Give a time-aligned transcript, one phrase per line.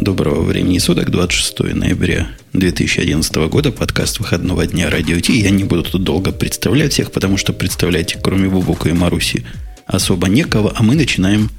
[0.00, 5.38] Доброго времени суток, 26 ноября 2011 года, подкаст выходного дня Радио Ти.
[5.38, 9.44] Я не буду тут долго представлять всех, потому что представлять, кроме Бубука и Маруси,
[9.84, 11.50] особо некого, а мы начинаем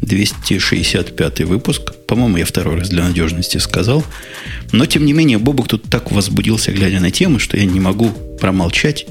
[0.00, 1.92] 265 выпуск.
[2.06, 4.02] По-моему, я второй раз для надежности сказал.
[4.72, 8.08] Но, тем не менее, Бобук тут так возбудился, глядя на темы, что я не могу
[8.40, 9.04] промолчать.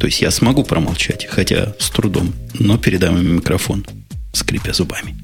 [0.00, 3.86] То есть я смогу промолчать, хотя с трудом, но передам ему микрофон,
[4.32, 5.14] скрипя зубами.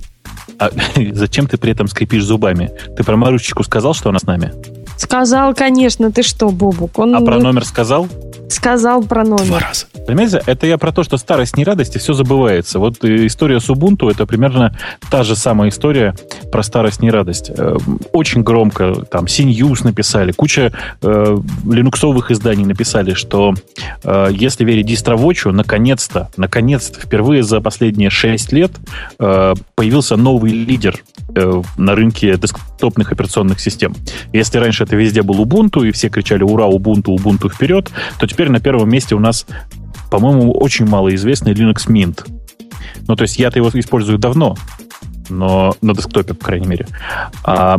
[0.59, 0.71] А
[1.13, 2.71] зачем ты при этом скрипишь зубами?
[2.97, 4.53] Ты про Марусечку сказал, что она с нами?
[4.97, 6.11] Сказал, конечно.
[6.11, 6.99] Ты что, Бобук?
[6.99, 7.15] Он...
[7.15, 8.09] А про номер сказал?
[8.49, 9.47] Сказал про номер.
[9.47, 9.87] Два раза.
[10.07, 12.79] Понимаете, это я про то, что старость не радость, и все забывается.
[12.79, 14.77] Вот э, история с Ubuntu— это примерно
[15.11, 16.15] та же самая история
[16.51, 17.51] про старость не радость.
[17.55, 17.77] Э,
[18.13, 20.73] очень громко там CNews написали, куча
[21.03, 21.39] э,
[21.71, 23.55] линуксовых изданий написали, что
[24.03, 28.73] э, если верить дистровочу, наконец-то, наконец-то, впервые за последние 6 лет
[29.19, 30.97] э, появился новый лидер
[31.35, 32.37] э, на рынке
[32.79, 33.95] десктопных операционных систем.
[34.33, 38.51] Если раньше это везде был Ubuntu, и все кричали «Ура, Ubuntu, Ubuntu вперед!», то теперь
[38.51, 39.47] на первом месте у нас
[40.11, 42.27] по-моему, очень малоизвестный Linux Mint.
[43.07, 44.57] Ну, то есть я-то его использую давно,
[45.29, 46.87] но на десктопе, по крайней мере.
[47.45, 47.77] А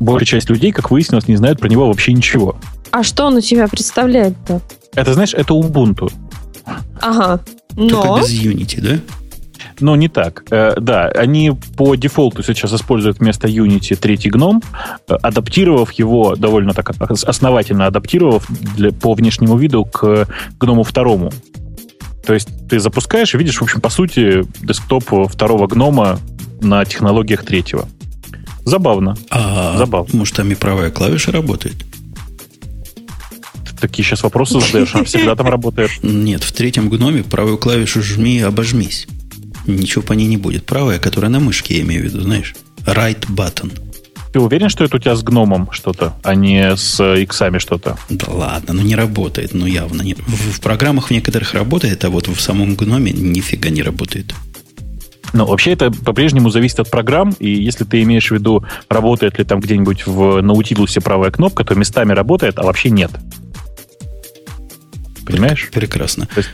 [0.00, 2.56] большая часть людей, как выяснилось, не знают про него вообще ничего.
[2.90, 4.62] А что он у тебя представляет-то?
[4.94, 6.10] Это, знаешь, это Ubuntu.
[7.02, 7.40] Ага.
[7.76, 7.88] Но...
[7.88, 8.98] Только без Unity, да?
[9.80, 10.44] Но не так.
[10.50, 14.62] Э, да, они по дефолту сейчас используют вместо Unity третий гном,
[15.08, 20.26] э, адаптировав его довольно так основательно адаптировав для, по внешнему виду к
[20.58, 21.32] гному второму.
[22.26, 26.18] То есть ты запускаешь и видишь, в общем, по сути, десктоп второго гнома
[26.60, 27.88] на технологиях третьего.
[28.64, 29.16] Забавно.
[29.30, 30.18] А, Забавно.
[30.18, 31.76] Может, там и правая клавиша работает?
[33.80, 35.90] такие сейчас вопросы задаешь, она всегда там работает.
[36.02, 39.06] Нет, в третьем гноме правую клавишу жми и обожмись.
[39.68, 40.64] Ничего по ней не будет.
[40.66, 42.54] Правая, которая на мышке, я имею в виду, знаешь?
[42.86, 43.70] Right button.
[44.32, 47.96] Ты уверен, что это у тебя с гномом что-то, а не с иксами что-то?
[48.10, 50.18] Да ладно, ну не работает, ну явно нет.
[50.26, 54.34] В, в программах в некоторых работает, а вот в самом гноме нифига не работает.
[55.32, 59.44] Ну, вообще это по-прежнему зависит от программ, и если ты имеешь в виду, работает ли
[59.44, 63.10] там где-нибудь в Наутилусе правая кнопка, то местами работает, а вообще нет.
[65.26, 65.68] Понимаешь?
[65.72, 66.26] Прекрасно.
[66.26, 66.50] То есть,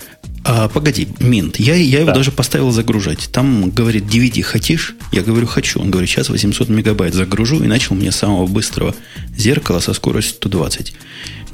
[0.46, 2.16] а, погоди, Минт, я, я его да.
[2.16, 3.30] даже поставил загружать.
[3.32, 4.94] Там говорит, DVD хотишь?
[5.10, 5.80] Я говорю, хочу.
[5.80, 7.62] Он говорит, сейчас 800 мегабайт загружу.
[7.64, 8.94] И начал мне самого быстрого
[9.34, 10.94] зеркала со скоростью 120.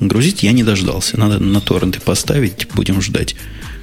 [0.00, 1.18] Грузить я не дождался.
[1.20, 3.36] Надо на торренты поставить, будем ждать.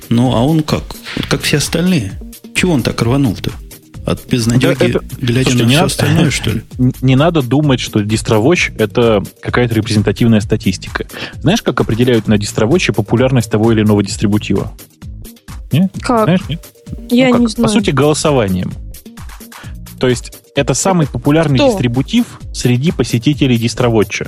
[0.09, 0.83] Ну, а он как?
[1.15, 2.19] Вот как все остальные.
[2.53, 3.51] Чего он так рванул-то?
[4.07, 6.63] От безнадеги, это, глядя слушайте, на все надо, остальное, что ли?
[7.01, 11.05] Не надо думать, что дистровоч— это какая-то репрезентативная статистика.
[11.41, 14.71] Знаешь, как определяют на дистровоче популярность того или иного дистрибутива?
[15.73, 15.91] Нет?
[15.99, 16.23] Как?
[16.23, 16.65] Знаешь, нет?
[17.09, 17.67] Я ну, как, не знаю.
[17.67, 18.71] По сути, голосованием.
[19.99, 21.67] То есть, это самый популярный Кто?
[21.67, 24.27] дистрибутив среди посетителей дистровотча.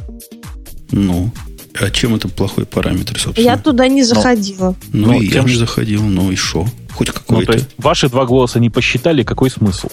[0.92, 1.32] Ну,
[1.76, 3.46] а чем это плохой параметр, собственно?
[3.46, 4.76] Я туда не заходила.
[4.92, 6.66] Ну, ну и я не заходил, ну и что?
[6.94, 7.34] Хоть какой-то.
[7.34, 9.90] Ну, то есть, ваши два голоса не посчитали, какой смысл?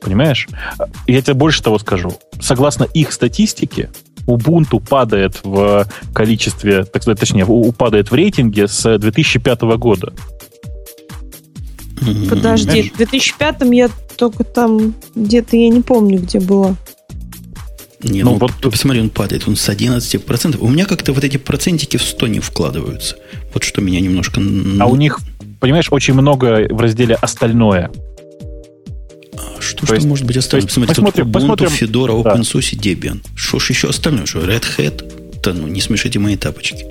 [0.00, 0.48] Понимаешь?
[1.06, 2.12] Я тебе больше того скажу.
[2.40, 3.90] Согласно их статистике,
[4.26, 10.12] Ubuntu падает в количестве, так сказать, точнее, упадает в рейтинге с 2005 года.
[12.28, 16.76] Подожди, в 2005 я только там где-то, я не помню, где была.
[18.02, 20.58] Не, ну, ну вот посмотри, он падает, он с 11%.
[20.58, 23.16] У меня как-то вот эти процентики в 100 не вкладываются.
[23.52, 24.40] Вот что меня немножко...
[24.80, 25.20] А у них,
[25.60, 27.90] понимаешь, очень много в разделе «Остальное».
[29.36, 30.66] А что То есть, может быть остальное?
[30.66, 31.68] Посмотри, посмотрим, тут Ubuntu, посмотрим.
[31.68, 32.90] Fedora, OpenSUSE, да.
[32.90, 33.20] Debian.
[33.34, 34.26] Что ж еще остальное?
[34.26, 35.40] Что Red Hat?
[35.42, 36.86] Да ну, не смешите мои тапочки.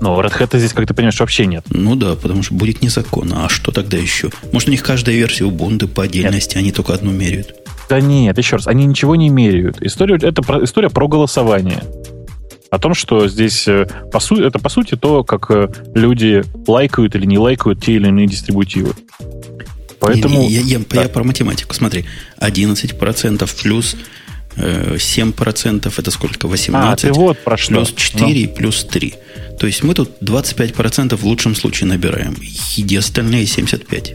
[0.00, 1.64] Но Red Hat здесь, как ты понимаешь, вообще нет.
[1.70, 3.46] Ну да, потому что будет незаконно.
[3.46, 4.30] А что тогда еще?
[4.52, 6.62] Может, у них каждая версия Ubuntu по отдельности, нет.
[6.62, 7.54] они только одну меряют?
[7.88, 9.80] Да нет, еще раз, они ничего не меряют.
[9.80, 11.82] История, это про, история про голосование.
[12.70, 17.14] О том, что здесь э, по су, это по сути то, как э, люди лайкают
[17.14, 18.92] или не лайкают те или иные дистрибутивы.
[20.00, 20.40] Поэтому...
[20.40, 21.02] Не, не, я, я, да.
[21.02, 21.74] я про математику.
[21.74, 22.04] Смотри,
[22.40, 23.96] 11% плюс
[24.56, 26.46] 7% э, это сколько?
[26.46, 27.76] 18 а, ты вот про что.
[27.76, 28.54] плюс 4 ну.
[28.54, 29.14] плюс 3.
[29.58, 32.36] То есть мы тут 25% в лучшем случае набираем.
[32.76, 34.14] И остальные 75.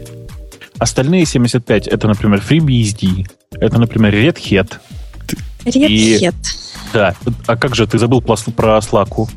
[0.78, 3.26] Остальные 75 это, например, FreeBSD,
[3.60, 4.78] это, например, Red Hat.
[5.64, 6.34] Red и, Hat.
[6.92, 7.14] Да.
[7.46, 9.28] А как же, ты забыл про Slack?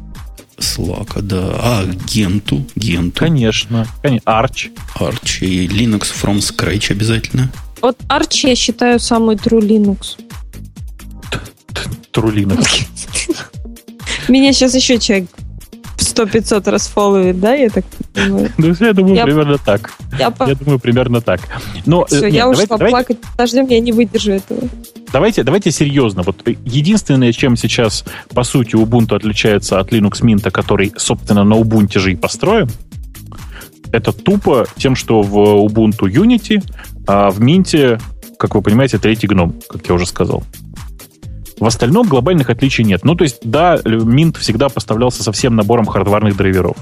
[0.58, 1.56] Slack, да.
[1.60, 3.19] А, Генту, Генту.
[3.19, 3.88] Конечно.
[4.02, 4.30] конечно.
[4.30, 4.72] Arch.
[5.00, 7.52] Arch и Linux from scratch обязательно.
[7.81, 10.18] Вот Arch я считаю самый true Linux.
[12.12, 12.86] True Linux.
[14.28, 15.30] Меня сейчас еще человек
[16.18, 18.52] 100-500 раз фолловит, да, я так понимаю?
[18.58, 19.94] Ну, я думаю, я, примерно так.
[20.18, 21.42] Я, я думаю, примерно так.
[21.86, 24.62] Но, Все, нет, я ушла давайте, плакать дождем, я не выдержу этого.
[25.12, 26.24] давайте, давайте серьезно.
[26.24, 28.04] Вот единственное, чем сейчас,
[28.34, 32.69] по сути, Ubuntu отличается от Linux Mint, который, собственно, на Ubuntu же и построен,
[33.92, 36.64] это тупо тем, что в Ubuntu Unity,
[37.08, 38.02] а в Mint,
[38.38, 40.44] как вы понимаете, третий гном, как я уже сказал.
[41.59, 43.04] В остальном глобальных отличий нет.
[43.04, 46.77] Ну, то есть, да, Mint всегда поставлялся со всем набором хардварных драйверов.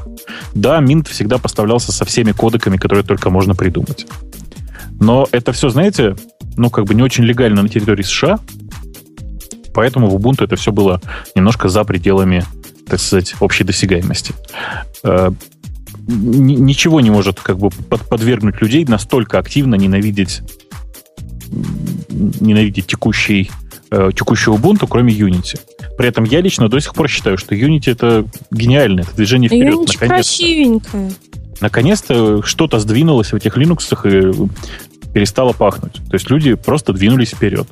[0.54, 4.06] Да, Mint всегда поставлялся со всеми кодеками, которые только можно придумать.
[5.00, 6.16] Но это все, знаете,
[6.58, 8.40] ну, как бы не очень легально на территории США,
[9.74, 11.02] поэтому в Ubuntu это все было
[11.36, 12.44] немножко за пределами,
[12.88, 14.34] так сказать, общей досягаемости.
[15.04, 15.32] Э,
[16.08, 17.70] ничего не может как бы
[18.10, 20.42] подвергнуть людей настолько активно ненавидеть
[21.50, 23.52] ненавидеть текущий
[23.92, 25.60] э, текущую Ubuntu, кроме Unity.
[25.98, 29.74] При этом я лично до сих пор считаю, что Unity это гениально, это движение вперед.
[29.74, 31.12] Unity наконец красивенькое.
[31.62, 35.94] Наконец-то что-то сдвинулось в этих Linux и перестало пахнуть.
[35.94, 37.68] То есть люди просто двинулись вперед.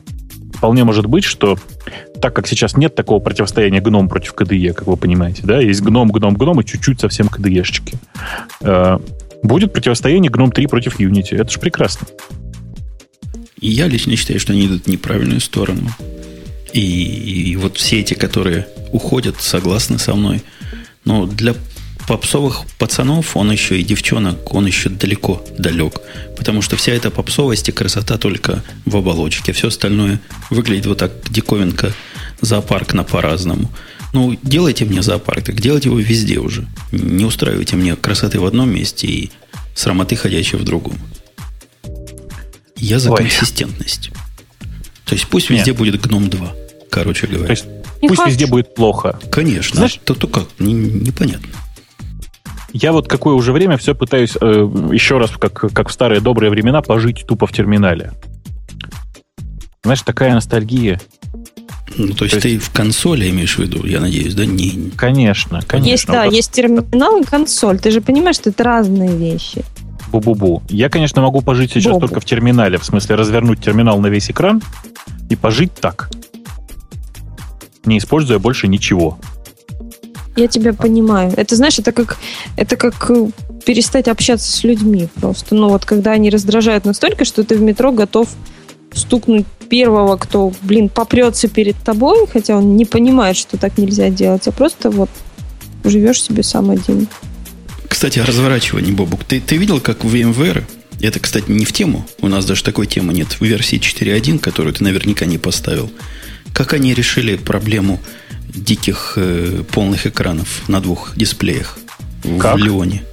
[0.56, 1.58] Вполне может быть, что
[2.22, 6.10] так как сейчас нет такого противостояния гном против КДЕ, как вы понимаете, да, есть гном,
[6.10, 7.98] гном, гном и чуть-чуть совсем КДЕшечки.
[8.62, 8.98] Э,
[9.44, 11.36] будет противостояние гном 3 против Unity.
[11.36, 12.08] Это же прекрасно.
[13.64, 15.90] И я лично считаю, что они идут в неправильную сторону.
[16.74, 20.44] И, и вот все эти, которые уходят, согласны со мной.
[21.06, 21.56] Но для
[22.06, 26.02] попсовых пацанов, он еще и девчонок, он еще далеко далек.
[26.36, 29.54] Потому что вся эта попсовость и красота только в оболочке.
[29.54, 30.20] Все остальное
[30.50, 31.94] выглядит вот так диковинка
[32.42, 33.72] зоопарк на по-разному.
[34.12, 36.68] Ну, делайте мне зоопарк, так делайте его везде уже.
[36.92, 39.32] Не устраивайте мне красоты в одном месте и
[39.74, 41.00] срамоты ходячие в другом.
[42.78, 43.18] Я за Ой.
[43.18, 44.12] консистентность.
[45.06, 45.78] То есть пусть везде Нет.
[45.78, 46.54] будет гном 2,
[46.90, 47.48] короче говоря.
[47.48, 47.66] То есть
[48.02, 48.30] пусть хочу.
[48.30, 49.20] везде будет плохо.
[49.32, 49.78] Конечно.
[49.78, 50.48] Знаешь, то, то как?
[50.60, 51.50] Не, непонятно.
[52.72, 54.46] Я вот какое уже время все пытаюсь э,
[54.92, 58.14] еще раз, как, как в старые добрые времена, пожить тупо в терминале.
[59.84, 61.00] Знаешь, такая ностальгия.
[61.98, 64.46] Ну, то, то есть, есть ты в консоли имеешь в виду, я надеюсь, да?
[64.46, 64.92] Не...
[64.96, 65.92] Конечно, конечно.
[65.92, 67.78] Есть, да, есть терминал и консоль.
[67.78, 69.64] Ты же понимаешь, что это разные вещи.
[70.14, 70.62] Бу-бу-бу.
[70.70, 72.02] Я, конечно, могу пожить сейчас Бу-бу.
[72.02, 74.62] только в терминале, в смысле развернуть терминал на весь экран
[75.30, 76.12] и пожить так,
[77.86, 79.18] не используя больше ничего.
[80.36, 81.34] Я тебя понимаю.
[81.36, 82.18] Это, знаешь, это как,
[82.58, 83.28] это как э,
[83.66, 85.56] перестать общаться с людьми просто.
[85.56, 88.30] Ну вот, когда они раздражают настолько, что ты в метро готов
[88.94, 94.48] стукнуть первого, кто, блин, попрется перед тобой, хотя он не понимает, что так нельзя делать,
[94.48, 95.10] а просто вот
[95.84, 97.08] живешь себе сам один.
[97.94, 99.24] Кстати, о разворачивании, Бобук.
[99.24, 100.64] Ты, ты видел, как в VMware,
[101.00, 104.74] это, кстати, не в тему, у нас даже такой темы нет, в версии 4.1, которую
[104.74, 105.92] ты наверняка не поставил,
[106.54, 108.02] как они решили проблему
[108.50, 111.78] диких э, полных экранов на двух дисплеях
[112.40, 112.56] как?
[112.56, 113.04] в Леоне.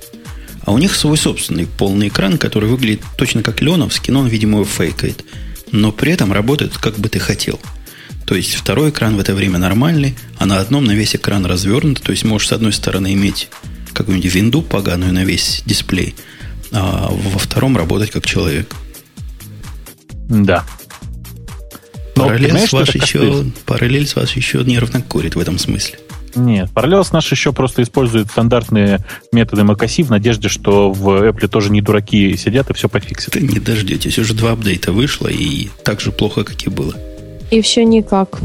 [0.65, 4.61] А у них свой собственный полный экран, который выглядит точно как леоновский, но он, видимо,
[4.61, 5.27] его фейкает.
[5.73, 7.61] Но при этом работает, как бы ты хотел.
[8.25, 12.01] То есть второй экран в это время нормальный, а на одном на весь экран развернут.
[12.01, 13.51] То есть можешь с одной стороны иметь
[13.93, 16.15] какую-нибудь винду поганую на весь дисплей,
[16.73, 18.75] а во втором работать как человек.
[20.29, 20.65] Да.
[22.15, 25.99] Параллель с, ваш еще, параллель с вас еще нервно курит в этом смысле.
[26.35, 29.01] Нет, Parallels наш еще просто использует стандартные
[29.33, 33.33] методы macOS в надежде, что в Apple тоже не дураки сидят и все пофиксят.
[33.33, 34.19] Ты не дождетесь.
[34.19, 36.95] Уже два апдейта вышло, и так же плохо, как и было.
[37.51, 38.39] И все никак.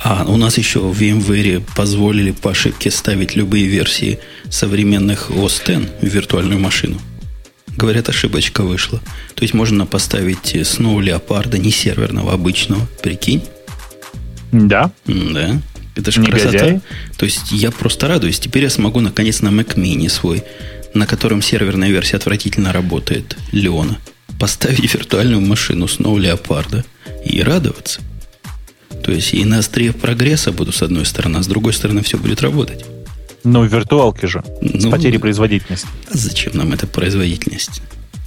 [0.00, 5.88] А, у нас еще в VMware позволили по ошибке ставить любые версии современных OS X
[6.00, 6.98] в виртуальную машину.
[7.76, 9.00] Говорят, ошибочка вышла.
[9.34, 12.86] То есть можно поставить Snow Leopard не серверного, обычного.
[13.02, 13.42] Прикинь?
[14.52, 14.90] Да.
[15.06, 15.60] Да.
[15.94, 16.80] Это же красота.
[17.16, 18.38] То есть я просто радуюсь.
[18.38, 20.44] Теперь я смогу наконец на Mac Mini свой,
[20.94, 23.98] на котором серверная версия отвратительно работает, Леона,
[24.38, 26.84] поставить виртуальную машину Snow Leopard
[27.24, 28.00] и радоваться.
[29.08, 32.18] То есть и на острие прогресса буду с одной стороны, а с другой стороны все
[32.18, 32.84] будет работать.
[33.42, 35.88] Но в виртуалке же, ну, с потерей производительности.
[36.12, 37.80] А зачем нам эта производительность?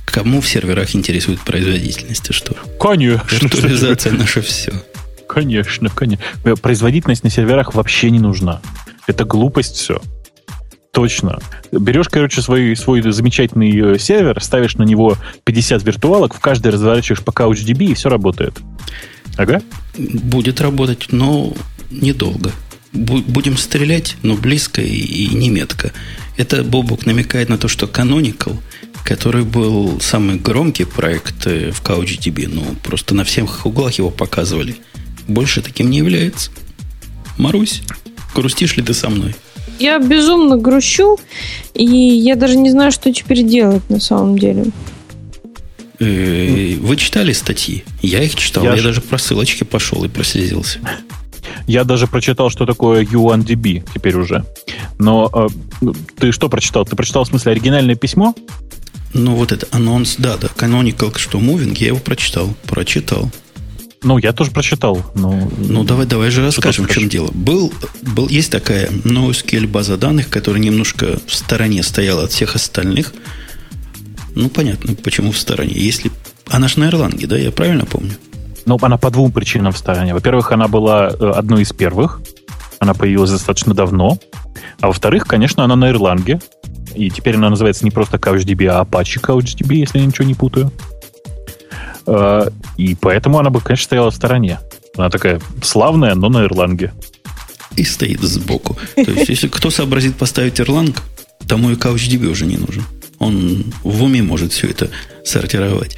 [0.06, 2.28] Кому в серверах интересует производительность?
[2.32, 2.56] А что?
[2.80, 3.22] Конечно.
[3.30, 4.74] Виртуализация наше все.
[5.30, 6.26] Конечно, конечно.
[6.56, 8.60] Производительность на серверах вообще не нужна.
[9.06, 10.02] Это глупость все.
[10.94, 11.38] Точно.
[11.72, 17.24] Берешь, короче, свой, свой замечательный э, сервер, ставишь на него 50 виртуалок, в каждой разворачиваешь
[17.24, 18.60] по CouchDB, и все работает.
[19.38, 19.62] Ага.
[19.98, 21.54] Будет работать, но
[21.90, 22.52] недолго
[22.94, 25.92] будем стрелять, но близко и, и неметко.
[26.38, 28.58] Это Бобук намекает на то, что Canonical,
[29.04, 34.76] который был самый громкий проект э, в CouchDB, ну, просто на всех углах его показывали,
[35.28, 36.52] больше таким не является.
[37.38, 37.82] Марусь,
[38.36, 39.36] грустишь ли ты со мной?
[39.80, 41.18] Я безумно грущу,
[41.74, 44.66] и я даже не знаю, что теперь делать на самом деле.
[46.02, 47.84] Э, вы читали статьи?
[48.02, 48.64] Я их читал.
[48.64, 50.80] Я, я даже про ссылочки пошел и прослезился.
[51.68, 54.44] Я даже прочитал, что такое U1DB теперь уже.
[54.98, 55.30] Но
[55.82, 55.88] э,
[56.20, 56.86] ты что прочитал?
[56.86, 58.34] Ты прочитал в смысле оригинальное письмо?
[59.14, 62.52] Ну, вот это анонс, да, да, Canonical, что Moving, я его прочитал.
[62.66, 63.30] Прочитал.
[64.04, 65.06] Ну, я тоже прочитал.
[65.14, 65.52] Но...
[65.58, 67.30] Ну, давай, давай же расскажем, в чем дело.
[67.34, 73.14] Был, был, есть такая NoSQL база данных, которая немножко в стороне стояла от всех остальных.
[74.36, 75.74] Ну, понятно, почему в стороне.
[75.74, 76.12] Если...
[76.50, 78.14] Она же на Ирланге, да, я правильно помню?
[78.66, 80.14] Ну, она по двум причинам в стороне.
[80.14, 82.22] Во-первых, она была э, одной из первых.
[82.80, 84.18] Она появилась достаточно давно.
[84.80, 86.40] А во-вторых, конечно, она на Ирланге.
[86.96, 90.72] И теперь она называется не просто CouchDB, а Apache CouchDB, если я ничего не путаю.
[92.06, 94.60] Э, и поэтому она бы, конечно, стояла в стороне.
[94.98, 96.94] Она такая славная, но на Ирланге.
[97.76, 98.78] И стоит сбоку.
[98.96, 101.02] То есть, если кто сообразит поставить Ирланг,
[101.48, 102.84] тому и CouchDB уже не нужен.
[103.22, 104.90] Он в уме может все это
[105.24, 105.96] сортировать.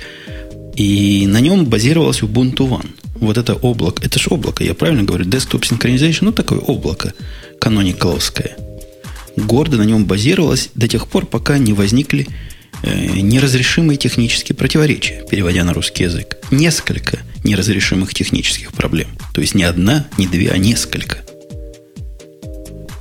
[0.76, 2.90] И на нем базировалось Ubuntu One.
[3.16, 4.04] Вот это облако.
[4.04, 5.24] Это же облако, я правильно говорю?
[5.26, 7.14] Desktop Synchronization, ну такое облако
[7.60, 8.58] каноникаловское.
[9.38, 12.28] Гордо на нем базировалось до тех пор, пока не возникли
[12.84, 16.38] э, неразрешимые технические противоречия, переводя на русский язык.
[16.52, 19.08] Несколько неразрешимых технических проблем.
[19.34, 21.23] То есть не одна, не две, а несколько.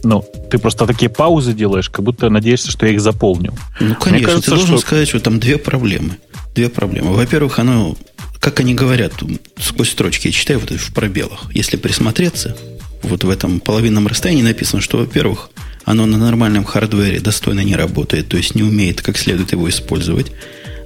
[0.04, 3.54] Ну, ты просто такие паузы делаешь, как будто надеешься, что я их заполню.
[3.80, 4.86] Ну, конечно, Мне кажется, ты должен что...
[4.86, 6.16] сказать, что там две проблемы
[6.54, 7.12] две проблемы.
[7.12, 7.96] Во-первых, оно,
[8.40, 9.12] как они говорят,
[9.58, 11.46] сквозь строчки я читаю вот в пробелах.
[11.52, 12.56] Если присмотреться,
[13.02, 15.50] вот в этом половинном расстоянии написано, что, во-первых,
[15.84, 20.32] оно на нормальном хардвере достойно не работает, то есть не умеет как следует его использовать.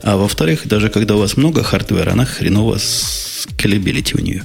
[0.02, 4.44] А во-вторых, даже когда у вас много хардвера, она хреново с колебилити у нее.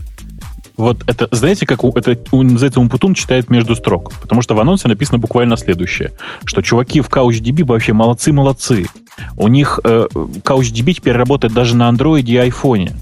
[0.81, 4.11] Вот это, знаете, как это называется Умпутун читает между строк.
[4.19, 6.11] Потому что в анонсе написано буквально следующее.
[6.43, 8.87] Что чуваки в CouchDB вообще молодцы-молодцы.
[9.37, 12.93] У них э, CouchDB теперь работает даже на Android и iPhone.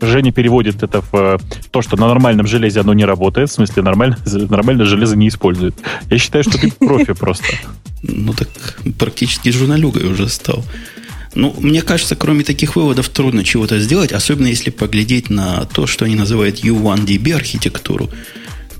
[0.00, 1.38] Женя переводит это в э,
[1.70, 5.74] то, что на нормальном железе оно не работает, в смысле нормально, нормальное железо не использует.
[6.08, 7.46] Я считаю, что ты профи просто.
[8.02, 8.48] Ну так
[8.98, 10.62] практически журналюгой уже стал.
[11.36, 16.06] Ну, мне кажется, кроме таких выводов трудно чего-то сделать, особенно если поглядеть на то, что
[16.06, 18.08] они называют U1DB архитектуру,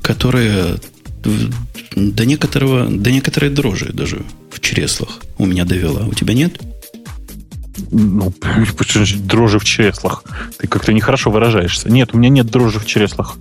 [0.01, 0.79] которая
[1.95, 6.07] до некоторого, до некоторой дрожи даже в чреслах у меня довела.
[6.07, 6.59] У тебя нет?
[7.91, 8.33] Ну,
[9.19, 10.25] дрожи в чреслах.
[10.59, 11.91] Ты как-то нехорошо выражаешься.
[11.91, 13.37] Нет, у меня нет дрожи в чреслах.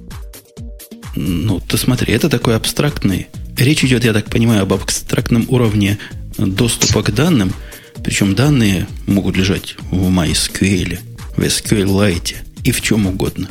[1.15, 3.27] Ну, ты смотри, это такой абстрактный.
[3.57, 6.00] Речь идет, я так понимаю, об абстрактном уровне
[6.38, 7.53] доступа к данным–
[8.05, 11.00] причем данные могут лежать в MySQL,
[11.35, 13.47] в SQLite и в чем угодно.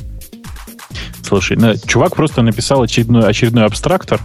[1.23, 4.20] Слушай, ну, чувак просто написал очередной, очередной абстрактор,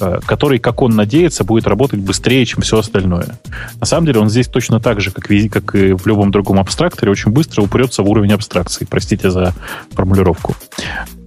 [0.00, 3.38] э, который, как он надеется, будет работать быстрее, чем все остальное.
[3.78, 7.12] На самом деле он здесь точно так же, как, как и в любом другом абстракторе,
[7.12, 8.88] очень быстро упрется в уровень абстракции.
[8.90, 9.54] Простите за
[9.92, 10.56] формулировку.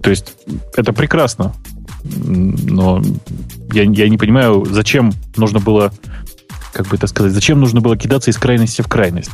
[0.02, 0.34] То есть
[0.76, 1.54] это прекрасно.
[2.04, 3.02] Но
[3.72, 5.94] я, я не понимаю, зачем нужно было
[6.74, 9.30] как бы это сказать, зачем нужно было кидаться из крайности в крайность?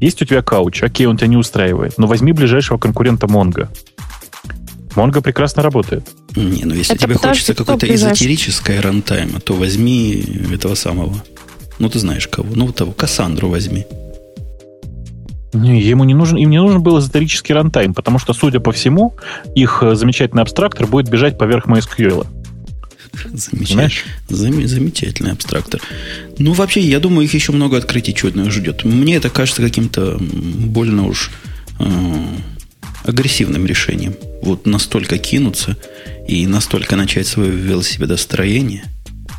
[0.00, 3.70] Есть у тебя кауч, окей, он тебя не устраивает, но возьми ближайшего конкурента Монго.
[4.94, 6.08] Монго прекрасно работает.
[6.36, 11.24] Не, ну если это тебе хочется какой-то эзотерическое рантайма, то возьми этого самого.
[11.78, 12.48] Ну, ты знаешь кого.
[12.54, 13.86] Ну, того, Кассандру возьми.
[15.52, 19.14] Не, ему не нужен, им не нужен был эзотерический рантайм, потому что, судя по всему,
[19.54, 22.26] их э, замечательный абстрактор будет бежать поверх MySQL.
[23.32, 23.90] Замечательный,
[24.28, 25.80] зам, замечательный абстрактор.
[26.38, 28.84] Ну, вообще, я думаю, их еще много открытий чудных ждет.
[28.84, 31.30] Мне это кажется каким-то больно уж
[31.78, 31.84] э,
[33.04, 34.14] агрессивным решением.
[34.42, 35.76] Вот настолько кинуться
[36.26, 38.84] и настолько начать свое велосипедостроение.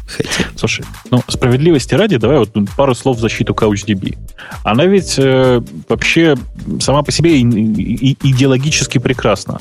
[0.07, 0.45] Хотя...
[0.55, 4.17] Слушай, ну, справедливости ради, давай вот пару слов в защиту CouchDB.
[4.63, 6.35] Она ведь э, вообще
[6.79, 9.59] сама по себе и, и, идеологически прекрасна.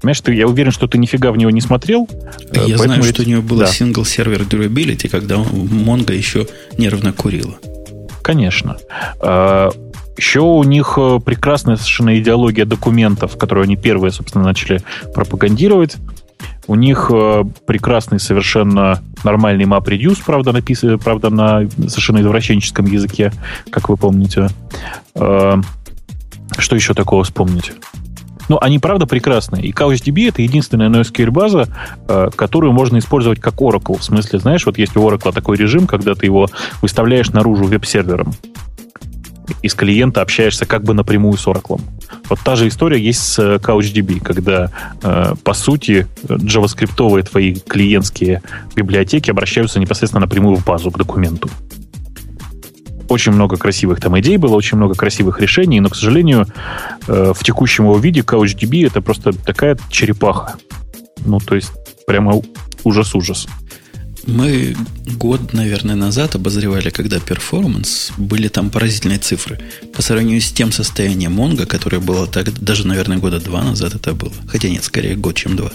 [0.00, 2.08] Понимаешь, ты, я уверен, что ты нифига в него не смотрел.
[2.52, 3.14] Я знаю, ведь...
[3.14, 3.70] что у него было да.
[3.70, 6.46] single server durability, когда Mongo еще
[6.76, 7.58] нервно курила.
[8.22, 8.76] Конечно.
[9.20, 9.70] А,
[10.18, 14.82] еще у них э, прекрасная совершенно идеология документов, которую они первые, собственно, начали
[15.14, 15.96] пропагандировать.
[16.66, 23.32] У них э, прекрасный совершенно нормальный MapReduce, правда, написан, правда, на совершенно извращенческом языке,
[23.70, 24.48] как вы помните.
[25.14, 25.60] А,
[26.58, 27.72] что еще такого вспомнить?
[28.48, 29.64] Но они, правда, прекрасные.
[29.64, 31.68] И CouchDB— это единственная NoSQL-база,
[32.08, 33.98] э, которую можно использовать как Oracle.
[33.98, 36.48] В смысле, знаешь, вот есть у Oracle такой режим, когда ты его
[36.80, 38.32] выставляешь наружу веб-сервером.
[39.62, 41.80] Из клиента общаешься как бы напрямую с Oracle.
[42.28, 44.70] Вот та же история есть с э, CouchDB, когда,
[45.02, 48.42] э, по сути, джаваскриптовые твои клиентские
[48.74, 51.48] библиотеки обращаются непосредственно напрямую в базу к документу.
[53.08, 56.46] Очень много красивых там идей было, очень много красивых решений, но, к сожалению,
[57.06, 60.56] э, в текущем его виде CouchDB это просто такая черепаха.
[61.24, 61.70] Ну, то есть,
[62.06, 62.40] прямо
[62.84, 63.48] ужас-ужас.
[64.26, 64.76] Мы
[65.16, 69.58] год, наверное, назад обозревали, когда перформанс, были там поразительные цифры.
[69.94, 74.12] По сравнению с тем состоянием Монго, которое было так, даже, наверное, года два назад это
[74.12, 74.32] было.
[74.46, 75.72] Хотя нет, скорее год, чем два.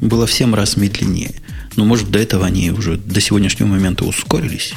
[0.00, 1.32] Было в 7 раз медленнее.
[1.74, 4.74] Но, может, до этого они уже до сегодняшнего момента ускорились.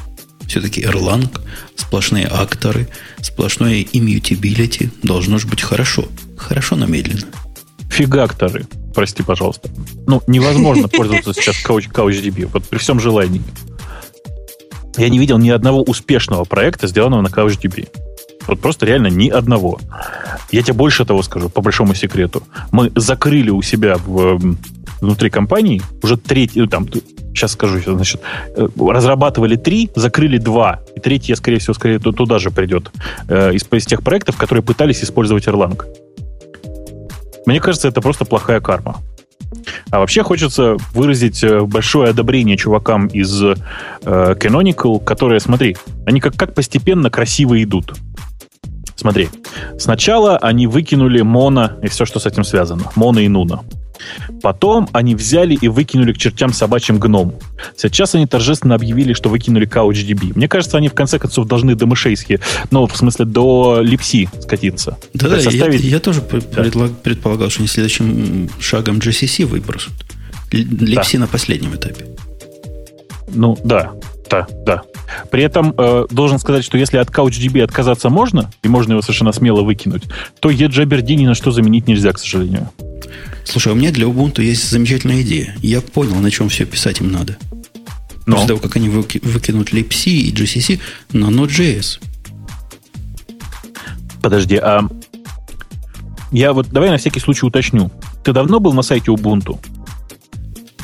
[0.52, 1.30] Все-таки Erlang,
[1.76, 2.88] сплошные акторы,
[3.22, 6.06] сплошное immutability должно же быть хорошо.
[6.38, 7.28] Хорошо, но медленно.
[7.90, 9.70] Фигакторы прости, пожалуйста.
[10.08, 13.42] Ну, невозможно пользоваться сейчас Couch, CouchDB, вот при всем желании.
[14.98, 17.88] Я не видел ни одного успешного проекта, сделанного на CouchDB.
[18.48, 19.80] Вот просто реально ни одного.
[20.52, 22.44] Я тебе больше того скажу, по большому секрету.
[22.72, 24.58] Мы закрыли у себя в,
[25.02, 26.88] внутри компании уже третий, ну, там,
[27.34, 28.22] сейчас скажу, значит,
[28.56, 30.82] э, разрабатывали три, закрыли два.
[30.96, 32.92] И третий, скорее всего, скорее туда же придет.
[33.28, 35.84] Э, из, из тех проектов, которые пытались использовать Erlang.
[37.46, 38.98] Мне кажется, это просто плохая карма.
[39.90, 43.56] А вообще хочется выразить э, большое одобрение чувакам из э,
[44.04, 47.94] Canonical, которые, смотри, они как, как постепенно красиво идут.
[48.96, 49.30] Смотри,
[49.80, 52.84] сначала они выкинули Мона и все, что с этим связано.
[52.96, 53.62] Мона и Нуна.
[54.42, 57.36] Потом они взяли и выкинули к чертям собачьим гном.
[57.76, 60.34] Сейчас они торжественно объявили, что выкинули CouchDB.
[60.36, 62.40] Мне кажется, они в конце концов должны до мышейские,
[62.72, 64.98] ну, в смысле, до липси скатиться.
[65.14, 65.82] Да-да, составить...
[65.82, 66.22] я, я тоже
[66.56, 66.64] да.
[67.04, 69.94] предполагал, что они следующим шагом GCC выбросут.
[70.52, 71.22] Липси да.
[71.22, 72.06] на последнем этапе.
[73.34, 73.92] Ну, да,
[74.30, 74.82] да, да.
[75.30, 79.32] При этом э, должен сказать, что если от CouchDB отказаться можно, и можно его совершенно
[79.32, 80.04] смело выкинуть,
[80.40, 82.70] то eJabberD ни на что заменить нельзя, к сожалению.
[83.46, 85.56] Слушай, а у меня для Ubuntu есть замечательная идея.
[85.62, 87.38] Я понял, на чем все писать им надо.
[88.26, 88.36] Но.
[88.36, 90.80] После того, как они выки, выкинут libc и GCC
[91.12, 92.00] на Node.js.
[94.22, 94.88] Подожди, а
[96.32, 97.92] я вот давай на всякий случай уточню.
[98.24, 99.60] Ты давно был на сайте Ubuntu?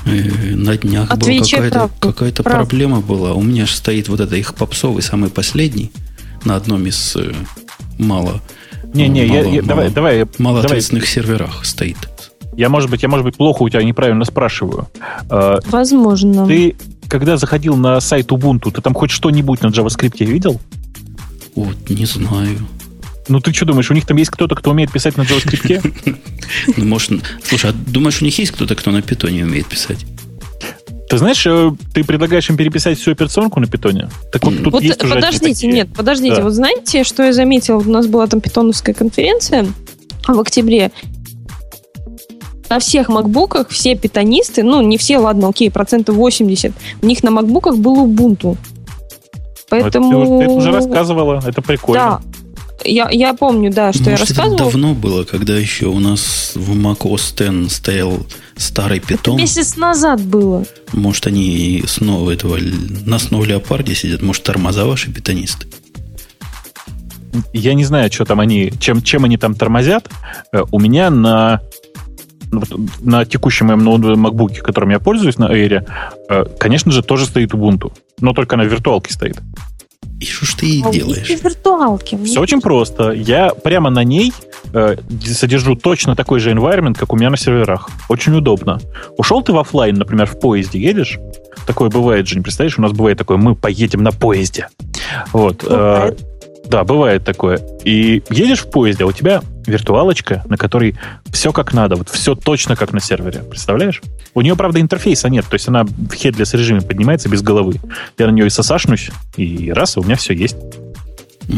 [0.05, 3.33] Э, на днях была какая-то, какая-то проблема была.
[3.33, 5.91] У меня же стоит вот это их попсовый, самый последний,
[6.43, 7.33] на одном из э,
[7.99, 8.41] мало
[8.93, 11.13] не, не, мало, я, я, мало, давай, давай, малоответственных давай.
[11.13, 11.97] серверах стоит.
[12.57, 14.89] Я, может быть, я, может быть, плохо у тебя неправильно спрашиваю.
[15.29, 16.47] А, Возможно.
[16.47, 16.75] Ты,
[17.07, 20.59] когда заходил на сайт Ubuntu, ты там хоть что-нибудь на JavaScript видел?
[21.55, 22.67] Вот, не знаю.
[23.27, 26.15] Ну, ты что думаешь, у них там есть кто-то, кто умеет писать на JavaScript?
[26.77, 27.11] Ну, может...
[27.43, 30.05] Слушай, а думаешь, у них есть кто-то, кто на питоне умеет писать?
[31.09, 34.09] Ты знаешь, э, ты предлагаешь им переписать всю операционку на питоне?
[34.31, 36.37] Так вот тут вот есть уже Подождите, нет, подождите.
[36.37, 36.43] Да.
[36.43, 37.77] Вот знаете, что я заметила?
[37.77, 39.67] У нас была там питоновская конференция
[40.27, 40.91] в октябре.
[42.69, 47.31] На всех макбуках все питонисты, ну, не все, ладно, окей, процентов 80, у них на
[47.31, 48.57] макбуках был Ubuntu.
[49.69, 50.23] Поэтому...
[50.23, 52.21] Это ты, ты уже рассказывала, это прикольно.
[52.21, 52.37] Да,
[52.85, 54.55] я, я помню, да, что Может, я рассказывала.
[54.55, 58.19] Это давно было, когда еще у нас в Mac OS X стоял
[58.55, 59.35] старый питон.
[59.35, 60.63] Это месяц назад было.
[60.93, 62.57] Может, они снова этого
[63.05, 64.21] на снова леопарде сидят.
[64.21, 65.67] Может, тормоза ваши питонисты.
[67.53, 70.09] Я не знаю, что там они, чем, чем они там тормозят.
[70.51, 71.61] Э, у меня на
[73.01, 75.85] на текущем моем MacBook, которым я пользуюсь на Air,
[76.29, 77.91] э, конечно же, тоже стоит Ubuntu.
[78.19, 79.37] Но только на виртуалке стоит.
[80.19, 81.29] И что ж ты ей а делаешь?
[81.29, 82.17] виртуалки.
[82.23, 83.11] Все очень просто.
[83.11, 84.33] Я прямо на ней
[84.73, 87.89] э, содержу точно такой же environment, как у меня на серверах.
[88.09, 88.79] Очень удобно.
[89.17, 91.19] Ушел ты в офлайн, например, в поезде едешь?
[91.67, 92.79] Такое бывает же, не представляешь?
[92.79, 94.69] У нас бывает такое, мы поедем на поезде.
[95.33, 95.63] Вот.
[95.67, 96.15] Э,
[96.69, 97.59] да, бывает такое.
[97.83, 100.95] И едешь в поезде, а у тебя виртуалочка, на которой
[101.31, 103.39] все как надо, вот все точно как на сервере.
[103.39, 104.01] Представляешь?
[104.33, 107.75] У нее, правда, интерфейса нет, то есть она в headless режиме поднимается без головы.
[108.17, 110.55] Я на нее и сосашнусь, и раз, и у меня все есть.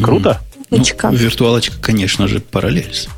[0.01, 0.39] Круто?
[0.69, 3.09] Ну, виртуалочка, конечно же, параллельс.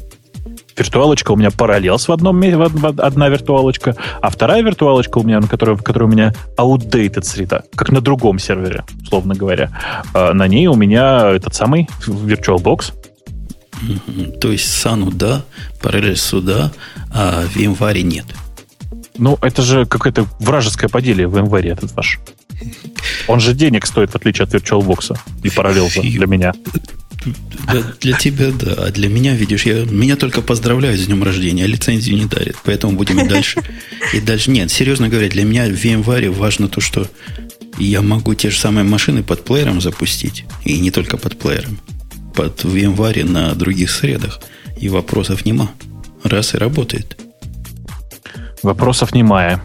[0.78, 2.62] Виртуалочка у меня параллелс в одном месте,
[2.98, 7.64] одна виртуалочка, а вторая виртуалочка у меня, на которой, в которой у меня outdated среда,
[7.76, 9.72] как на другом сервере, условно говоря.
[10.14, 12.94] А на ней у меня этот самый VirtualBox.
[14.40, 15.44] То есть Сану да,
[15.82, 16.72] параллельс сюда,
[17.14, 18.26] а в январе нет.
[19.18, 22.20] Ну, это же какое-то вражеское поделие в январе этот ваш.
[23.28, 26.54] Он же денег стоит, в отличие от VirtualBox и параллелза для меня.
[27.68, 28.74] Для, для тебя, да.
[28.78, 32.56] А для меня, видишь, я, меня только поздравляют с днем рождения, а лицензию не дарят.
[32.64, 33.62] Поэтому будем и дальше.
[34.14, 34.52] И дальше.
[34.52, 37.08] Нет, серьезно говоря, для меня в VMware важно то, что
[37.78, 40.46] я могу те же самые машины под плеером запустить.
[40.66, 41.80] И не только под плеером.
[42.36, 44.42] Под VMware на других средах.
[44.80, 45.72] И вопросов нема.
[46.24, 47.18] Раз и работает.
[48.64, 49.64] Вопросов немая.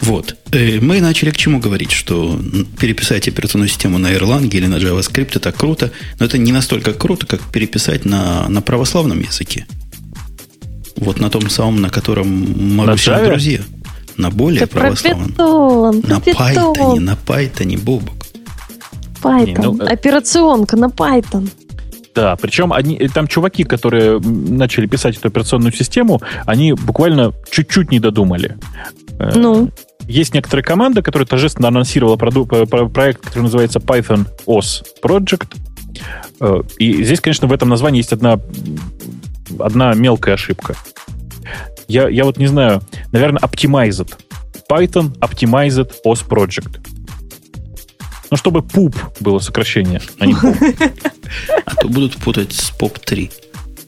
[0.00, 0.36] Вот.
[0.52, 2.38] Э, мы начали к чему говорить, что
[2.78, 7.26] переписать операционную систему на Erlang или на JavaScript это круто, но это не настолько круто,
[7.26, 9.66] как переписать на, на православном языке.
[10.96, 13.60] Вот на том самом, на котором Маруся друзья.
[14.16, 15.34] На более Это православном.
[15.36, 18.14] На Python, на Python, Бобок.
[19.22, 19.46] Python.
[19.46, 21.50] Не, ну, э, Операционка на Python.
[22.14, 27.90] Да, причем они, э, там чуваки, которые начали писать эту операционную систему, они буквально чуть-чуть
[27.90, 28.56] не додумали.
[29.18, 29.70] Ну?
[30.08, 35.56] Есть некоторые команды, которые торжественно анонсировала проект, который называется Python OS Project.
[36.78, 38.38] И здесь, конечно, в этом названии есть одна
[39.58, 40.76] одна мелкая ошибка.
[41.88, 44.14] Я, я вот не знаю, наверное, Optimized.
[44.68, 46.80] Python Optimized OS Project.
[48.30, 50.92] Ну, чтобы PUP было сокращение, а не POP.
[51.64, 53.30] А то будут путать с POP3.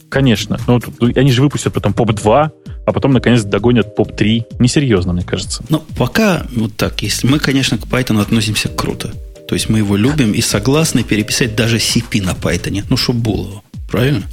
[0.09, 0.59] Конечно.
[0.67, 2.51] Ну, они же выпустят потом POP2,
[2.89, 4.45] а потом, наконец, догонят POP3.
[4.61, 5.63] Несерьезно, мне кажется.
[5.69, 7.03] Ну, пока вот так.
[7.03, 9.13] Если мы, конечно, к Python относимся круто.
[9.47, 12.85] То есть мы его любим и согласны переписать даже CP на Python.
[12.89, 13.63] Ну, чтобы было.
[13.91, 14.25] Правильно?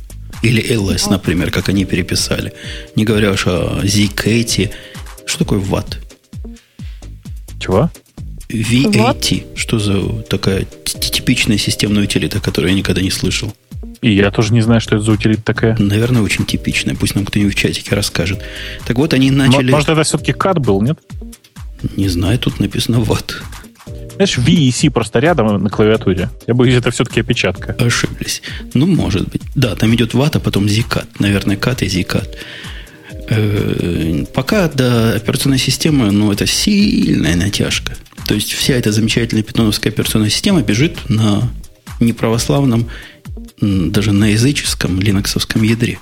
[0.41, 2.53] Или LS, например, как они переписали.
[2.95, 4.71] Не говоря уж о ZKT.
[5.25, 5.97] Что такое VAT?
[7.59, 7.91] Чего?
[8.47, 8.91] VAT.
[8.93, 9.57] What?
[9.57, 13.53] Что за такая типичная системная утилита, которую я никогда не слышал?
[14.01, 15.75] И я тоже не знаю, что это за утилита такая.
[15.79, 16.95] Наверное, очень типичная.
[16.95, 18.41] Пусть нам кто-нибудь в чатике расскажет.
[18.85, 19.71] Так вот, они начали...
[19.71, 20.99] Может, это все-таки кат был, нет?
[21.95, 23.33] Не знаю, тут написано VAT.
[24.15, 26.29] Знаешь, V и C просто рядом на клавиатуре.
[26.47, 27.75] Я боюсь, это все-таки опечатка.
[27.79, 28.41] Ошиблись.
[28.73, 29.41] Ну, может быть.
[29.55, 31.07] Да, там идет вата, потом зикат.
[31.19, 32.37] Наверное, кат и зикат.
[33.27, 37.95] Э, пока до операционной системы, ну, это сильная натяжка.
[38.27, 41.49] То есть вся эта замечательная питоновская операционная система бежит на
[41.99, 42.89] неправославном,
[43.61, 45.99] даже на языческом линоксовском ядре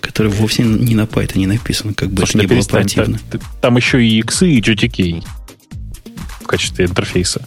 [0.00, 3.18] который вовсе не на Python не написан, как бы Слушай, это не было противно.
[3.30, 5.22] Там, там еще и X и GTK
[6.48, 7.42] качестве интерфейса.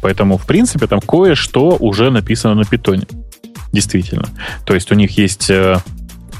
[0.00, 3.06] Поэтому, в принципе, там кое-что уже написано на питоне.
[3.70, 4.28] Действительно.
[4.64, 5.48] То есть у них есть...
[5.48, 5.76] Э,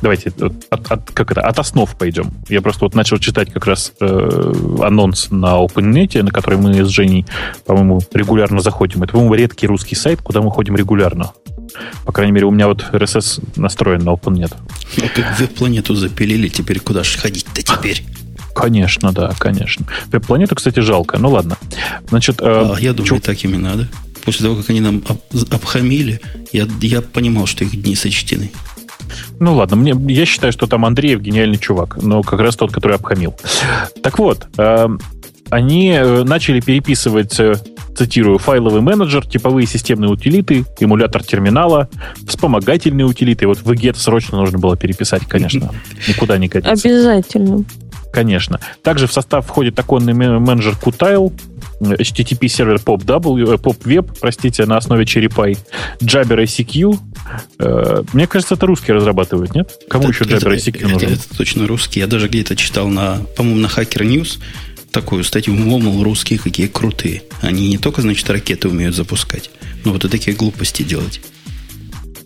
[0.01, 2.33] давайте от, от, как это, от основ пойдем.
[2.49, 6.89] Я просто вот начал читать как раз э, анонс на OpenNet, на который мы с
[6.89, 7.25] Женей,
[7.65, 9.05] по-моему, регулярно заходим.
[9.05, 11.33] Это, по-моему, редкий русский сайт, куда мы ходим регулярно.
[12.05, 14.55] По крайней мере, у меня вот RSS настроен на OpenNet.
[15.39, 18.05] Веб-планету запилили, теперь куда же ходить-то теперь?
[18.55, 19.87] Конечно, да, конечно.
[20.09, 21.19] Веб-планету, кстати, жалко.
[21.19, 21.57] Ну ладно.
[22.09, 23.21] Значит, э, а, я думаю, чё...
[23.21, 23.89] так ими надо.
[24.25, 25.19] После того, как они нам об,
[25.51, 26.21] обхамили,
[26.53, 28.53] я, я понимал, что их дни сочтены.
[29.41, 32.97] Ну ладно, мне, я считаю, что там Андреев гениальный чувак, но как раз тот, который
[32.97, 33.35] обхамил.
[34.03, 34.89] Так вот, э,
[35.53, 37.57] они э, начали переписывать, э,
[37.95, 41.91] цитирую, файловый менеджер, типовые системные утилиты, эмулятор терминала,
[42.27, 43.47] вспомогательные утилиты.
[43.47, 45.71] Вот в EGET срочно нужно было переписать, конечно.
[46.09, 46.89] Никуда не годится.
[46.89, 47.65] Обязательно
[48.13, 48.61] конечно.
[48.83, 51.33] Также в состав входит оконный менеджер Qtile,
[51.81, 55.29] HTTP сервер PopW, PopWeb, э, простите, на основе Cherry
[56.01, 56.99] Jabber ICQ.
[57.59, 59.73] Э, мне кажется, это русские разрабатывают, нет?
[59.89, 61.09] Кому это, еще Jabber ICQ это, нужен?
[61.09, 62.01] Это, это точно русский.
[62.01, 64.39] Я даже где-то читал на, по-моему, на Hacker News
[64.93, 67.23] такую статью, мол, русские какие крутые.
[67.41, 69.51] Они не только, значит, ракеты умеют запускать,
[69.85, 71.21] но вот и такие глупости делать.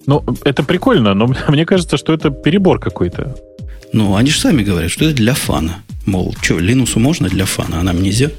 [0.07, 3.37] Ну, это прикольно, но мне кажется, что это перебор какой-то.
[3.93, 5.79] Ну, они же сами говорят, что это для фана.
[6.05, 8.31] Мол, что, Линусу можно для фана, а нам нельзя?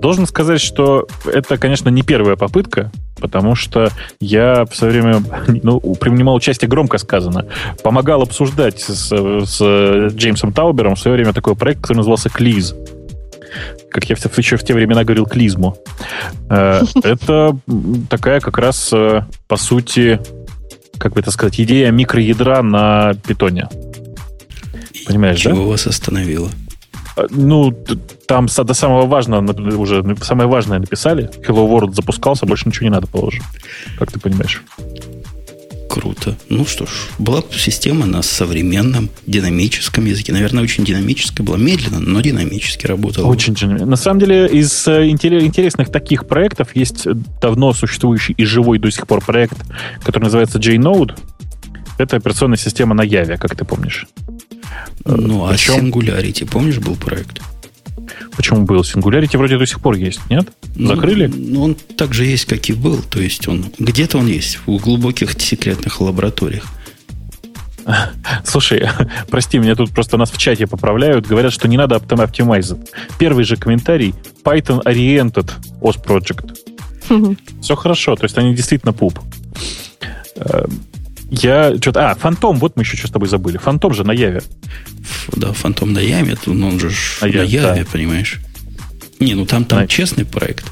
[0.00, 5.22] Должен сказать, что это, конечно, не первая попытка, потому что я в свое время
[5.62, 7.46] ну, принимал участие, громко сказано,
[7.82, 9.60] помогал обсуждать с, с
[10.14, 12.74] Джеймсом Таубером в свое время такой проект, который назывался Клиз.
[13.90, 15.76] Как я еще в те времена говорил, клизму.
[16.50, 17.56] Э, это
[18.10, 20.20] такая как раз, э, по сути,
[20.98, 23.68] как бы это сказать, идея микроядра на питоне.
[25.06, 25.70] Понимаешь, Чего да?
[25.70, 26.50] вас остановило?
[27.18, 27.74] А, ну,
[28.26, 31.30] там до самого важного уже самое важное написали.
[31.46, 33.42] Hello World запускался, больше ничего не надо положить.
[33.98, 34.62] Как ты понимаешь?
[35.88, 36.36] Круто.
[36.48, 40.32] Ну что ж, была система на современном динамическом языке.
[40.32, 41.56] Наверное, очень динамическая была.
[41.56, 43.26] Медленно, но динамически работала.
[43.26, 43.86] Очень динамично.
[43.86, 47.08] На самом деле, из э, интересных таких проектов есть
[47.40, 49.58] давно существующий и живой до сих пор проект,
[50.04, 51.18] который называется JNode.
[51.96, 54.06] Это операционная система на Яве, как ты помнишь.
[55.04, 55.86] Ну, а Причем...
[55.86, 57.40] Singularity, помнишь, был проект?
[58.36, 58.80] Почему был?
[58.82, 60.48] Singularity вроде до сих пор есть, нет?
[60.76, 61.26] Ну, Закрыли?
[61.26, 63.02] Ну, ну, он так же есть, как и был.
[63.02, 66.64] То есть он где-то он есть, в глубоких секретных лабораториях.
[68.44, 68.88] Слушай,
[69.30, 71.26] прости, меня тут просто нас в чате поправляют.
[71.26, 72.78] Говорят, что не надо Optimize.
[73.18, 75.50] Первый же комментарий Python Oriented
[75.80, 76.56] OS Project.
[77.62, 79.18] Все хорошо, то есть они действительно пуп.
[81.30, 82.10] Я что-то...
[82.10, 83.58] А, Фантом, вот мы еще что с тобой забыли.
[83.58, 84.42] Фантом же на Яве.
[85.36, 87.90] да, фантом на яме, но он же на я- яве, да.
[87.92, 88.40] понимаешь?
[89.20, 90.64] Не, ну там, там На- честный проект.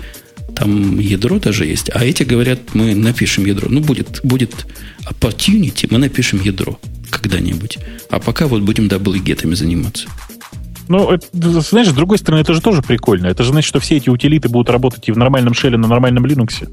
[0.55, 1.91] Там ядро даже есть.
[1.93, 3.69] А эти говорят, мы напишем ядро.
[3.69, 4.67] Ну, будет, будет
[5.11, 6.79] opportunity, мы напишем ядро
[7.11, 7.79] когда-нибудь.
[8.11, 10.09] А пока вот будем даблгетами заниматься.
[10.89, 11.27] Ну, это,
[11.61, 13.27] знаешь, с другой стороны, это же тоже прикольно.
[13.27, 16.25] Это же значит, что все эти утилиты будут работать и в нормальном шеле, на нормальном
[16.25, 16.69] Linux.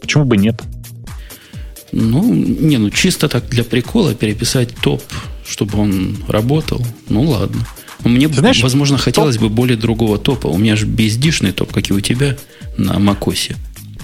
[0.00, 0.62] Почему бы нет?
[1.98, 5.02] Ну, не, ну чисто так для прикола переписать топ,
[5.46, 6.84] чтобы он работал.
[7.08, 7.66] Ну ладно.
[8.04, 10.48] Но Мне, Ты знаешь, возможно, хотелось бы более другого топа.
[10.48, 12.36] У меня же бездишный топ, как и у тебя
[12.76, 13.56] на Макосе.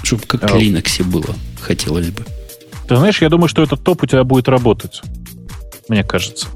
[0.02, 0.58] Чтобы как в А.
[0.58, 1.36] Linux было.
[1.60, 2.24] Хотелось бы.
[2.88, 5.02] Ты знаешь, я думаю, что этот топ у тебя будет работать.
[5.88, 6.48] Мне кажется.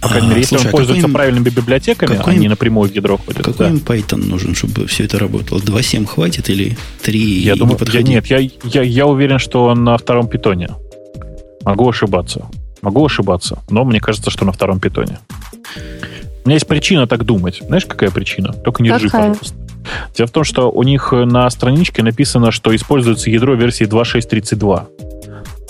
[0.00, 2.36] По крайней А, мере, если слушай, он а пользуется какой им- правильными библиотеками, какой а
[2.36, 3.42] им- не напрямую в ядро ходит.
[3.42, 3.70] Какой да.
[3.70, 5.58] им Python нужен, чтобы все это работало?
[5.58, 9.84] 2.7 хватит или 3 Я думаю, не я, нет, я, я, я уверен, что он
[9.84, 10.70] на втором питоне.
[11.64, 12.46] Могу ошибаться.
[12.80, 15.18] Могу ошибаться, но мне кажется, что на втором питоне.
[16.44, 17.60] У меня есть причина так думать.
[17.66, 18.52] Знаешь, какая причина?
[18.52, 19.54] Только не ржи, пожалуйста.
[20.14, 24.86] Дело в том, что у них на страничке написано, что используется ядро версии 2.6.32.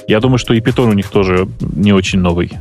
[0.07, 2.53] Я думаю, что и питон у них тоже не очень новый.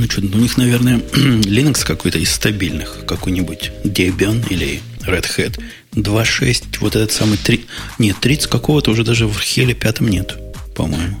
[0.00, 3.04] Ну что, у них, наверное, Linux какой-то из стабильных.
[3.06, 5.60] Какой-нибудь Debian или Red Hat.
[5.92, 7.66] 2.6, вот этот самый 3...
[7.98, 10.38] Нет, 30 какого-то уже даже в Хеле пятом нет,
[10.74, 11.20] по-моему.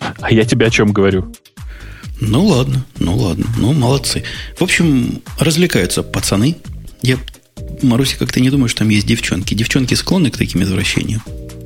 [0.00, 1.32] А я тебе о чем говорю?
[2.20, 4.24] Ну ладно, ну ладно, ну молодцы.
[4.58, 6.56] В общем, развлекаются пацаны.
[7.02, 7.18] Я,
[7.82, 9.54] Маруся, как-то не думаю, что там есть девчонки.
[9.54, 11.22] Девчонки склонны к таким извращениям.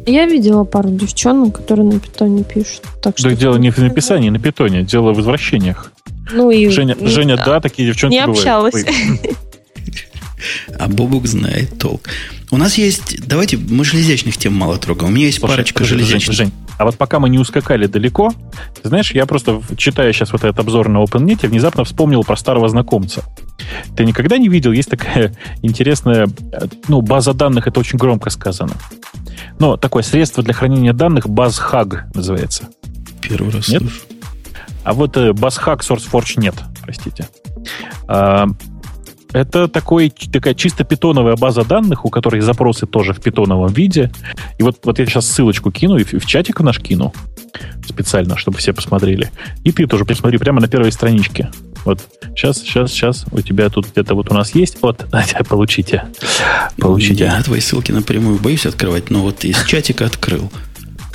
[0.07, 2.83] Я видела пару девчонок, которые на питоне пишут.
[3.03, 5.93] Так что Да дело не в написании на питоне, дело в возвращениях.
[6.33, 8.39] Ну и Женя, не- Женя, да, такие девчонки Не бывают.
[8.39, 8.85] общалась.
[10.79, 12.09] А Бобук знает толк.
[12.51, 13.27] У нас есть...
[13.27, 15.13] Давайте, мы железячных тем мало трогаем.
[15.13, 16.37] У меня есть Слушай, парочка Жень, железячных.
[16.37, 18.33] Жень, а вот пока мы не ускакали далеко,
[18.83, 22.69] ты знаешь, я просто, читая сейчас вот этот обзор на OpenNet, внезапно вспомнил про старого
[22.71, 23.23] знакомца.
[23.97, 24.73] Ты никогда не видел?
[24.73, 26.27] Есть такая интересная,
[26.89, 28.73] ну, база данных, это очень громко сказано.
[29.59, 32.69] Но такое средство для хранения данных, BuzzHug называется.
[33.21, 33.83] Первый раз Нет?
[33.83, 34.01] слышу.
[34.85, 37.29] А вот э, BuzzHug SourceForge нет, простите.
[38.09, 38.47] А,
[39.33, 44.11] это такой, такая чисто питоновая база данных, у которой запросы тоже в питоновом виде.
[44.59, 47.13] И вот, вот я сейчас ссылочку кину и в, в чатик наш кину
[47.87, 49.31] специально, чтобы все посмотрели.
[49.65, 51.51] И ты тоже посмотри прямо на первой страничке.
[51.85, 52.01] Вот
[52.35, 54.79] сейчас, сейчас, сейчас у тебя тут где-то вот у нас есть.
[54.83, 55.07] Вот,
[55.49, 56.05] получите.
[56.79, 57.25] Получите.
[57.25, 60.51] Я твои ссылки напрямую боюсь открывать, но вот из чатика открыл.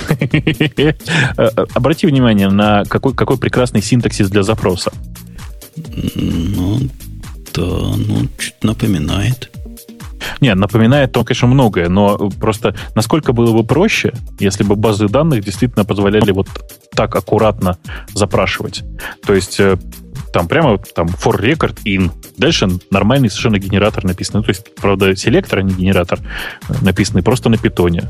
[1.74, 4.92] Обрати внимание на какой, какой прекрасный синтаксис для запроса.
[6.14, 6.80] Ну,
[7.54, 9.50] да, ну, чуть напоминает.
[10.40, 15.44] Не, напоминает он, конечно, многое, но просто насколько было бы проще, если бы базы данных
[15.44, 16.48] действительно позволяли вот
[16.94, 17.78] так аккуратно
[18.14, 18.82] запрашивать.
[19.24, 19.76] То есть э,
[20.32, 22.10] там прямо там for record in.
[22.36, 24.38] Дальше нормальный совершенно генератор написан.
[24.38, 26.18] Ну, то есть, правда, селектор, а не генератор,
[26.68, 28.08] э, написанный просто на питоне.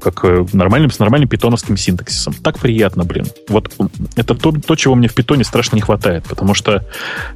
[0.00, 2.34] Как э, нормальным, с нормальным питоновским синтаксисом.
[2.34, 3.26] Так приятно, блин.
[3.48, 3.74] Вот
[4.16, 6.84] это то, то чего мне в питоне страшно не хватает, потому что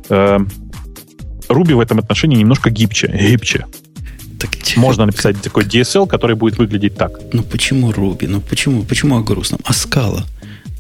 [0.08, 0.38] э,
[1.48, 3.66] Ruby в этом отношении немножко гибче, гибче.
[4.38, 4.50] Так.
[4.76, 7.12] Можно написать такой DSL, который будет выглядеть так.
[7.32, 8.26] Ну почему Руби?
[8.26, 9.60] Ну почему, почему о грустном?
[9.64, 10.24] А скала?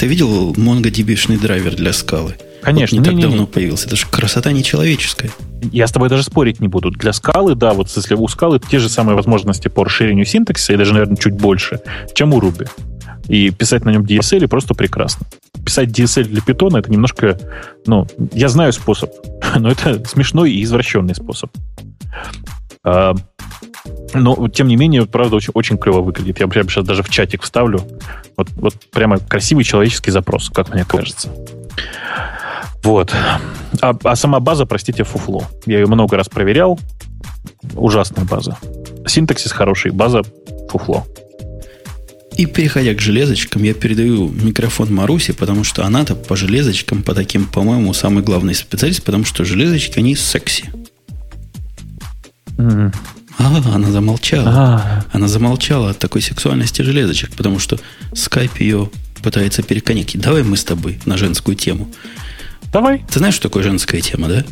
[0.02, 2.34] Ты видел MongoDB-шный драйвер для скалы?
[2.60, 3.30] Конечно, Вот не так не-не-не.
[3.30, 3.86] давно появился.
[3.86, 5.30] Это же красота нечеловеческая.
[5.70, 6.90] Я с тобой даже спорить не буду.
[6.90, 10.76] Для скалы, да, вот если у скалы те же самые возможности по расширению синтаксиса, и
[10.76, 11.82] даже, наверное, чуть больше,
[12.14, 12.68] чем у Ruby.
[13.28, 15.24] И писать на нем DSL просто прекрасно.
[15.64, 17.38] Писать DSL для питона это немножко,
[17.86, 19.12] ну, я знаю способ,
[19.56, 21.52] но это смешной и извращенный способ.
[24.14, 26.40] Но, тем не менее, правда, очень, очень клево выглядит.
[26.40, 27.82] Я прямо сейчас даже в чатик вставлю.
[28.36, 31.30] Вот, вот прямо красивый человеческий запрос, как мне кажется.
[32.82, 33.14] Вот.
[33.80, 35.44] А, а сама база, простите, фуфло.
[35.66, 36.78] Я ее много раз проверял.
[37.74, 38.58] Ужасная база.
[39.06, 40.22] Синтаксис хороший, база
[40.68, 41.06] фуфло.
[42.36, 47.44] И переходя к железочкам, я передаю микрофон Марусе, потому что она-то по железочкам, по таким,
[47.44, 50.70] по-моему, самый главный специалист, потому что железочки, они секси.
[52.58, 52.92] М.
[53.38, 54.48] А, она замолчала.
[54.48, 57.78] А, Она замолчала от такой сексуальности железочек, потому что
[58.14, 58.90] скайп ее
[59.22, 60.20] пытается переконнектить.
[60.20, 61.88] Давай мы с тобой на женскую тему.
[62.72, 63.04] Давай.
[63.10, 64.44] Ты знаешь, что такое женская тема, да?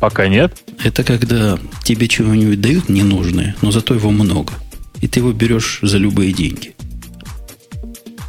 [0.00, 0.56] Пока нет.
[0.82, 4.52] Это когда тебе чего-нибудь дают ненужное, но зато его много.
[5.00, 6.74] И ты его берешь за любые деньги.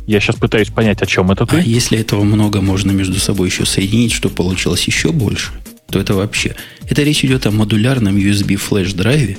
[0.06, 1.62] Я сейчас пытаюсь понять, о чем это А ты.
[1.66, 5.52] если этого много можно между собой еще соединить, что получилось еще больше,
[5.90, 6.56] то это вообще...
[6.90, 9.38] Это речь идет о модулярном USB флеш-драйве.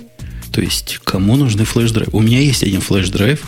[0.52, 2.08] То есть, кому нужны флеш-драйв?
[2.12, 3.40] У меня есть один флеш-драйв,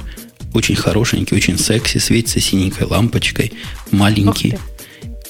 [0.54, 3.52] очень хорошенький, очень секси, светится синенькой лампочкой,
[3.90, 4.58] маленький.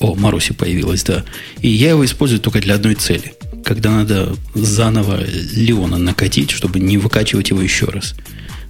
[0.01, 1.25] О, Маруси появилась, да.
[1.61, 3.35] И я его использую только для одной цели.
[3.65, 5.21] когда надо заново
[5.55, 8.15] Леона накатить, чтобы не выкачивать его еще раз.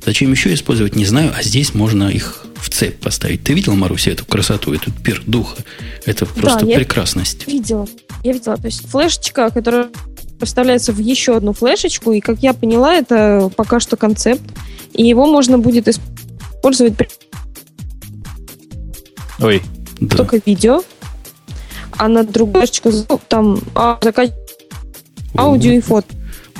[0.04, 3.42] Зачем еще использовать, не знаю, а здесь можно их в цепь поставить.
[3.42, 5.56] Ты видел, Маруся, эту красоту, этот пир духа?
[6.06, 7.44] Это просто да, прекрасность.
[7.46, 7.88] Я видела.
[8.24, 8.56] Я видела.
[8.56, 9.88] То есть флешечка, которая
[10.40, 14.42] поставляется в еще одну флешечку, и, как я поняла, это пока что концепт,
[14.92, 16.94] и его можно будет использовать
[19.38, 19.62] Ой.
[20.11, 20.42] только да.
[20.46, 20.83] видео,
[21.96, 24.38] а на другую флешечку там а, закачивать
[25.37, 26.09] аудио и фото.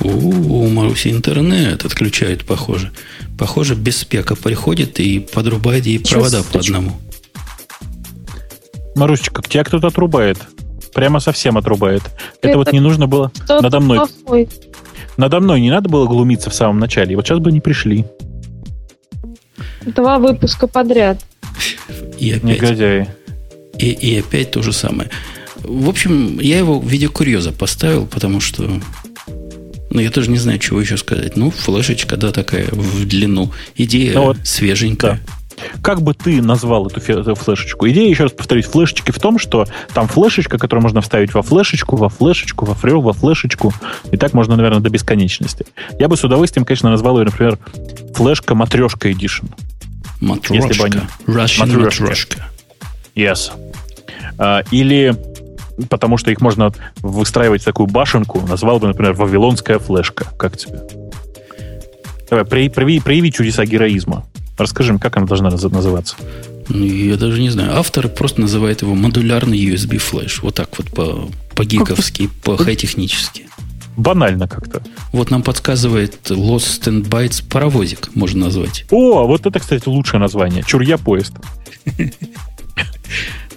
[0.03, 2.91] У, Маруси интернет отключает, похоже.
[3.37, 6.93] Похоже, без спека приходит и подрубает ей провода по одному.
[8.95, 10.37] Марусечка, тебя кто-то отрубает.
[10.93, 12.01] Прямо совсем отрубает.
[12.39, 13.97] Это, Это вот не нужно было надо мной.
[13.97, 14.49] Плохой.
[15.17, 17.13] Надо мной не надо было глумиться в самом начале.
[17.13, 18.05] И вот сейчас бы не пришли.
[19.85, 21.19] Два выпуска подряд.
[22.17, 22.43] И опять.
[22.43, 23.07] Негодяи.
[23.77, 25.09] И, и опять то же самое.
[25.57, 28.69] В общем, я его в виде курьеза поставил, потому что
[29.91, 31.35] ну, я тоже не знаю, чего еще сказать.
[31.35, 33.51] Ну, флешечка, да, такая в длину.
[33.75, 35.19] Идея ну, вот, свеженькая.
[35.25, 35.33] Да.
[35.81, 37.87] Как бы ты назвал эту, эту флешечку?
[37.89, 41.95] Идея, еще раз повторюсь, флешечки в том, что там флешечка, которую можно вставить во флешечку,
[41.95, 43.73] во флешечку, во фрё, во флешечку.
[44.11, 45.65] И так можно, наверное, до бесконечности.
[45.99, 47.57] Я бы с удовольствием, конечно, назвал ее, например,
[48.13, 49.49] флешка матрешка Edition.
[50.19, 50.67] Матрешка.
[50.67, 50.99] Если бы они...
[51.27, 52.47] Russian матрешка.
[53.15, 53.51] Yes.
[54.37, 55.15] А, или
[55.89, 56.71] потому что их можно
[57.01, 60.25] выстраивать в такую башенку, назвал бы, например, «Вавилонская флешка».
[60.37, 60.81] Как тебе?
[62.29, 64.25] Давай, прояви, прояви чудеса героизма.
[64.57, 66.15] Расскажи, как она должна называться?
[66.69, 67.77] Я даже не знаю.
[67.77, 70.41] Автор просто называет его модулярный USB флеш.
[70.41, 73.47] Вот так вот по, по-гиковски, по-хай-технически.
[73.97, 74.81] Банально как-то.
[75.11, 78.85] Вот нам подсказывает Lost and Bytes паровозик, можно назвать.
[78.89, 80.63] О, вот это, кстати, лучшее название.
[80.63, 81.33] Чурья поезд.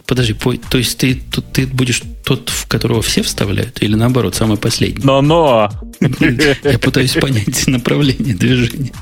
[0.06, 4.34] Подожди, по, то есть ты, тут, ты будешь тот, в которого все вставляют, или наоборот,
[4.34, 5.02] самый последний?
[5.02, 5.70] Но-но!
[6.62, 8.92] Я пытаюсь понять направление движения.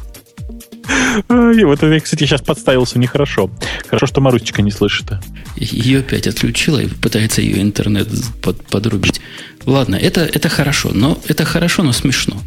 [1.29, 3.51] И вот я, кстати, сейчас подставился нехорошо.
[3.87, 5.07] Хорошо, что Марусечка не слышит.
[5.57, 8.09] Ее опять отключила и пытается ее интернет
[8.41, 9.21] под, подрубить.
[9.67, 12.41] Ладно, это, это хорошо, но это хорошо, но смешно.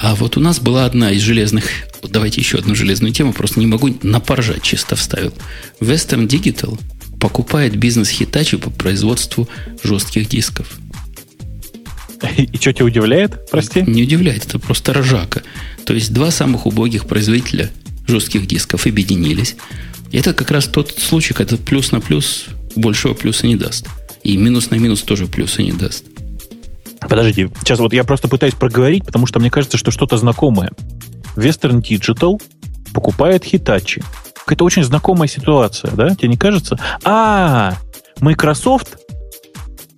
[0.00, 1.64] А вот у нас была одна из железных...
[2.02, 5.32] Давайте еще одну железную тему, просто не могу напоржать, чисто вставил.
[5.80, 6.78] Western Digital
[7.20, 9.48] покупает бизнес Hitachi по производству
[9.82, 10.78] жестких дисков.
[12.36, 13.82] И что тебя удивляет, прости?
[13.82, 15.42] Не удивляет, это просто ржака.
[15.86, 17.70] То есть два самых убогих производителя
[18.06, 19.56] жестких дисков объединились.
[20.10, 23.88] И это как раз тот случай, когда плюс на плюс большего плюса не даст.
[24.22, 26.04] И минус на минус тоже плюса не даст.
[27.00, 30.72] Подождите, сейчас вот я просто пытаюсь проговорить, потому что мне кажется, что что-то знакомое.
[31.36, 32.40] Western Digital
[32.92, 34.02] покупает Hitachi
[34.44, 36.14] какая-то очень знакомая ситуация, да?
[36.14, 36.78] Тебе не кажется?
[37.02, 37.74] А,
[38.20, 38.98] Microsoft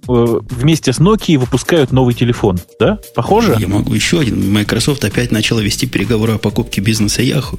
[0.07, 2.99] вместе с Nokia выпускают новый телефон, да?
[3.15, 3.57] Похоже?
[3.59, 4.53] Я могу еще один.
[4.53, 7.59] Microsoft опять начала вести переговоры о покупке бизнеса Yahoo.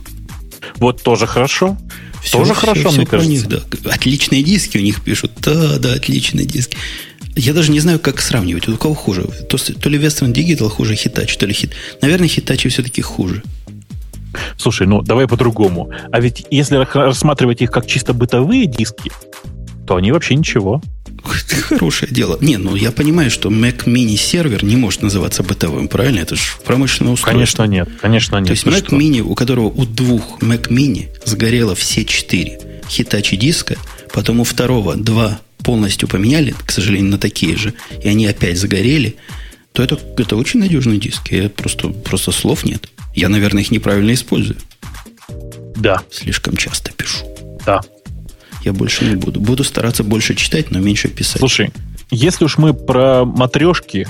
[0.77, 1.77] Вот тоже хорошо.
[2.21, 3.31] Все, тоже все, хорошо, все мне кажется.
[3.31, 3.61] Них, да.
[3.91, 5.31] Отличные диски у них пишут.
[5.41, 6.77] Да, да, отличные диски.
[7.35, 8.67] Я даже не знаю, как сравнивать.
[8.67, 9.23] У кого хуже?
[9.49, 11.71] То, то ли Western Digital хуже Hitachi, то ли Hit.
[12.01, 13.43] Наверное, Hitachi все-таки хуже.
[14.57, 15.91] Слушай, ну давай по-другому.
[16.11, 19.11] А ведь если рассматривать их как чисто бытовые диски,
[19.85, 20.81] то они вообще ничего.
[21.61, 22.37] Хорошее дело.
[22.41, 26.19] Не, ну я понимаю, что Mac Mini сервер не может называться бытовым, правильно?
[26.19, 27.31] Это же промышленное устройство.
[27.31, 28.47] Конечно нет, конечно нет.
[28.47, 28.95] То есть Mac что?
[28.95, 33.77] Mini, у которого у двух Mac Mini сгорело все четыре Hitachi диска,
[34.13, 39.15] потом у второго два полностью поменяли, к сожалению, на такие же, и они опять загорели,
[39.73, 41.35] то это, это очень надежные диски.
[41.35, 42.89] Я просто, просто слов нет.
[43.13, 44.57] Я, наверное, их неправильно использую.
[45.75, 46.01] Да.
[46.09, 47.25] Слишком часто пишу.
[47.65, 47.81] Да.
[48.67, 49.39] Я больше не буду.
[49.39, 51.39] Буду стараться больше читать, но меньше писать.
[51.39, 51.71] Слушай,
[52.11, 54.05] если уж мы про матрешки,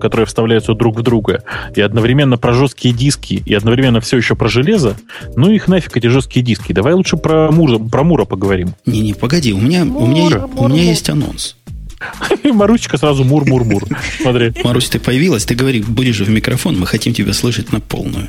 [0.00, 1.42] которые вставляются друг в друга,
[1.74, 4.96] и одновременно про жесткие диски, и одновременно все еще про железо,
[5.34, 6.72] ну их нафиг эти жесткие диски.
[6.72, 8.76] Давай лучше про Мура, про Мура поговорим.
[8.86, 10.90] Не-не, погоди, у меня, Мур, у меня, Мур, у меня Мур.
[10.90, 11.56] есть анонс.
[12.44, 13.82] Марусечка сразу мур-мур-мур.
[14.20, 14.52] Смотри.
[14.62, 18.28] Марусь, ты появилась, ты говори, будешь же в микрофон, мы хотим тебя слышать на полную.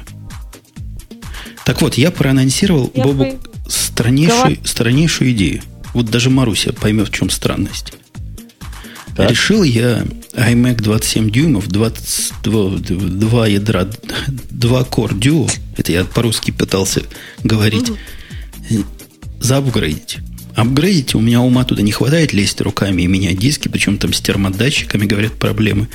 [1.63, 3.27] Так вот, я проанонсировал я Бобу
[3.73, 5.61] страннейшую, страннейшую идею.
[5.93, 7.93] Вот даже Маруся поймет, в чем странность.
[9.15, 9.29] Так.
[9.29, 10.03] Решил я
[10.33, 13.87] iMac 27 дюймов, 22, 2 ядра,
[14.27, 17.03] 2 Core Duo, это я по-русски пытался
[17.43, 17.97] говорить, угу.
[19.39, 20.17] заапгрейдить.
[20.55, 24.21] Апгрейдить у меня ума туда не хватает лезть руками и менять диски, причем там с
[24.21, 25.87] термодатчиками, говорят, проблемы.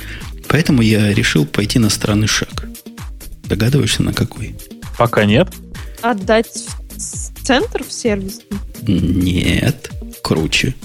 [0.47, 2.67] Поэтому я решил пойти на странный шаг.
[3.45, 4.55] Догадываешься, на какой?
[4.97, 5.47] Пока нет.
[6.01, 6.65] Отдать
[7.49, 8.41] центр в сервис?
[8.83, 9.89] Нет,
[10.21, 10.75] круче.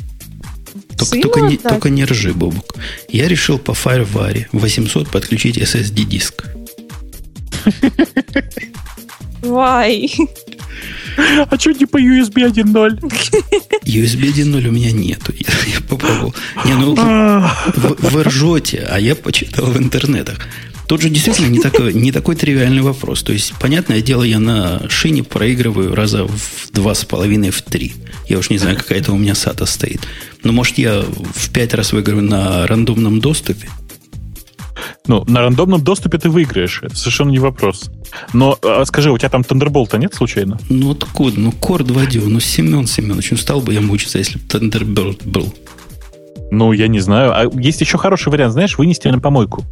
[0.97, 2.77] Только, только, не, только не ржи, Бобук.
[3.11, 6.47] Я решил по FireWire 800 подключить SSD-диск.
[9.43, 10.09] Why?
[11.51, 12.99] А что не по USB 1.0?
[13.85, 15.35] USB 1.0 у меня нету.
[15.39, 16.35] Я, я попробовал.
[16.65, 20.39] Не, ну, вы, вы ржете, а я почитал в интернетах.
[20.87, 23.22] Тут же действительно не такой, не такой тривиальный вопрос.
[23.22, 27.95] То есть, понятное дело, я на шине проигрываю раза в два с половиной, в три.
[28.28, 30.01] Я уж не знаю, какая это у меня сата стоит.
[30.43, 33.68] Но, может, я в пять раз выигрываю на рандомном доступе?
[35.07, 36.80] Ну, на рандомном доступе ты выиграешь.
[36.82, 37.91] Это совершенно не вопрос.
[38.32, 40.59] Но а скажи, у тебя там Thunderbolt нет случайно?
[40.68, 41.39] Ну, откуда?
[41.39, 42.28] Ну, Core 2 Duo.
[42.28, 45.55] Ну, Семен Семенович, ну, стал бы я мучиться, если бы Thunderbolt был.
[46.51, 47.32] Ну, я не знаю.
[47.32, 49.64] А есть еще хороший вариант, знаешь, вынести на помойку.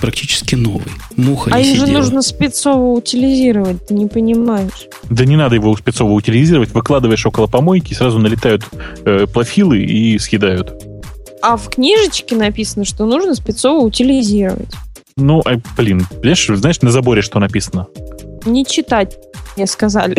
[0.00, 0.92] Практически новый.
[1.16, 1.86] Муха а не их сидела.
[1.86, 4.88] же нужно спецово утилизировать, ты не понимаешь.
[5.10, 6.70] Да не надо его спецово утилизировать.
[6.72, 8.64] Выкладываешь около помойки, сразу налетают
[9.04, 10.72] э, плофилы и съедают.
[11.42, 14.74] А в книжечке написано, что нужно спецово утилизировать.
[15.16, 17.86] Ну, а, блин, понимаешь, знаешь, на заборе что написано?
[18.44, 19.16] Не читать,
[19.56, 20.16] мне сказали.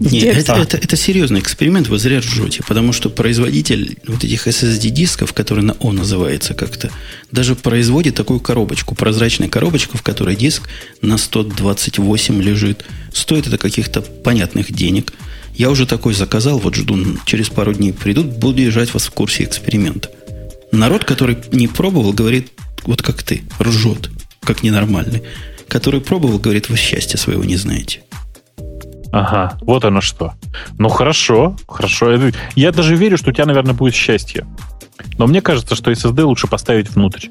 [0.00, 5.34] Нет, это, это, это серьезный эксперимент, вы зря ржете, потому что производитель вот этих SSD-дисков,
[5.34, 6.90] который на О называется как-то,
[7.30, 10.70] даже производит такую коробочку, прозрачную коробочку, в которой диск
[11.02, 12.86] на 128 лежит.
[13.12, 15.12] Стоит это каких-то понятных денег.
[15.54, 16.96] Я уже такой заказал, вот жду,
[17.26, 20.10] через пару дней придут, буду держать вас в курсе эксперимента.
[20.72, 22.48] Народ, который не пробовал, говорит,
[22.84, 24.08] вот как ты, ржет,
[24.40, 25.22] как ненормальный.
[25.68, 28.00] Который пробовал, говорит, вы счастья своего не знаете.
[29.12, 30.34] Ага, вот оно что.
[30.78, 32.32] Ну хорошо, хорошо.
[32.54, 34.46] Я даже верю, что у тебя, наверное, будет счастье.
[35.18, 37.28] Но мне кажется, что SSD лучше поставить внутрь.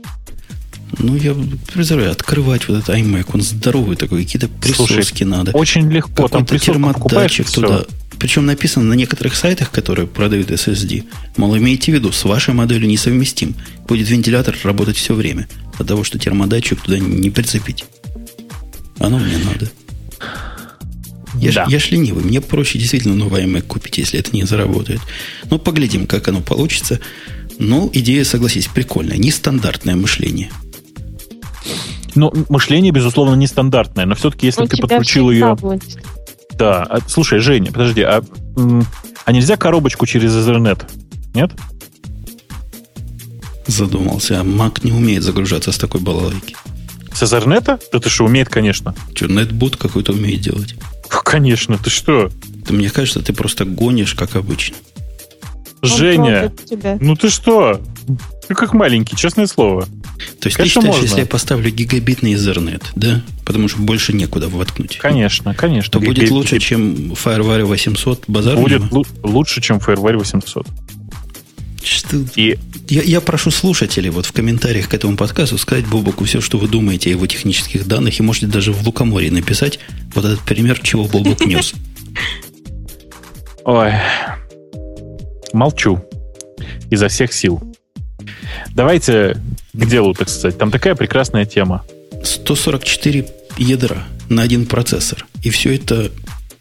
[0.98, 1.36] Ну, я
[1.74, 5.52] представляю, открывать вот этот iMac, он здоровый такой, какие-то присоски Слушай, надо.
[5.52, 6.28] Очень легко.
[6.28, 7.86] Там термодатчик туда.
[8.18, 11.06] Причем написано на некоторых сайтах, которые продают SSD,
[11.38, 13.56] мол, имейте в виду, с вашей моделью несовместим.
[13.88, 15.48] Будет вентилятор работать все время.
[15.78, 17.86] От того, что термодатчик туда не прицепить.
[19.00, 19.72] Оно мне надо.
[21.36, 21.66] Я, Да.
[21.66, 22.24] ж, я ж ленивый.
[22.24, 25.00] Мне проще действительно новый iMac купить, если это не заработает.
[25.50, 27.00] Ну, поглядим, как оно получится.
[27.60, 29.18] Ну, идея, согласись, прикольная.
[29.18, 30.50] Нестандартное мышление.
[32.16, 35.56] Ну, мышление, безусловно, нестандартное, но все-таки, если У ты подключил ее...
[35.56, 35.84] будет.
[36.58, 36.84] Да.
[36.84, 38.24] А, слушай, Женя, подожди, а,
[39.26, 40.84] а нельзя коробочку через Ethernet?
[41.36, 41.52] Нет?
[43.68, 44.40] Задумался.
[44.42, 46.56] А Mac не умеет загружаться с такой балалайки.
[47.14, 47.80] С Ethernet?
[47.92, 48.96] Да ты что, умеет, конечно.
[49.14, 50.76] Что, нетбут какой-то умеет делать?
[51.24, 52.30] Конечно, ты что?
[52.68, 54.78] Да мне кажется, ты просто гонишь, как обычно.
[55.82, 56.52] Он Женя,
[57.00, 57.80] ну ты что?
[58.48, 59.84] Ты как маленький, честное слово.
[60.42, 61.04] То есть Конечно, ты считаешь, можно.
[61.06, 63.22] если я поставлю гигабитный Ethernet, да?
[63.46, 64.98] Потому что больше некуда воткнуть.
[64.98, 65.92] Конечно, конечно.
[65.92, 68.58] То будет Гигабит- лучше, чем FireWire 800 базар.
[68.58, 70.68] Будет лу- лучше, чем FireWire 800.
[71.90, 72.18] Что?
[72.36, 76.60] И Я, я прошу слушателей вот в комментариях к этому подкасту сказать Бобоку все, что
[76.60, 79.80] вы думаете о его технических данных, и можете даже в Лукоморье написать
[80.14, 81.74] вот этот пример, чего Бобок нес.
[83.66, 83.94] Ой.
[85.52, 86.00] Молчу.
[86.92, 87.62] Изо всех сил.
[88.76, 89.38] Давайте
[89.74, 90.60] к делу, так сказать.
[90.60, 91.84] Там такая прекрасная тема.
[92.24, 93.26] 144
[93.58, 95.26] ядра на один процессор.
[95.42, 96.12] И все это,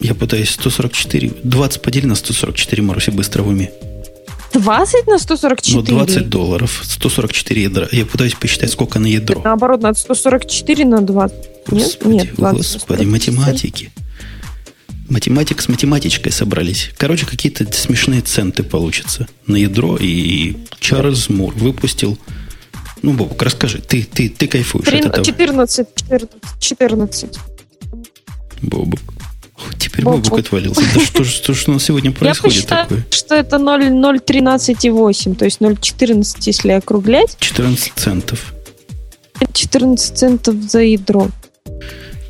[0.01, 3.71] я пытаюсь 144, 20 подели на 144, Маруси, быстро в уме.
[4.59, 5.77] 20 на 144?
[5.79, 7.89] Ну, 20 долларов, 144 ядра.
[7.93, 9.41] Я пытаюсь посчитать, сколько на ядро.
[9.45, 11.37] Наоборот, надо 144 на 20.
[11.37, 13.11] Нет, Господи, нет, 20 на господи, 144.
[13.11, 13.93] математики.
[15.09, 16.91] Математик с математичкой собрались.
[16.99, 19.97] Короче, какие-то смешные центы получатся на ядро.
[19.99, 22.19] И Чарльз Мур выпустил...
[23.01, 23.79] Ну, Бобок, расскажи.
[23.79, 25.25] Ты, ты, ты кайфуешь от Трин- этого.
[25.25, 27.39] 14, 14, 14.
[28.63, 29.01] Бобок.
[29.79, 30.23] Теперь Бобок.
[30.25, 30.83] Бобок отвалился.
[30.95, 33.07] Да что, что, ж у нас сегодня Я происходит такое?
[33.11, 38.55] что это 0,013,8, то есть 0,14, если округлять, 14 центов.
[39.53, 41.29] 14 центов за ядро.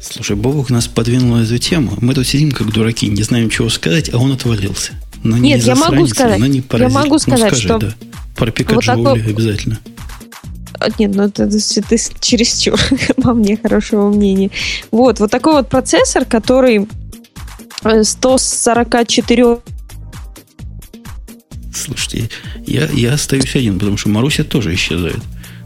[0.00, 1.92] Слушай, Бобок нас подвинул эту тему.
[2.00, 4.92] Мы тут сидим как дураки, не знаем, чего сказать, а он отвалился.
[5.22, 6.38] Но не Нет, я могу сказать.
[6.38, 7.94] но не Я могу Ну, сказать, скажи, что да.
[8.36, 9.78] Про вот такой- обязательно.
[10.80, 11.58] А, Нет, ну это, это,
[11.88, 12.78] ты чересчур
[13.16, 14.50] во мне хорошего мнения.
[14.92, 16.86] Вот, вот такой вот процессор, который
[17.80, 19.58] 144
[21.74, 22.28] Слушайте,
[22.66, 25.20] я, я остаюсь один, потому что Маруся тоже исчезает.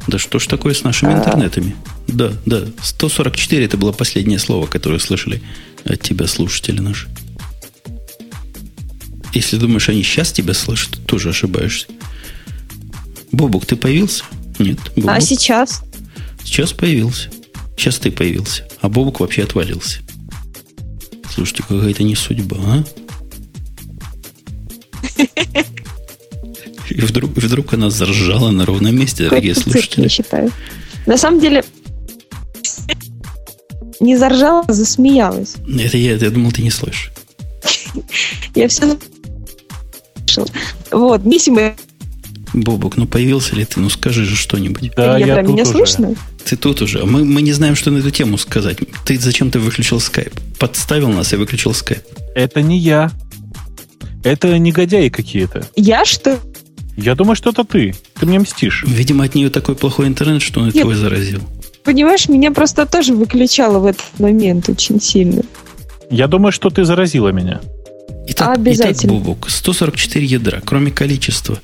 [0.07, 1.19] Да что ж такое с нашими А.
[1.19, 1.75] интернетами?
[2.07, 5.43] Да, да, 144 это было последнее слово, которое слышали
[5.85, 7.09] от тебя слушатели наши.
[9.33, 11.87] Если думаешь, они сейчас тебя слышат, то тоже ошибаешься.
[13.31, 14.25] Бобук, ты появился?
[14.59, 14.79] Нет.
[14.97, 15.11] Бобук.
[15.11, 15.83] А сейчас?
[16.45, 17.31] Сейчас появился.
[17.77, 18.69] Сейчас ты появился.
[18.83, 20.01] А Бобук вообще отвалился.
[21.35, 22.85] Слушайте, какая-то не судьба, а?
[26.91, 30.03] И вдруг, вдруг она заржала на ровном месте, дорогие слушатели.
[30.03, 30.51] я считаю.
[31.07, 31.65] На самом деле,
[33.99, 35.55] не заржала, а засмеялась.
[35.67, 37.11] Это я, я думал, ты не слышишь.
[38.55, 38.99] Я все
[40.27, 40.49] слышала.
[40.91, 41.75] Вот, независимо
[42.53, 43.81] Бобок, ну появился ли ты?
[43.81, 44.93] Ну скажи же что-нибудь.
[44.95, 45.73] Да, я, ядра тут меня уже.
[45.73, 46.15] слышно?
[46.45, 47.05] Ты тут уже.
[47.05, 48.79] Мы, мы не знаем, что на эту тему сказать.
[49.05, 50.33] Ты зачем ты выключил скайп?
[50.59, 52.03] Подставил нас и выключил скайп.
[52.35, 53.11] Это не я.
[54.25, 55.67] Это негодяи какие-то.
[55.77, 56.39] Я что?
[56.97, 57.95] Я думаю, что это ты.
[58.19, 58.85] Ты мне мстишь.
[58.87, 60.83] Видимо, от нее такой плохой интернет, что он Нет.
[60.83, 61.41] твой заразил.
[61.85, 65.43] Понимаешь, меня просто тоже выключало в этот момент очень сильно.
[66.11, 67.61] Я думаю, что ты заразила меня.
[68.29, 69.13] Итак, Обязательно.
[69.13, 71.59] итак, Бобок, 144 ядра, кроме количества.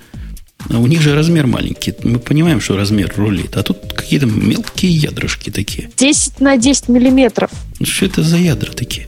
[0.71, 1.95] А У них же размер маленький.
[2.03, 3.57] Мы понимаем, что размер рулит.
[3.57, 5.91] А тут какие-то мелкие ядрышки такие.
[5.97, 7.51] 10 на 10 миллиметров.
[7.79, 9.07] Ну, что это за ядра такие?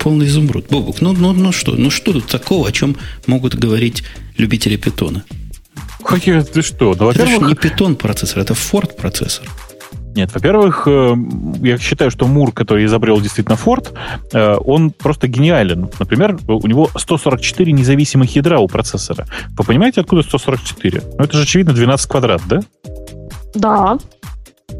[0.00, 0.66] Полный изумруд.
[0.68, 1.72] Бобок, ну, ну, ну что?
[1.72, 2.96] Ну что тут такого, о чем
[3.26, 4.02] могут говорить
[4.36, 5.24] любители питона?
[6.04, 6.94] Какие ты что?
[6.98, 9.48] Ну, Это же не питон процессор, это Ford процессор.
[10.14, 11.14] Нет, во-первых, э,
[11.62, 13.92] я считаю, что Мур, который изобрел действительно Форд,
[14.32, 15.90] э, он просто гениален.
[15.98, 19.26] Например, у него 144 независимых ядра у процессора.
[19.56, 21.02] Вы понимаете, откуда 144?
[21.18, 22.60] Ну, это же, очевидно, 12 квадрат, да?
[23.54, 23.98] Да.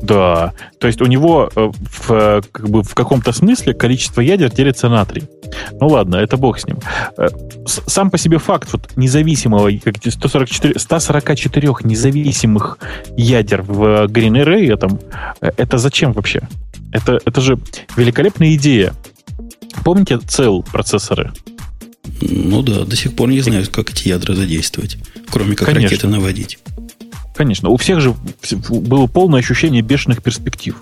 [0.03, 0.53] Да.
[0.79, 4.89] То есть у него э, в, э, как бы в каком-то смысле количество ядер делится
[4.89, 5.23] на 3.
[5.81, 6.79] Ну ладно, это бог с ним.
[7.17, 7.29] Э,
[7.67, 12.79] Сам по себе факт вот независимого, как эти 144, 144 независимых
[13.17, 15.01] ядер в Green Array, этом,
[15.41, 16.43] это зачем вообще?
[16.93, 17.59] Это, это же
[17.97, 18.95] великолепная идея.
[19.85, 21.33] Помните цел процессоры?
[22.21, 24.97] Ну да, до сих пор не знаю, как эти ядра задействовать.
[25.31, 25.89] Кроме как Конечно.
[25.89, 26.59] ракеты наводить.
[27.39, 28.16] Конечно, у всех же
[28.68, 30.74] было полное ощущение бешеных перспектив.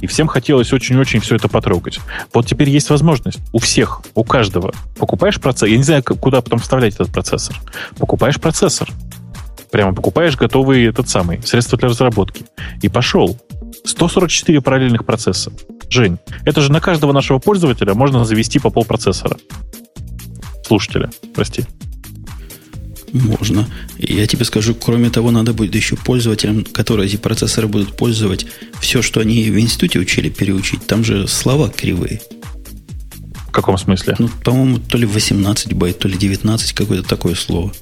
[0.00, 2.00] И всем хотелось очень-очень все это потрогать.
[2.32, 3.40] Вот теперь есть возможность.
[3.52, 4.72] У всех, у каждого.
[4.98, 5.68] Покупаешь процессор.
[5.68, 7.60] Я не знаю, куда потом вставлять этот процессор.
[7.98, 8.88] Покупаешь процессор.
[9.70, 12.46] Прямо покупаешь готовый этот самый, средство для разработки.
[12.80, 13.38] И пошел.
[13.84, 15.52] 144 параллельных процесса.
[15.90, 16.16] Жень,
[16.46, 19.36] это же на каждого нашего пользователя можно завести по полпроцессора.
[20.66, 21.66] Слушателя, прости.
[23.16, 23.68] Можно.
[23.98, 28.46] И я тебе скажу, кроме того, надо будет еще пользователям, которые эти процессоры будут пользовать,
[28.80, 30.86] все, что они в институте учили, переучить.
[30.86, 32.20] Там же слова кривые.
[33.48, 34.16] В каком смысле?
[34.18, 37.72] Ну, по-моему, то ли 18 байт, то ли 19, какое-то такое слово.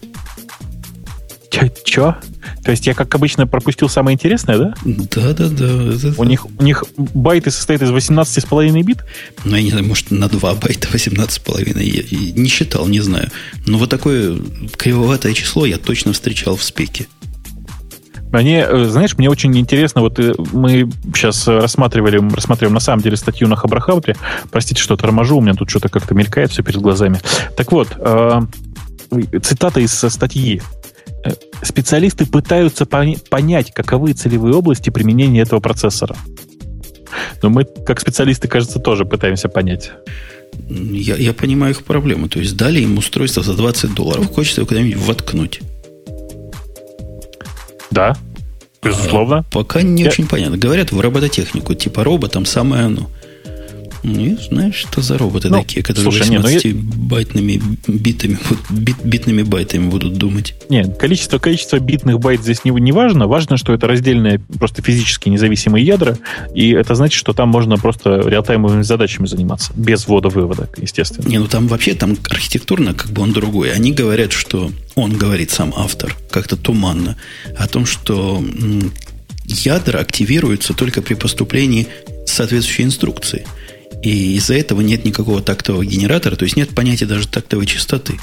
[1.55, 1.69] Чё?
[1.85, 2.17] чё?
[2.65, 4.75] То есть я, как обычно, пропустил самое интересное, да?
[4.85, 6.15] Да-да-да.
[6.17, 9.05] У них, у них байты состоят из 18,5 бит?
[9.45, 11.83] Ну, я не знаю, может, на 2 байта 18,5.
[11.83, 13.31] Я не считал, не знаю.
[13.67, 14.39] Но вот такое
[14.77, 17.07] кривоватое число я точно встречал в спеке.
[18.33, 23.01] Мне, э, знаешь, мне очень интересно, вот э, мы сейчас э, рассматривали, рассматриваем на самом
[23.01, 24.17] деле статью на Хабрахауте.
[24.51, 27.21] Простите, что торможу, у меня тут что-то как-то мелькает все перед глазами.
[27.57, 27.91] Так вот,
[29.43, 30.61] цитата из статьи.
[31.25, 36.17] Э, Специалисты пытаются понять, каковы целевые области применения этого процессора.
[37.43, 39.93] Но мы, как специалисты, кажется, тоже пытаемся понять.
[40.69, 42.29] Я, я понимаю их проблему.
[42.29, 44.31] То есть дали им устройство за 20 долларов.
[44.31, 45.61] Хочется его куда-нибудь воткнуть.
[47.91, 48.17] Да,
[48.83, 49.45] безусловно.
[49.53, 50.57] Пока не Я- очень понятно.
[50.57, 53.03] Говорят, в робототехнику, типа роботом самое оно.
[53.03, 53.09] Ну,
[54.05, 58.39] я знаю, что за роботы Ну, такие, которые слушай, не, ну 18-байтными битами,
[58.71, 60.55] бит- битными байтами будут думать.
[60.69, 63.27] Нет, количество, количество битных байт здесь не, не важно.
[63.27, 66.19] Важно, что это раздельные, просто физически независимые ядра,
[66.55, 71.27] и это значит, что там можно просто реалтаймовыми задачами заниматься, без ввода-вывода, естественно.
[71.27, 73.73] Не, ну там вообще, там архитектурно как бы он другой.
[73.73, 77.17] Они говорят, что он говорит сам автор, как-то туманно,
[77.57, 78.45] о том, что
[79.47, 81.89] ядра активируются только при поступлении
[82.27, 83.47] соответствующей инструкции.
[84.05, 88.21] И из-за этого нет никакого тактового генератора, то есть нет понятия даже тактовой частоты.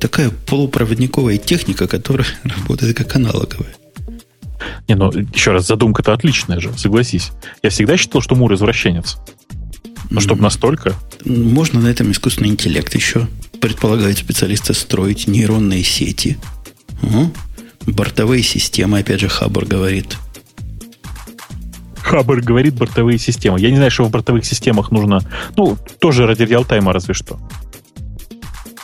[0.00, 3.74] Такая полупроводниковая техника, которая работает как аналоговая.
[4.88, 7.32] Не, ну, еще раз, задумка-то отличная же, согласись.
[7.64, 9.16] Я всегда считал, что Мур извращенец.
[10.08, 10.44] Но чтобы М.
[10.44, 10.94] настолько...
[11.24, 13.26] Можно на этом искусственный интеллект еще,
[13.60, 16.38] предполагают специалисты, строить нейронные сети.
[17.02, 17.32] Ага.
[17.86, 20.16] Бортовые системы, опять же, Хаббар говорит.
[22.06, 23.58] Хабр говорит бортовые системы.
[23.58, 25.20] Я не знаю, что в бортовых системах нужно...
[25.56, 27.36] Ну, тоже ради реалтайма разве что.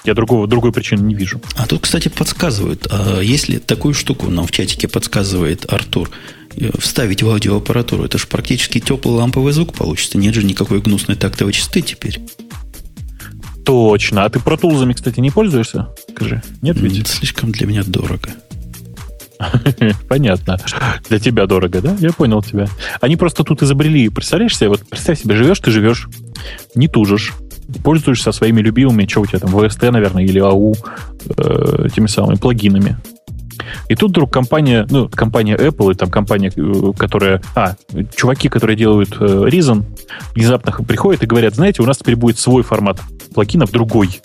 [0.04, 1.40] Я другого, другой причины не вижу.
[1.54, 6.10] А тут, кстати, подсказывают, а если такую штуку нам в чатике подсказывает Артур,
[6.56, 10.18] э, вставить в аудиоаппаратуру, это же практически теплый ламповый звук получится.
[10.18, 12.20] Нет же никакой гнусной тактовой частоты теперь.
[13.64, 14.24] Точно.
[14.24, 15.90] А ты протулзами, кстати, не пользуешься?
[16.10, 16.42] Скажи.
[16.60, 17.06] Нет ведь?
[17.06, 18.30] Слишком для меня дорого.
[20.08, 20.58] Понятно.
[21.08, 21.96] Для тебя дорого, да?
[21.98, 22.66] Я понял тебя.
[23.00, 26.08] Они просто тут изобрели, представляешь себе, вот представь себе, живешь ты живешь,
[26.74, 27.32] не тужишь,
[27.82, 30.74] пользуешься своими любимыми, что у тебя там, ВСТ, наверное, или АУ,
[31.36, 32.96] э, теми самыми плагинами.
[33.88, 37.42] И тут вдруг компания, ну, компания Apple и там компания, э, которая...
[37.54, 37.74] А,
[38.14, 39.84] чуваки, которые делают э, Reason,
[40.34, 43.00] внезапно приходят и говорят, знаете, у нас теперь будет свой формат
[43.34, 44.20] плагинов, другой.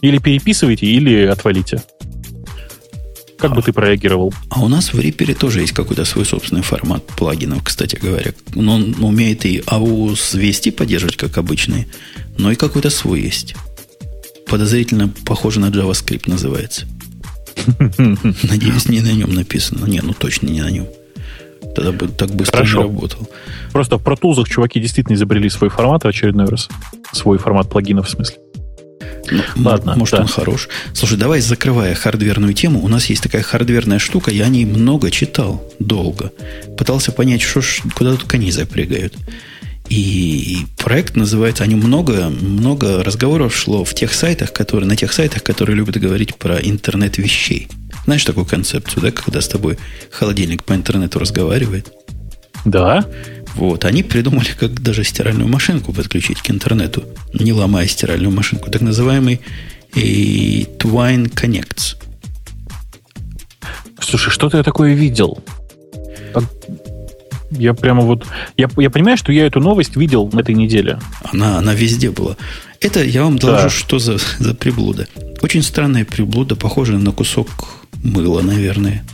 [0.00, 1.82] Или переписывайте, или отвалите.
[3.38, 4.34] Как а, бы ты прореагировал?
[4.50, 8.32] А у нас в Reaper тоже есть какой-то свой собственный формат плагинов, кстати говоря.
[8.54, 11.86] Но он умеет и AUS вести поддерживать, как обычный,
[12.36, 13.54] но и какой-то свой есть.
[14.48, 16.86] Подозрительно похоже на JavaScript называется.
[17.78, 19.86] Надеюсь, не на нем написано.
[19.86, 20.88] Не, ну точно не на нем.
[21.76, 22.78] Тогда бы так быстро Хорошо.
[22.78, 23.28] не работал.
[23.72, 26.68] Просто в Tools чуваки действительно изобрели свой формат в очередной раз.
[27.12, 28.38] Свой формат плагинов в смысле.
[29.30, 30.22] Ну, Ладно, может, да.
[30.22, 30.68] он хорош.
[30.92, 35.10] Слушай, давай, закрывая хардверную тему, у нас есть такая хардверная штука, я о ней много
[35.10, 36.32] читал, долго.
[36.76, 39.14] Пытался понять, что ж, куда тут коней запрягают.
[39.88, 45.42] И проект называется, они много, много разговоров шло в тех сайтах, которые, на тех сайтах,
[45.42, 47.68] которые любят говорить про интернет вещей.
[48.04, 49.78] Знаешь такую концепцию, да, когда с тобой
[50.10, 51.90] холодильник по интернету разговаривает?
[52.64, 53.06] Да.
[53.54, 58.70] Вот, они придумали, как даже стиральную машинку подключить к интернету, не ломая стиральную машинку.
[58.70, 59.40] Так называемый
[59.94, 61.96] и Twine Connects.
[64.00, 65.42] Слушай, что-то я такое видел.
[67.50, 68.26] Я прямо вот...
[68.56, 70.98] Я, я понимаю, что я эту новость видел на этой неделе.
[71.32, 72.36] Она, она везде была.
[72.80, 73.70] Это я вам доложу, да.
[73.70, 75.08] что за, за приблуда.
[75.40, 77.48] Очень странная приблуда, похожая на кусок
[78.04, 79.04] мыла, наверное.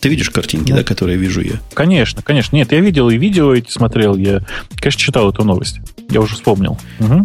[0.00, 1.60] Ты видишь картинки, ну, да, которые вижу я?
[1.74, 2.56] Конечно, конечно.
[2.56, 4.16] Нет, я видел и видео эти смотрел.
[4.16, 4.40] Я,
[4.76, 5.80] конечно, читал эту новость.
[6.08, 6.78] Я уже вспомнил.
[7.00, 7.24] Угу.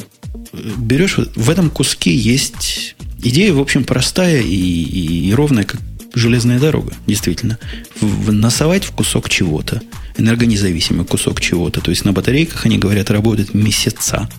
[0.77, 5.81] Берешь, в этом куске есть идея, в общем, простая и, и, и ровная, как
[6.13, 7.57] железная дорога, действительно.
[7.99, 9.81] В, насовать в кусок чего-то,
[10.17, 11.81] энергонезависимый кусок чего-то.
[11.81, 14.29] То есть на батарейках, они говорят, работают месяца.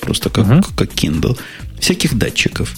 [0.00, 1.38] Просто как, uh как Kindle.
[1.78, 2.74] Всяких датчиков.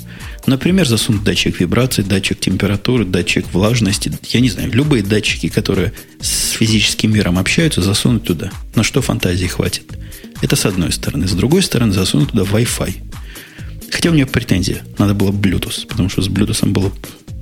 [0.46, 4.12] Например, засунуть датчик вибрации, датчик температуры, датчик влажности.
[4.30, 8.50] Я не знаю, любые датчики, которые с физическим миром общаются, засунуть туда.
[8.74, 9.84] На что фантазии хватит.
[10.40, 11.28] Это с одной стороны.
[11.28, 12.94] С другой стороны, засунуть туда Wi-Fi.
[13.92, 14.82] Хотя у меня претензия.
[14.98, 16.92] Надо было Bluetooth, потому что с Bluetooth было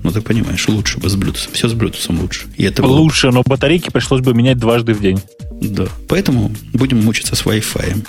[0.02, 1.50] ну, ты понимаешь, лучше бы с Bluetooth.
[1.52, 2.46] Все с Bluetooth лучше.
[2.56, 2.92] И это было...
[2.92, 5.20] Лучше, но батарейки пришлось бы менять дважды в день.
[5.60, 5.88] Да.
[6.08, 8.06] Поэтому будем мучиться с Wi-Fi.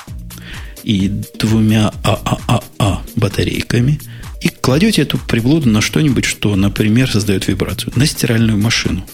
[0.84, 4.00] И двумя АААА батарейками–
[4.42, 7.94] и кладете эту приблуду на что-нибудь, что, например, создает вибрацию.
[7.96, 9.06] На стиральную машину.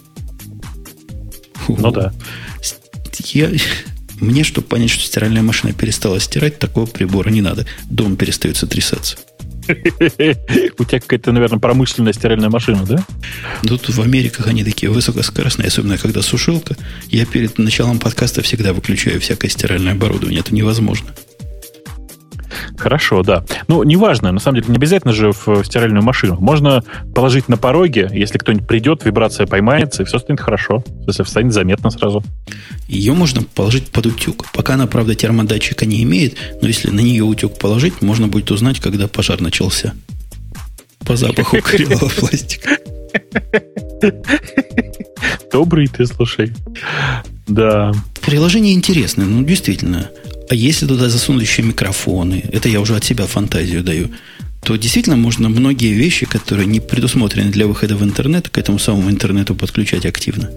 [1.68, 2.14] Ну да.
[3.26, 3.52] Я,
[4.20, 7.66] мне, чтобы понять, что стиральная машина перестала стирать, такого прибора не надо.
[7.90, 9.18] Дом перестает сотрясаться.
[9.68, 13.06] У тебя какая-то, наверное, промышленная стиральная машина, да?
[13.64, 16.78] Тут в Америках они такие высокоскоростные, особенно когда сушилка.
[17.10, 20.40] Я перед началом подкаста всегда выключаю всякое стиральное оборудование.
[20.40, 21.14] Это невозможно.
[22.78, 23.44] Хорошо, да.
[23.68, 26.38] Ну, неважно, на самом деле, не обязательно же в, стиральную машину.
[26.40, 26.84] Можно
[27.14, 30.84] положить на пороге, если кто-нибудь придет, вибрация поймается, и все станет хорошо.
[31.06, 32.24] Если станет заметно сразу.
[32.88, 34.46] Ее можно положить под утюг.
[34.54, 38.80] Пока она, правда, термодатчика не имеет, но если на нее утюг положить, можно будет узнать,
[38.80, 39.94] когда пожар начался.
[41.00, 42.78] По запаху кривого пластика.
[45.52, 46.54] Добрый ты, слушай.
[47.48, 47.92] Да.
[48.22, 50.10] Приложение интересное, ну, действительно.
[50.50, 54.10] А если туда засунуть еще микрофоны, это я уже от себя фантазию даю,
[54.64, 59.10] то действительно можно многие вещи, которые не предусмотрены для выхода в интернет, к этому самому
[59.10, 60.50] интернету подключать активно.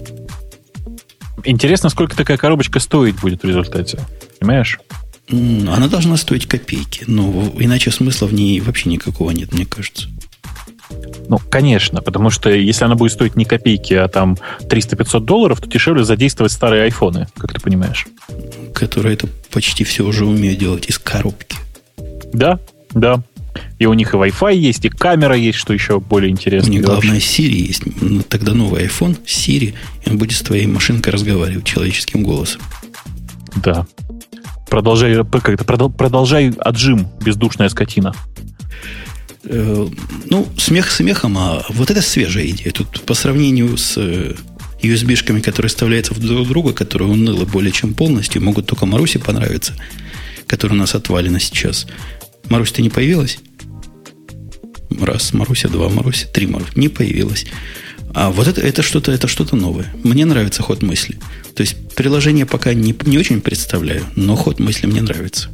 [1.45, 3.99] Интересно, сколько такая коробочка стоить будет в результате.
[4.39, 4.79] Понимаешь?
[5.31, 7.05] Она должна стоить копейки.
[7.07, 10.09] Но иначе смысла в ней вообще никакого нет, мне кажется.
[11.29, 15.69] Ну, конечно, потому что если она будет стоить не копейки, а там 300-500 долларов, то
[15.69, 18.07] дешевле задействовать старые айфоны, как ты понимаешь.
[18.75, 21.57] Которые это почти все уже умеют делать из коробки.
[22.33, 22.59] Да,
[22.93, 23.23] да.
[23.79, 26.71] И у них и Wi-Fi есть, и камера есть, что еще более интересно.
[26.71, 27.83] У них главное Siri есть.
[28.01, 29.75] Ну, тогда новый iPhone, Siri,
[30.05, 32.61] и он будет с твоей машинкой разговаривать человеческим голосом.
[33.57, 33.87] Да.
[34.69, 38.15] Продолжай, как-то, продолжай отжим, бездушная скотина.
[39.45, 39.89] Э,
[40.27, 42.73] ну, смех смехом, а вот это свежая идея.
[42.73, 44.35] Тут по сравнению с э,
[44.83, 49.75] USB-шками, которые вставляются в друг друга, которые уныло более чем полностью, могут только Марусе понравиться,
[50.47, 51.87] которая у нас отвалена сейчас.
[52.49, 53.39] Марусь, ты не появилась?
[55.01, 56.73] Раз, Маруся, два, Маруся, три Маруся.
[56.75, 57.47] Не появилась.
[58.13, 59.87] А вот это, это что-то это что-то новое.
[60.03, 61.19] Мне нравится ход мысли.
[61.55, 65.49] То есть приложение пока не, не очень представляю, но ход мысли мне нравится.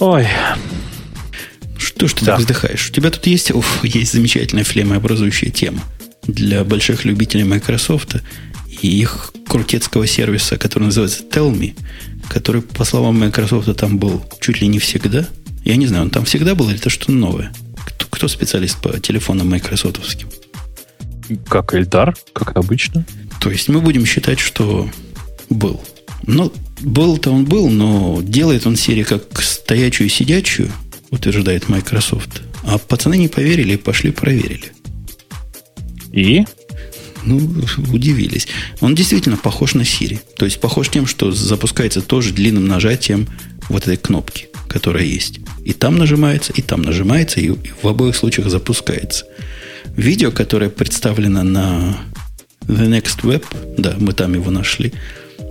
[0.00, 0.26] Ой,
[1.96, 2.32] что ж ты да.
[2.32, 2.90] так вздыхаешь?
[2.90, 5.82] У тебя тут есть, уф, есть замечательная флемообразующая тема
[6.26, 8.16] для больших любителей Microsoft
[8.82, 11.74] и их крутецкого сервиса, который называется Tell
[12.28, 15.26] который, по словам Microsoft, там был чуть ли не всегда.
[15.64, 17.52] Я не знаю, он там всегда был или это что-то новое?
[17.84, 20.28] Кто, кто специалист по телефонам майкрософтовским?
[21.48, 23.04] Как Эльдар, как обычно.
[23.40, 24.88] То есть мы будем считать, что
[25.48, 25.80] был.
[26.24, 30.70] Ну, был-то он был, но делает он Siri как стоячую и сидячую,
[31.10, 32.42] утверждает Microsoft.
[32.64, 34.72] А пацаны не поверили и пошли проверили.
[36.12, 36.44] И?
[37.24, 37.38] Ну,
[37.92, 38.48] удивились.
[38.80, 40.20] Он действительно похож на Siri.
[40.36, 43.28] То есть похож тем, что запускается тоже длинным нажатием
[43.68, 45.40] вот этой кнопки, которая есть.
[45.64, 49.26] И там нажимается, и там нажимается, и в обоих случаях запускается.
[49.96, 51.98] Видео, которое представлено на
[52.62, 53.44] The Next Web,
[53.78, 54.92] да, мы там его нашли,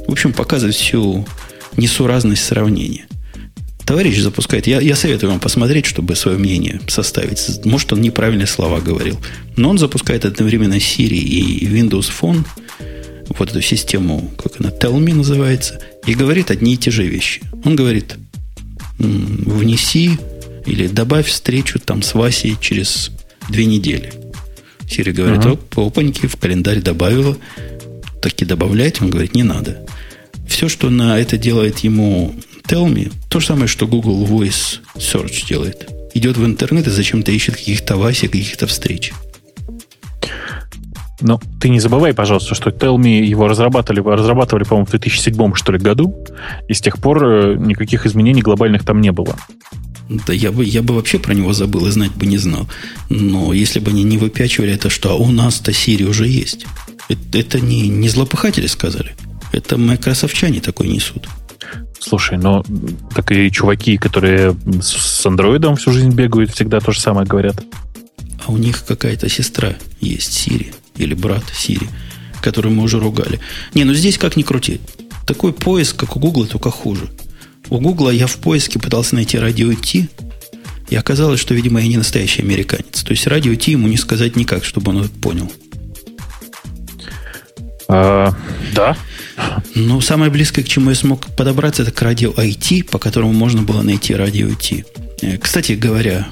[0.07, 1.27] в общем, показывает всю
[1.77, 3.07] несуразность сравнения.
[3.85, 4.65] Товарищ запускает.
[4.65, 7.63] Я, я советую вам посмотреть, чтобы свое мнение составить.
[7.65, 9.19] Может, он неправильные слова говорил.
[9.55, 12.45] Но он запускает одновременно Siri и Windows Phone,
[13.29, 17.41] вот эту систему, как она, Tell Me называется, и говорит одни и те же вещи.
[17.63, 18.15] Он говорит,
[18.97, 20.17] внеси
[20.65, 23.11] или добавь встречу там с Васей через
[23.49, 24.13] две недели.
[24.87, 25.87] Siri говорит, uh-huh.
[25.87, 27.37] опаньки, в календарь добавила.
[28.21, 29.85] Таки добавлять, он говорит, не надо.
[30.47, 32.35] Все, что на это делает ему
[32.67, 35.89] Tell Me, то же самое, что Google Voice Search делает.
[36.13, 39.13] Идет в интернет и зачем-то ищет каких-то Васи, каких-то встреч.
[41.21, 45.71] Но ты не забывай, пожалуйста, что Tell Me его разрабатывали, разрабатывали, по-моему, в 2007 что
[45.71, 46.15] ли году,
[46.67, 49.35] и с тех пор э, никаких изменений глобальных там не было.
[50.09, 52.67] Да я бы, я бы вообще про него забыл и знать бы не знал.
[53.09, 56.65] Но если бы они не выпячивали это, что «А у нас-то Siri уже есть.
[57.09, 59.15] Это, это не, не злопыхатели сказали.
[59.51, 61.27] Это майкрософтчане такой несут.
[61.99, 62.63] Слушай, ну,
[63.13, 67.63] так и чуваки, которые с андроидом всю жизнь бегают, всегда то же самое говорят.
[68.45, 71.87] А у них какая-то сестра есть, Сири, или брат Сири,
[72.41, 73.39] которую мы уже ругали.
[73.73, 74.79] Не, ну здесь как ни крути.
[75.25, 77.09] Такой поиск, как у Гугла, только хуже.
[77.69, 80.07] У Гугла я в поиске пытался найти радио Ти,
[80.89, 83.01] и оказалось, что, видимо, я не настоящий американец.
[83.03, 85.51] То есть радио Ти ему не сказать никак, чтобы он это понял.
[87.87, 88.35] А,
[88.73, 88.95] да.
[89.75, 93.61] Ну, самое близкое, к чему я смог подобраться, это к радио IT, по которому можно
[93.61, 94.85] было найти радио T.
[95.21, 96.27] Э, кстати говоря,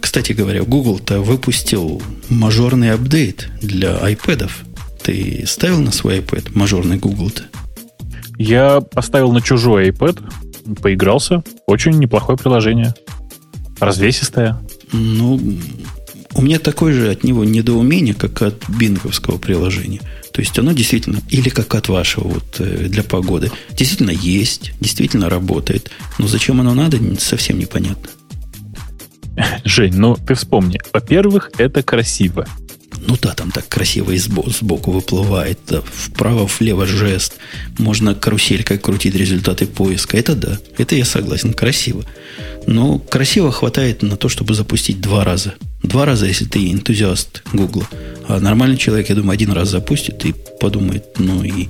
[0.00, 4.50] кстати говоря, Google-то выпустил мажорный апдейт для iPad.
[5.02, 7.44] Ты ставил на свой iPad мажорный Google-то?
[8.38, 10.22] Я поставил на чужой iPad,
[10.80, 11.42] поигрался.
[11.66, 12.94] Очень неплохое приложение.
[13.80, 14.58] Развесистое.
[14.92, 15.40] Ну,
[16.34, 20.00] у меня такое же от него недоумение, как от бинговского приложения.
[20.34, 25.30] То есть оно действительно, или как от вашего вот э, для погоды, действительно есть, действительно
[25.30, 25.92] работает.
[26.18, 28.10] Но зачем оно надо, совсем непонятно.
[29.64, 30.80] Жень, ну ты вспомни.
[30.92, 32.48] Во-первых, это красиво.
[33.06, 35.58] Ну да, там так красиво и сбоку, выплывает.
[35.68, 37.34] Да, вправо-влево жест.
[37.78, 40.16] Можно каруселькой крутить результаты поиска.
[40.16, 42.04] Это да, это я согласен, красиво.
[42.66, 45.54] Но красиво хватает на то, чтобы запустить два раза.
[45.82, 47.86] Два раза, если ты энтузиаст Гугла.
[48.26, 51.68] А нормальный человек, я думаю, один раз запустит и подумает, ну и,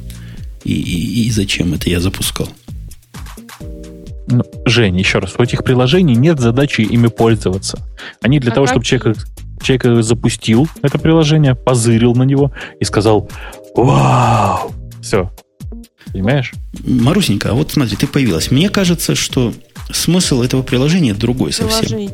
[0.62, 2.49] и, и, и зачем это я запускал.
[4.28, 7.78] Ну, Жень, еще раз, у этих приложений нет задачи ими пользоваться.
[8.22, 9.18] Они для а того, чтобы человек,
[9.65, 13.29] человек запустил это приложение, позырил на него и сказал
[13.75, 15.31] «Вау!» Все.
[16.12, 16.53] Понимаешь?
[16.85, 18.51] Марусенька, а вот смотри, ты появилась.
[18.51, 19.53] Мне кажется, что
[19.91, 22.09] смысл этого приложения другой совсем.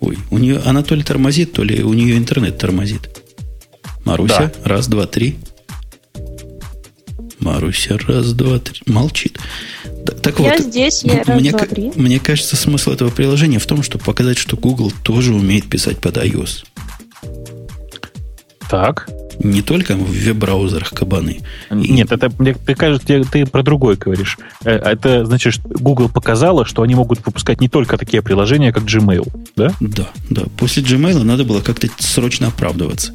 [0.00, 3.08] Ой, у нее она то ли тормозит, то ли у нее интернет тормозит.
[4.04, 4.68] Маруся, да.
[4.68, 5.38] раз, два, три.
[7.44, 8.80] Маруся, раз, два, три.
[8.86, 9.38] Молчит.
[10.22, 11.92] Так, я вот, здесь, я раз, мне, два, три.
[11.94, 16.16] Мне кажется, смысл этого приложения в том, чтобы показать, что Google тоже умеет писать под
[16.16, 16.64] iOS.
[18.70, 19.08] Так.
[19.38, 21.40] Не только в веб-браузерах кабаны.
[21.70, 24.38] Нет, это мне кажется, ты, про другой говоришь.
[24.64, 28.84] Э, это значит, что Google показала, что они могут выпускать не только такие приложения, как
[28.84, 29.72] Gmail, да?
[29.80, 30.44] Да, да.
[30.56, 33.12] После Gmail надо было как-то срочно оправдываться.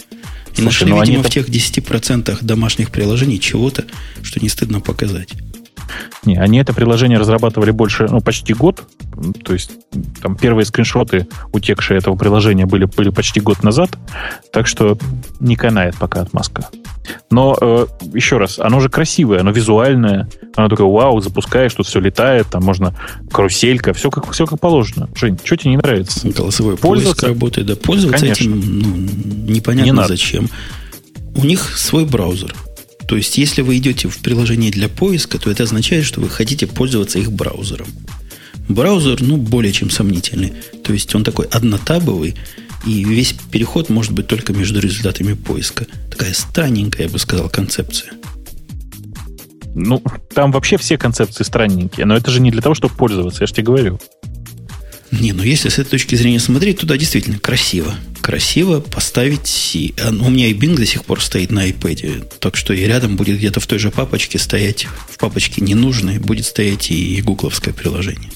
[0.53, 3.85] И Слушай, нашли, ну видимо, в тех 10% домашних приложений чего-то,
[4.21, 5.29] что не стыдно показать.
[6.25, 8.83] Не, они это приложение разрабатывали больше, ну, почти год.
[9.43, 9.71] То есть
[10.21, 13.91] там первые скриншоты, утекшие этого приложения, были, были почти год назад.
[14.51, 14.97] Так что
[15.39, 16.69] не канает пока отмазка.
[17.31, 20.29] Но э, еще раз, оно же красивое, оно визуальное.
[20.55, 22.95] Оно такое, вау, запускаешь, тут все летает, там можно
[23.31, 25.09] каруселька, все как, все как положено.
[25.15, 26.27] Жень, что тебе не нравится?
[26.27, 27.75] Голосовой поиск работает, да.
[27.75, 28.43] Пользоваться Конечно.
[28.43, 30.49] этим ну, непонятно не зачем.
[31.35, 32.53] У них свой браузер.
[33.10, 36.68] То есть, если вы идете в приложение для поиска, то это означает, что вы хотите
[36.68, 37.88] пользоваться их браузером.
[38.68, 40.53] Браузер, ну, более чем сомнительный.
[40.84, 42.36] То есть, он такой однотабовый,
[42.86, 45.88] и весь переход может быть только между результатами поиска.
[46.12, 48.12] Такая странненькая, я бы сказал, концепция.
[49.74, 50.03] Ну,
[50.36, 53.53] там вообще все концепции странненькие, но это же не для того, чтобы пользоваться, я же
[53.53, 53.99] тебе говорю.
[55.10, 57.95] Не, ну если с этой точки зрения смотреть, туда действительно красиво.
[58.30, 59.71] Красиво поставить...
[59.73, 62.73] И, а, ну, у меня и Bing до сих пор стоит на iPad, так что
[62.75, 67.19] и рядом будет где-то в той же папочке стоять, в папочке ненужной, будет стоять и
[67.23, 68.30] гугловское приложение.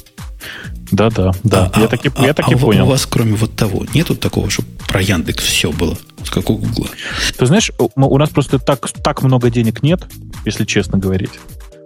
[0.91, 1.71] Да, да, да.
[1.75, 2.87] А, я так и, а, я так а и понял.
[2.87, 5.95] У вас, кроме вот того, нету такого, чтобы про Яндекс все было,
[6.27, 6.87] как у Гугла?
[7.37, 10.01] Ты знаешь, у, у нас просто так, так много денег нет,
[10.43, 11.33] если честно говорить.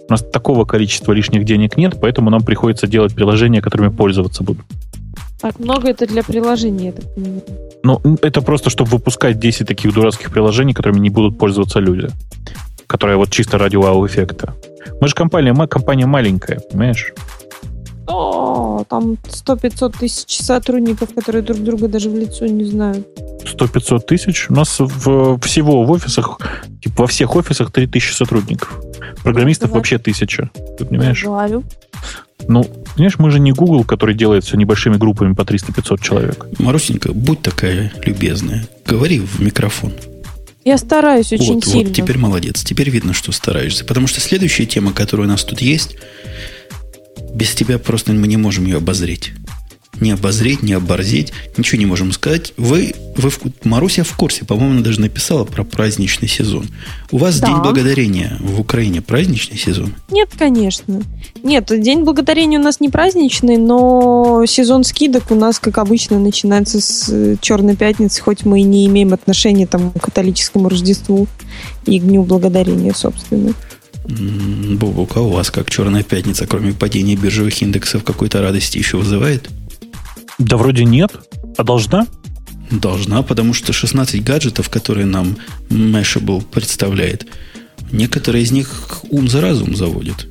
[0.07, 4.65] У нас такого количества лишних денег нет, поэтому нам приходится делать приложения, которыми пользоваться будут.
[5.39, 7.43] Так много это для приложения, я так понимаю.
[7.83, 12.09] Ну, это просто, чтобы выпускать 10 таких дурацких приложений, которыми не будут пользоваться люди.
[12.87, 14.53] Которые вот чисто ради вау-эффекта.
[14.99, 17.13] Мы же компания, мы компания маленькая, понимаешь?
[18.07, 23.05] О, там 100-500 тысяч сотрудников, которые друг друга даже в лицо не знают.
[23.43, 24.49] 100-500 тысяч.
[24.49, 26.39] У нас в, всего в офисах,
[26.81, 28.81] типа во всех офисах 3000 сотрудников.
[29.23, 30.49] Программистов вообще тысяча.
[30.77, 31.23] Ты понимаешь?
[31.23, 31.63] Говорю.
[32.47, 32.65] Ну,
[32.97, 36.47] понимаешь, мы же не Google, который делает все небольшими группами по 300-500 человек.
[36.59, 39.93] Марусенька, будь такая любезная, говори в микрофон.
[40.65, 41.87] Я стараюсь очень вот, сильно.
[41.87, 42.63] вот, теперь молодец.
[42.63, 43.85] Теперь видно, что стараешься.
[43.85, 45.95] Потому что следующая тема, которая у нас тут есть,
[47.33, 49.31] без тебя просто мы не можем ее обозреть.
[49.99, 52.53] Не обозреть, не оборзеть, ничего не можем сказать.
[52.57, 56.67] Вы, вы в, Маруся в курсе, по-моему, даже написала про праздничный сезон.
[57.11, 57.47] У вас Да.
[57.47, 59.93] День Благодарения в Украине праздничный сезон?
[60.09, 61.01] Нет, конечно.
[61.43, 66.79] Нет, День Благодарения у нас не праздничный, но сезон скидок у нас, как обычно, начинается
[66.79, 71.27] с э, Черной Пятницы, хоть мы и не имеем отношения там, к католическому Рождеству
[71.85, 73.53] и к Дню Благодарения, собственно.
[74.07, 79.49] Бобук, а у вас как Черная Пятница, кроме падения биржевых индексов, какой-то радости еще вызывает?
[80.37, 81.11] Да вроде нет.
[81.57, 82.07] А должна?
[82.69, 85.37] Должна, потому что 16 гаджетов, которые нам
[85.69, 87.25] Mashable представляет,
[87.91, 90.27] некоторые из них ум за разум заводят.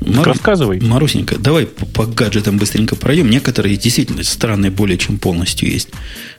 [0.00, 0.80] Мару- рассказывай.
[0.80, 3.30] Марусенька, давай по, по гаджетам быстренько пройдем.
[3.30, 5.88] Некоторые действительно странные более чем полностью есть.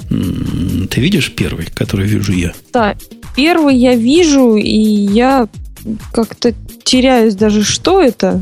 [0.09, 2.53] Ты видишь первый, который вижу я?
[2.73, 2.95] Да,
[3.35, 5.47] первый я вижу, и я
[6.11, 8.41] как-то теряюсь даже, что это.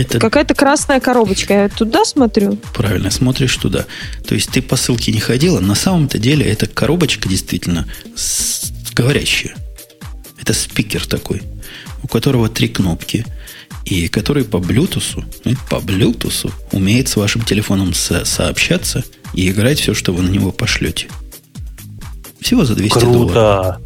[0.00, 1.54] Это Какая-то красная коробочка.
[1.54, 2.56] Я туда смотрю.
[2.74, 3.86] правильно, смотришь туда.
[4.26, 5.60] То есть ты по ссылке не ходила.
[5.60, 9.54] На самом-то деле эта коробочка действительно с- говорящая.
[10.40, 11.42] Это спикер такой,
[12.02, 13.24] у которого три кнопки,
[13.84, 19.80] и который по Bluetooth, э, по Bluetooth умеет с вашим телефоном со- сообщаться и играть
[19.80, 21.08] все, что вы на него пошлете.
[22.40, 23.32] Всего за 200 долларов.
[23.32, 23.80] Круто.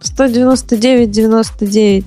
[0.00, 2.04] 199,99.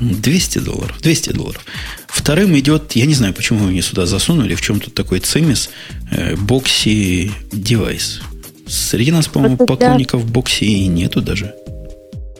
[0.00, 0.96] 200 долларов.
[1.02, 1.64] 200 долларов.
[2.08, 5.70] Вторым идет, я не знаю, почему вы мне сюда засунули, в чем тут такой цимис,
[6.10, 8.20] э, бокси девайс.
[8.66, 11.54] Среди нас, по-моему, для- поклонников бокси и нету даже.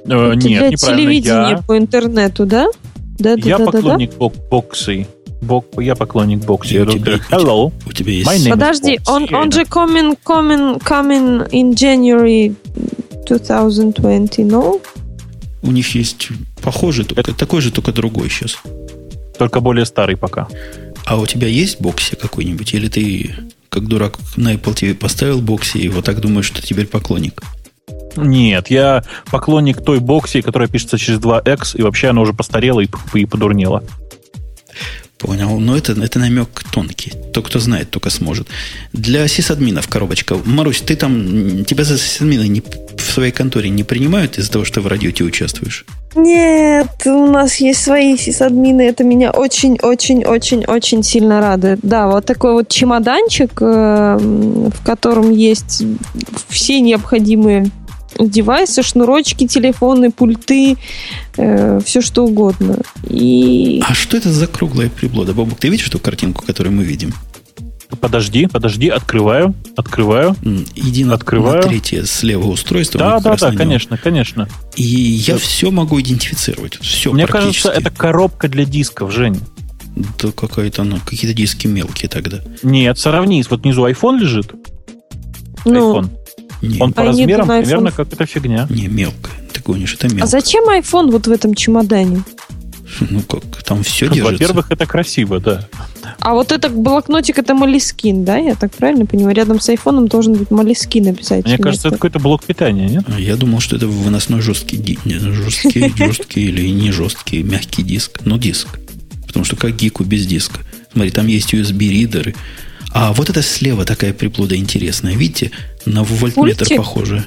[0.06, 2.66] Э, нет, телевидения Я, по интернету, да?
[3.18, 3.78] Да, да, я да, да, да.
[3.78, 5.06] поклонник бок- боксы.
[5.42, 6.72] Бок, я поклонник боксы.
[6.74, 7.72] И Я у тебя- Hello.
[7.86, 8.28] У тебя есть...
[8.28, 9.10] My name- Подожди, Xbox.
[9.10, 12.54] он, он же coming, coming, coming in January
[13.26, 14.80] 2020, no?
[15.62, 16.28] У них есть
[16.60, 18.58] похожий, только, такой же, только другой сейчас.
[19.38, 20.48] Только более старый пока.
[21.06, 22.74] А у тебя есть бокси какой-нибудь?
[22.74, 23.34] Или ты,
[23.68, 27.42] как дурак, на Apple TV поставил бокси и вот так думаешь, что теперь поклонник?
[28.16, 32.88] Нет, я поклонник той бокси, которая пишется через 2X, и вообще она уже постарела и,
[33.14, 33.82] и подурнела.
[35.20, 35.58] Понял.
[35.60, 37.12] Но это, это намек тонкий.
[37.32, 38.48] Тот, кто знает, только сможет.
[38.94, 40.38] Для сисадминов коробочка.
[40.46, 42.62] Марусь, ты там, тебя за сисадмина не,
[42.96, 45.84] в своей конторе не принимают из-за того, что в радиоте участвуешь?
[46.16, 51.80] Нет, у нас есть свои сисадмины, это меня очень-очень-очень-очень сильно радует.
[51.82, 55.84] Да, вот такой вот чемоданчик, э, в котором есть
[56.48, 57.70] все необходимые
[58.28, 60.76] девайсы, шнурочки, телефоны, пульты,
[61.34, 62.78] все что угодно.
[63.08, 65.32] И А что это за круглая приблуда?
[65.32, 67.12] Бобок, ты видишь ту картинку, которую мы видим?
[68.00, 70.36] Подожди, подожди, открываю, открываю.
[70.76, 71.56] Иди на, Открываю.
[71.62, 73.00] на третье слева устройство.
[73.00, 74.48] Да, да, да, конечно, конечно.
[74.76, 76.78] И я все могу идентифицировать.
[76.80, 79.40] Все Мне кажется, это коробка для дисков, Жень.
[80.22, 82.38] Да какая-то она, какие-то диски мелкие тогда.
[82.62, 83.44] Нет, сравни.
[83.50, 84.52] Вот внизу iPhone лежит.
[85.64, 86.10] ну, iPhone.
[86.62, 87.62] Не, Он по А размерам iPhone.
[87.62, 88.66] примерно как эта фигня.
[88.70, 89.34] не мелкая.
[89.52, 90.24] Ты гонишь, это мелко.
[90.24, 92.22] а зачем iPhone вот в этом чемодане?
[93.08, 94.32] Ну как, там все держится.
[94.32, 95.66] Во-первых, это красиво, да.
[96.18, 98.36] А вот этот блокнотик это Молескин, да?
[98.36, 99.34] Я так правильно понимаю?
[99.36, 101.54] Рядом с айфоном должен быть Молескин обязательно.
[101.54, 103.04] Мне кажется, это какой-то блок питания, нет?
[103.06, 107.84] А Я думал, что это выносной жесткий, ди- не, жесткий, жесткий или не жесткий, мягкий
[107.84, 108.66] диск, но диск.
[109.26, 110.58] Потому что как гику без диска.
[110.92, 112.34] Смотри, там есть USB-ридеры.
[112.92, 115.14] А вот это слева такая приблуда интересная.
[115.14, 115.52] Видите,
[115.86, 116.76] на вольтметр Пультик?
[116.76, 117.24] похоже.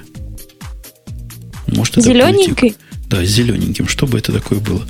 [1.67, 2.23] Может, это пультик.
[2.23, 2.75] Зелененький?
[3.07, 3.87] Да, с зелененьким.
[3.87, 4.83] Что бы это такое было?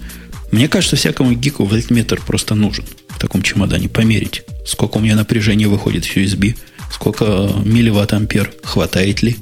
[0.52, 5.68] Мне кажется, всякому гику вольтметр просто нужен в таком чемодане померить, сколько у меня напряжения
[5.68, 6.56] выходит в USB,
[6.92, 9.38] сколько милливатт ампер, хватает ли.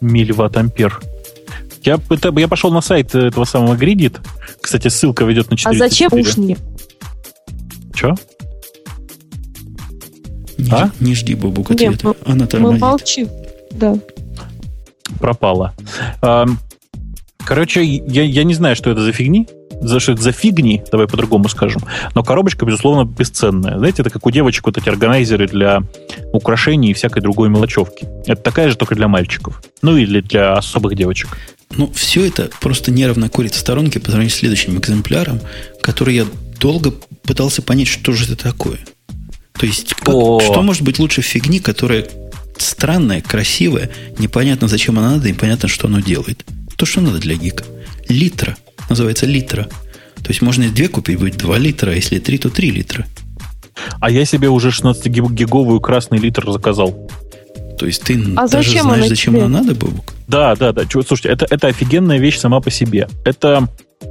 [0.00, 1.00] Милливатт ампер.
[1.82, 4.18] Я, это, я пошел на сайт этого самого Gridit.
[4.60, 5.84] Кстати, ссылка ведет на 404.
[5.84, 6.56] А зачем ушни?
[7.94, 8.14] Че?
[10.58, 10.90] Не, А?
[11.00, 12.16] не жди, Бобук, Нет, ответа.
[12.26, 12.80] Она Мы тормозит.
[12.80, 13.28] молчим.
[13.70, 13.96] Да.
[15.20, 15.74] пропала.
[17.44, 19.48] Короче, я, я не знаю, что это за фигни,
[19.80, 21.80] за что это за фигни, давай по-другому скажем.
[22.14, 23.78] Но коробочка, безусловно, бесценная.
[23.78, 25.82] Знаете, это как у девочек вот эти органайзеры для
[26.34, 28.06] украшений и всякой другой мелочевки.
[28.26, 29.62] Это такая же, только для мальчиков.
[29.80, 31.38] Ну или для особых девочек.
[31.76, 35.40] Ну, все это просто нервно курит в сторонке по сравнению с следующим экземпляром,
[35.80, 36.26] который я
[36.60, 36.92] долго
[37.22, 38.78] пытался понять, что же это такое.
[39.58, 42.06] То есть, как- что может быть лучше фигни, которая
[42.56, 46.44] странная, красивая, непонятно, зачем она надо, непонятно, что оно делает.
[46.76, 47.64] То, что надо для гика.
[48.08, 48.56] Литра.
[48.88, 49.64] Называется литра.
[50.16, 53.06] То есть, можно и две купить, будет 2 литра, а если три, то 3 литра.
[54.00, 57.08] А я себе уже 16-гиговую красный литр заказал.
[57.78, 59.44] То есть, ты А даже зачем знаешь, она зачем тебе?
[59.44, 60.12] она надо, Бобук?
[60.26, 60.82] Да, да, да.
[60.90, 63.08] Слушайте, это, это офигенная вещь сама по себе.
[63.24, 63.68] Это,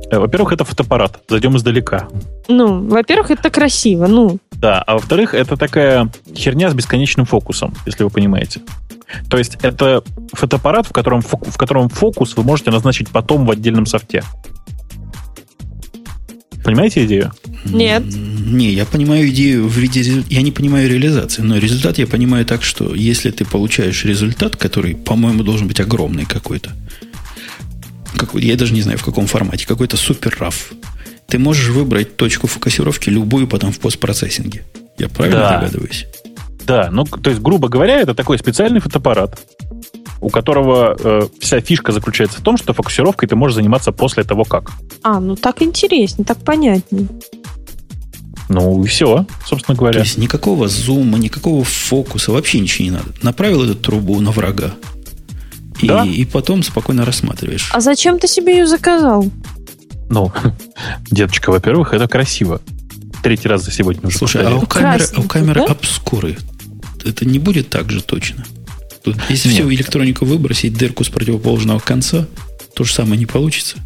[0.09, 1.19] э, во-первых, это фотоаппарат.
[1.27, 2.07] Зайдем издалека.
[2.47, 4.07] Ну, во-первых, это красиво.
[4.07, 8.61] Ну, Да, а во-вторых, это такая херня с бесконечным фокусом, если вы понимаете.
[9.29, 10.03] То есть это
[10.33, 14.23] фотоаппарат, в котором, в котором фокус вы можете назначить потом в отдельном софте.
[16.63, 17.31] Понимаете идею?
[17.65, 18.03] Нет.
[18.05, 20.23] Не, я понимаю идею в виде...
[20.27, 24.95] Я не понимаю реализации, но результат я понимаю так, что если ты получаешь результат, который,
[24.95, 26.71] по-моему, должен быть огромный какой-то,
[28.17, 30.73] какой, я даже не знаю в каком формате, какой-то супер раф,
[31.27, 34.63] ты можешь выбрать точку фокусировки любую потом в постпроцессинге.
[34.97, 35.59] Я правильно Да.
[35.59, 36.05] догадываюсь?
[36.65, 39.39] Да, ну, то есть, грубо говоря, это такой специальный фотоаппарат,
[40.19, 44.43] у которого э, вся фишка заключается в том, что фокусировкой ты можешь заниматься после того,
[44.43, 44.71] как.
[45.03, 47.07] а, ну так интереснее, так понятнее.
[48.49, 49.99] Ну и все, собственно То говоря.
[50.01, 53.09] есть никакого зума, никакого фокуса, вообще ничего не надо.
[53.21, 54.73] Направил эту трубу на врага.
[55.81, 56.03] И, Да.
[56.05, 57.69] и потом спокойно рассматриваешь.
[57.73, 59.25] А зачем ты себе ее заказал?
[60.09, 60.31] Ну,
[61.11, 62.61] деточка, во-первых, это красиво.
[63.23, 64.63] Третий раз за сегодня уже Слушай, а повторяю.
[64.63, 65.71] у камеры, а у камеры да?
[65.71, 66.37] обскуры.
[67.03, 68.45] Это не будет так же точно.
[69.03, 69.57] Тут, если Нет.
[69.59, 72.25] всю электронику выбросить, дырку с противоположного конца,
[72.75, 73.77] то же самое не получится.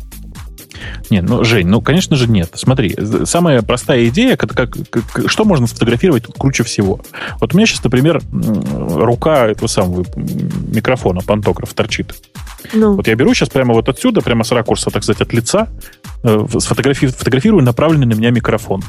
[1.09, 2.51] Нет, ну, Жень, ну, конечно же, нет.
[2.55, 2.95] Смотри,
[3.25, 7.01] самая простая идея, это как, как- что можно сфотографировать круче всего.
[7.39, 12.15] Вот у меня сейчас, например, рука этого самого микрофона, пантограф, торчит.
[12.73, 15.67] Ну, Вот я беру сейчас прямо вот отсюда, прямо с ракурса, так сказать, от лица,
[16.23, 18.81] сфотографи- фотографирую направленный на меня микрофон.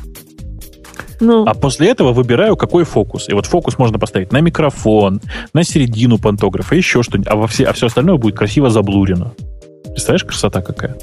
[1.21, 3.29] ну, А после этого выбираю, какой фокус.
[3.29, 5.21] И вот фокус можно поставить на микрофон,
[5.55, 7.29] на середину пантографа, еще что-нибудь.
[7.31, 9.33] А, во все, а все остальное будет красиво заблурено.
[9.85, 10.97] Представляешь, красота какая?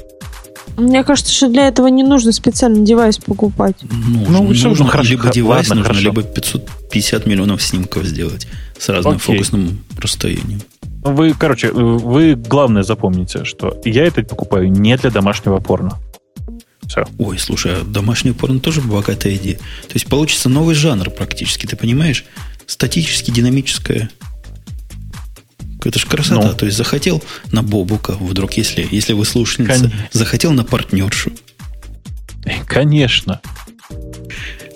[0.76, 3.76] мне кажется, что для этого не нужно специальный девайс покупать.
[3.82, 6.00] Нужно, Ну, нужно ну, хорошо, либо девайс ладно, нужно, хорошо.
[6.08, 8.46] либо 550 миллионов снимков сделать
[8.78, 9.34] с разным Окей.
[9.34, 10.60] фокусным расстоянием.
[11.02, 15.98] Вы, короче, э, вы главное запомните, что я это покупаю не для домашнего порно.
[16.90, 17.06] Все.
[17.18, 19.58] Ой, слушай, а домашний порно тоже богатая идея.
[19.58, 22.24] То есть получится новый жанр практически, ты понимаешь?
[22.66, 24.10] Статически динамическое.
[25.84, 26.48] Это же красота.
[26.48, 26.54] Ну.
[26.54, 27.22] То есть захотел
[27.52, 30.08] на Бобука, вдруг, если, если вы слушательница, Конечно.
[30.10, 31.30] захотел на партнершу.
[32.66, 33.40] Конечно.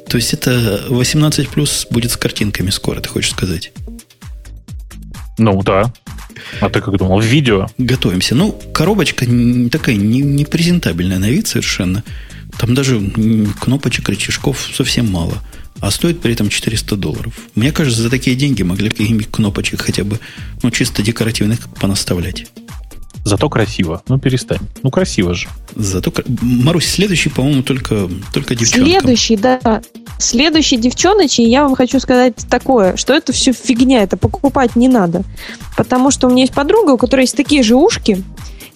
[0.09, 3.73] То есть это 18 плюс будет с картинками скоро, ты хочешь сказать?
[5.37, 5.93] Ну да.
[6.61, 7.21] А ты как думал?
[7.21, 7.67] В видео?
[7.79, 8.35] Готовимся.
[8.35, 9.27] Ну, коробочка
[9.71, 12.03] такая не, не презентабельная на вид совершенно.
[12.59, 13.01] Там даже
[13.61, 15.43] кнопочек, рычажков совсем мало.
[15.81, 17.35] А стоит при этом 400 долларов.
[17.55, 20.21] Мне кажется, за такие деньги могли каких-нибудь кнопочек хотя бы,
[20.63, 22.47] ну, чисто декоративных понаставлять.
[23.25, 24.03] Зато красиво.
[24.07, 24.61] Ну перестань.
[24.83, 25.49] Ну красиво же.
[25.75, 26.13] Зато,
[26.43, 28.91] Марусь, следующий, по-моему, только, только девчонкам.
[28.91, 29.83] Следующий, да.
[30.19, 35.23] Следующий девчоночий, я вам хочу сказать такое, что это все фигня, это покупать не надо.
[35.77, 38.23] Потому что у меня есть подруга, у которой есть такие же ушки,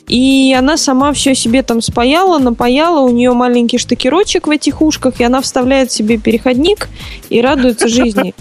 [0.08, 5.20] и она сама все себе там спаяла, напаяла, у нее маленький штыкерочек в этих ушках,
[5.20, 6.88] и она вставляет себе переходник
[7.28, 8.34] и радуется жизни.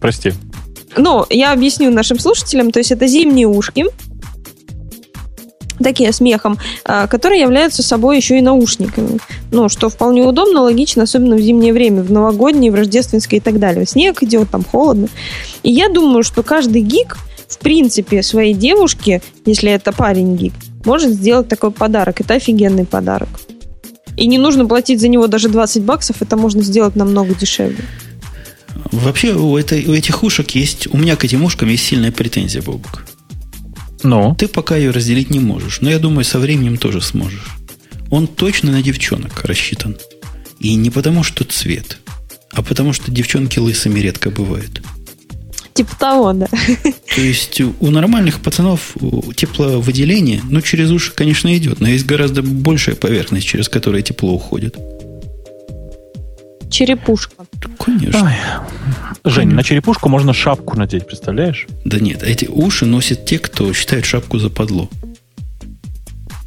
[0.00, 0.32] Прости.
[0.96, 3.86] Ну, я объясню нашим слушателям, то есть это зимние ушки,
[5.82, 9.18] такие с мехом, а, которые являются собой еще и наушниками.
[9.50, 13.58] Ну, что вполне удобно, логично, особенно в зимнее время, в новогоднее, в рождественское и так
[13.58, 13.86] далее.
[13.86, 15.08] Снег идет, там холодно.
[15.62, 17.18] И я думаю, что каждый гик,
[17.48, 20.52] в принципе, своей девушке, если это парень гик,
[20.84, 22.20] может сделать такой подарок.
[22.20, 23.28] Это офигенный подарок.
[24.16, 27.84] И не нужно платить за него даже 20 баксов, это можно сделать намного дешевле.
[28.90, 30.92] Вообще, у, этой, у этих ушек есть...
[30.92, 33.04] У меня к этим ушкам есть сильная претензия, Бобук.
[34.02, 35.80] Ну, Ты пока ее разделить не можешь.
[35.80, 37.46] Но я думаю, со временем тоже сможешь.
[38.10, 39.96] он точно на девчонок рассчитан.
[40.58, 41.98] И не потому, что цвет,
[42.52, 44.82] а потому, что девчонки лысыми редко бывают.
[45.74, 46.46] Типа того, да.
[47.14, 48.94] То есть у нормальных пацанов
[49.34, 54.76] тепловыделение, ну, через уши, конечно, идет, но есть гораздо большая поверхность, через которую тепло уходит.
[56.82, 57.46] Черепушка.
[57.78, 58.24] Конечно.
[58.24, 59.30] Ой.
[59.30, 61.68] Жень, на черепушку можно шапку надеть, представляешь?
[61.84, 64.88] Да нет, эти уши носят те, кто считает шапку за подло.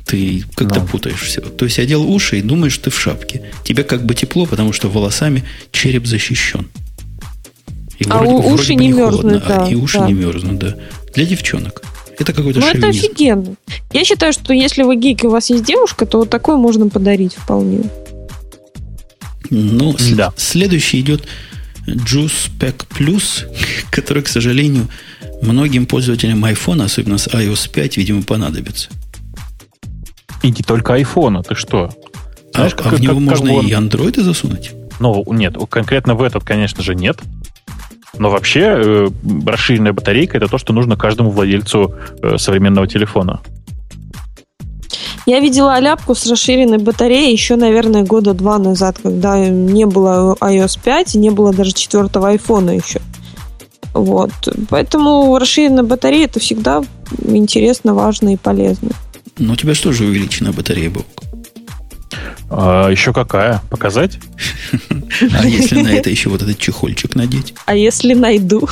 [0.05, 0.87] Ты как-то no.
[0.87, 1.39] путаешь все.
[1.39, 3.43] То есть одел уши и думаешь, что ты в шапке.
[3.63, 6.67] Тебе как бы тепло, потому что волосами череп защищен.
[7.97, 9.65] И а вроде, у, уши вроде не, не мерзнут, холодно, да.
[9.65, 10.07] А и уши да.
[10.07, 10.75] не мерзнут, да.
[11.13, 11.81] Для девчонок.
[12.19, 13.55] Это какой-то Ну, это офигенно.
[13.93, 16.89] Я считаю, что если вы гик и у вас есть девушка, то вот такое можно
[16.89, 17.83] подарить вполне.
[19.49, 20.33] Ну, да.
[20.37, 21.27] следующий идет
[21.87, 23.45] Juice Pack Plus,
[23.91, 24.87] который, к сожалению,
[25.41, 28.89] многим пользователям iPhone, особенно с iOS 5, видимо, понадобится.
[30.41, 31.89] И не только iPhone, ты что?
[32.53, 33.67] А, Знаешь, а, как, а в него как, можно как он...
[33.67, 34.71] и андроиды засунуть?
[34.99, 37.19] Ну, нет, конкретно в этот, конечно же, нет.
[38.17, 39.09] Но вообще э,
[39.45, 43.41] расширенная батарейка это то, что нужно каждому владельцу э, современного телефона.
[45.25, 50.79] Я видела аляпку с расширенной батареей еще, наверное, года два назад, когда не было iOS
[50.83, 53.01] 5 и не было даже четвертого айфона еще.
[53.93, 54.31] Вот.
[54.69, 56.83] Поэтому расширенная батарея это всегда
[57.23, 58.89] интересно, важно и полезно.
[59.39, 61.05] Но у тебя что же увеличенная батарея, Бог?
[62.49, 63.61] А, еще какая?
[63.69, 64.19] Показать?
[65.31, 67.53] А если на это еще вот этот чехольчик надеть?
[67.65, 68.67] А если найду?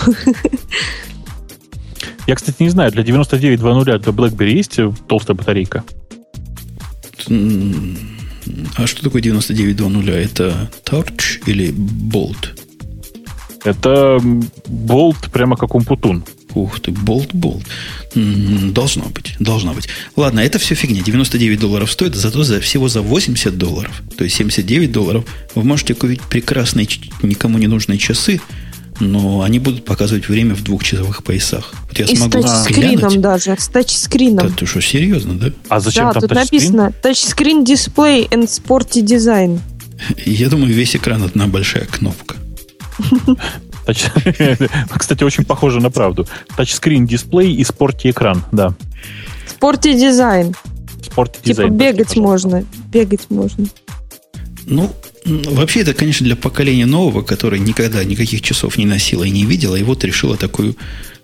[2.27, 4.77] Я, кстати, не знаю, для 99.2.0 для BlackBerry есть
[5.07, 5.85] толстая батарейка?
[7.27, 10.11] А что такое 99.2.0?
[10.11, 12.59] Это Torch или Bolt?
[13.63, 14.17] Это
[14.67, 16.23] Bolt прямо как Умпутун.
[16.55, 17.63] Ух ты, болт, болт.
[18.13, 19.87] Должно быть, должно быть.
[20.15, 21.01] Ладно, это все фигня.
[21.01, 25.95] 99 долларов стоит, зато за, всего за 80 долларов, то есть 79 долларов, вы можете
[25.95, 26.87] купить прекрасные,
[27.23, 28.39] никому не нужные часы,
[28.99, 31.73] но они будут показывать время в двухчасовых поясах.
[31.89, 34.47] Вот я И смогу с тачскрином даже, с тачскрином.
[34.47, 35.51] Да ты что, серьезно, да?
[35.69, 39.59] А зачем да, там тут написано тачскрин дисплей and sporty design.
[40.25, 42.35] Я думаю, весь экран одна большая кнопка.
[44.97, 46.27] Кстати, очень похоже на правду.
[46.55, 48.73] Тачскрин дисплей и спорти экран, да.
[49.47, 50.55] Спорти дизайн.
[51.01, 51.69] Спорти дизайн.
[51.69, 52.65] Типа бегать можно.
[52.91, 53.65] Бегать можно.
[54.65, 54.89] Ну,
[55.25, 59.75] вообще это, конечно, для поколения нового, которое никогда никаких часов не носило и не видело,
[59.75, 60.75] и вот решила такую,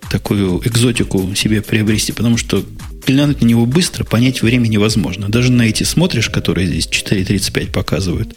[0.10, 2.64] такую экзотику себе приобрести, потому что
[3.06, 5.30] глянуть на него быстро, понять время невозможно.
[5.30, 8.36] Даже на эти смотришь, которые здесь 4.35 показывают,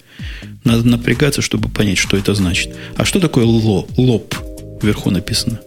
[0.64, 2.74] надо напрягаться, чтобы понять, что это значит.
[2.96, 4.34] А что такое ло, лоб?
[4.82, 5.60] Вверху написано.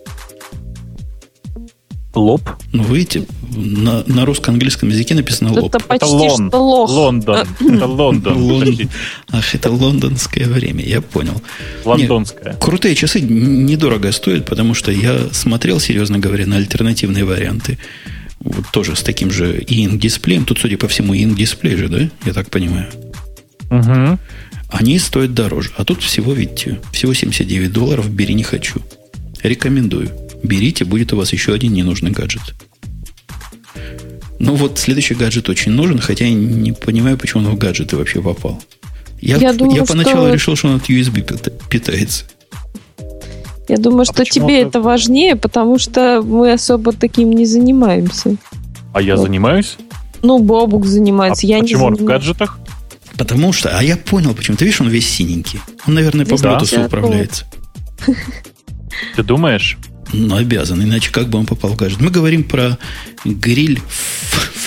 [2.16, 2.42] Лоб?
[2.72, 5.76] Ну, видите, на, на русско-английском языке написано лоб.
[5.76, 6.90] Это почти это лон, что лох.
[6.90, 7.48] Лондон.
[7.60, 8.90] Это Лондон.
[9.32, 11.42] Ах, это лондонское время, я понял.
[11.84, 12.54] Лондонское.
[12.54, 17.78] Нет, крутые часы недорого стоят, потому что я смотрел, серьезно говоря, на альтернативные варианты.
[18.40, 22.10] Вот тоже с таким же ин дисплеем Тут, судя по всему, ин дисплей же, да?
[22.26, 22.88] Я так понимаю.
[23.72, 24.20] Угу.
[24.70, 25.72] Они стоят дороже.
[25.78, 28.10] А тут всего, видите, всего 79 долларов.
[28.10, 28.82] Бери не хочу.
[29.42, 30.12] Рекомендую.
[30.46, 32.56] Берите, будет у вас еще один ненужный гаджет.
[34.40, 38.22] Ну вот, следующий гаджет очень нужен, хотя я не понимаю, почему он в гаджеты вообще
[38.22, 38.62] попал.
[39.22, 40.34] Я, я, думаю, я поначалу что...
[40.34, 42.26] решил, что он от USB питается.
[43.68, 48.36] Я думаю, а что тебе это важнее, потому что мы особо таким не занимаемся.
[48.94, 49.26] А я вот.
[49.26, 49.78] занимаюсь?
[50.22, 51.48] Ну, Бобук занимается.
[51.48, 52.60] А я почему не он в гаджетах?
[53.18, 54.58] Потому что, а я понял, почему.
[54.58, 55.60] Ты видишь, он весь синенький.
[55.88, 56.58] Он, наверное, по да.
[56.58, 57.46] Bluetooth управляется.
[59.16, 59.78] Ты думаешь?
[60.14, 62.00] Ну, обязан, иначе как бы он попал в гаджет.
[62.00, 62.78] Мы говорим про
[63.26, 63.82] гриль,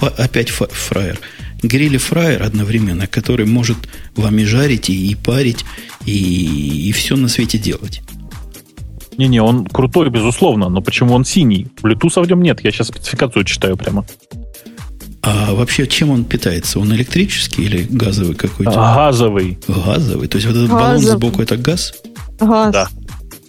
[0.01, 1.19] опять фраер.
[1.63, 3.79] Гриль и фраер одновременно, который может
[4.15, 5.65] вам и жарить, и, и парить,
[6.07, 8.03] и, и все на свете делать.
[9.17, 11.67] Не-не, он крутой, безусловно, но почему он синий?
[11.83, 14.07] Bluetooth в нем нет, я сейчас спецификацию читаю прямо.
[15.23, 16.79] А вообще чем он питается?
[16.79, 18.71] Он электрический или газовый какой-то?
[18.71, 19.59] Газовый.
[19.67, 20.29] Газовый.
[20.29, 21.01] То есть вот этот газовый.
[21.01, 21.93] баллон сбоку это газ?
[22.39, 22.73] Газ.
[22.73, 22.89] Да.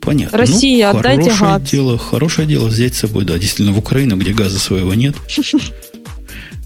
[0.01, 0.37] Понятно.
[0.37, 1.69] Россия, ну, отдайте хорошее газ.
[1.69, 5.15] Дело, хорошее дело взять с собой, да, действительно, в Украину, где газа своего нет.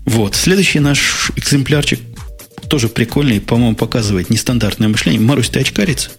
[0.05, 0.35] Вот.
[0.35, 1.97] Следующий наш экземплярчик
[2.69, 5.21] тоже прикольный, по-моему, показывает нестандартное мышление.
[5.21, 6.09] Марусь, ты очкарец?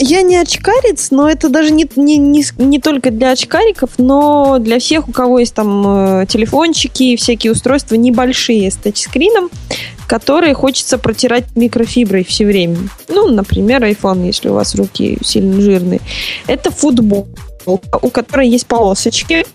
[0.00, 4.78] Я не очкарец, но это даже не, не, не, не только для очкариков, но для
[4.78, 9.50] всех, у кого есть там э, телефончики, всякие устройства небольшие с тачскрином,
[10.06, 12.76] которые хочется протирать микрофиброй все время.
[13.08, 16.00] Ну, например, iPhone, если у вас руки сильно жирные.
[16.46, 17.26] Это футбол,
[17.66, 19.46] у которой есть полосочки,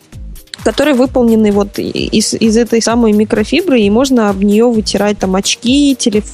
[0.65, 5.95] которые выполнены вот из, из этой самой микрофибры, и можно об нее вытирать там очки,
[5.97, 6.31] телефон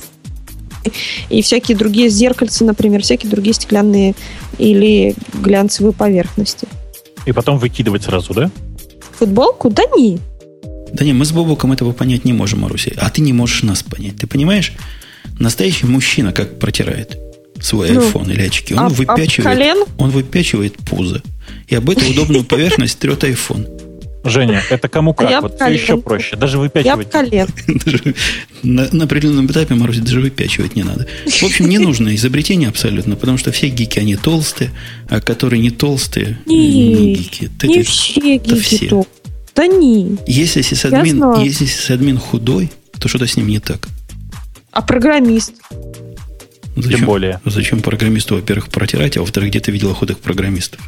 [1.29, 4.15] и всякие другие зеркальца, например, всякие другие стеклянные
[4.57, 6.67] или глянцевые поверхности.
[7.25, 8.51] И потом выкидывать сразу, да?
[9.17, 9.69] Футболку?
[9.69, 10.19] Да не.
[10.91, 12.91] Да не, мы с Бобуком этого понять не можем, Маруся.
[12.97, 14.17] А ты не можешь нас понять.
[14.17, 14.73] Ты понимаешь,
[15.37, 17.17] настоящий мужчина как протирает
[17.61, 18.73] свой ну, iPhone или очки?
[18.73, 19.85] Он, об, выпячивает, об колен?
[19.97, 21.21] он выпячивает пузо.
[21.67, 23.67] И об эту удобную поверхность трет iPhone.
[24.23, 25.31] Женя, это кому как?
[25.31, 26.35] А вот все еще проще.
[26.35, 27.07] Даже выпячивать.
[27.13, 27.47] Я колен.
[28.63, 31.07] на, на определенном этапе, Марусь, даже выпячивать не надо.
[31.25, 34.71] В общем, не нужно изобретение абсолютно, потому что все гики, они толстые,
[35.07, 37.51] а которые не толстые, не, не гики.
[37.55, 38.59] Это, не все гики.
[38.59, 39.05] Все.
[39.55, 40.17] Да не.
[40.27, 43.87] Если сисадмин, если сисадмин худой, то что-то с ним не так.
[44.71, 45.53] А программист?
[46.75, 47.41] Зачем, Тем более.
[47.45, 50.79] Зачем программисту, во-первых, протирать, а во-вторых, где ты видела худых программистов?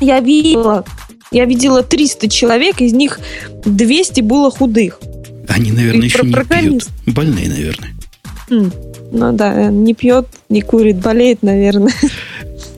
[0.00, 0.84] Я видела.
[1.32, 3.18] Я видела 300 человек, из них
[3.64, 5.00] 200 было худых.
[5.48, 6.86] Они, наверное, И еще не пьют.
[7.06, 7.90] Больные, наверное.
[8.50, 8.72] М,
[9.10, 11.94] ну да, не пьет, не курит, болеет, наверное.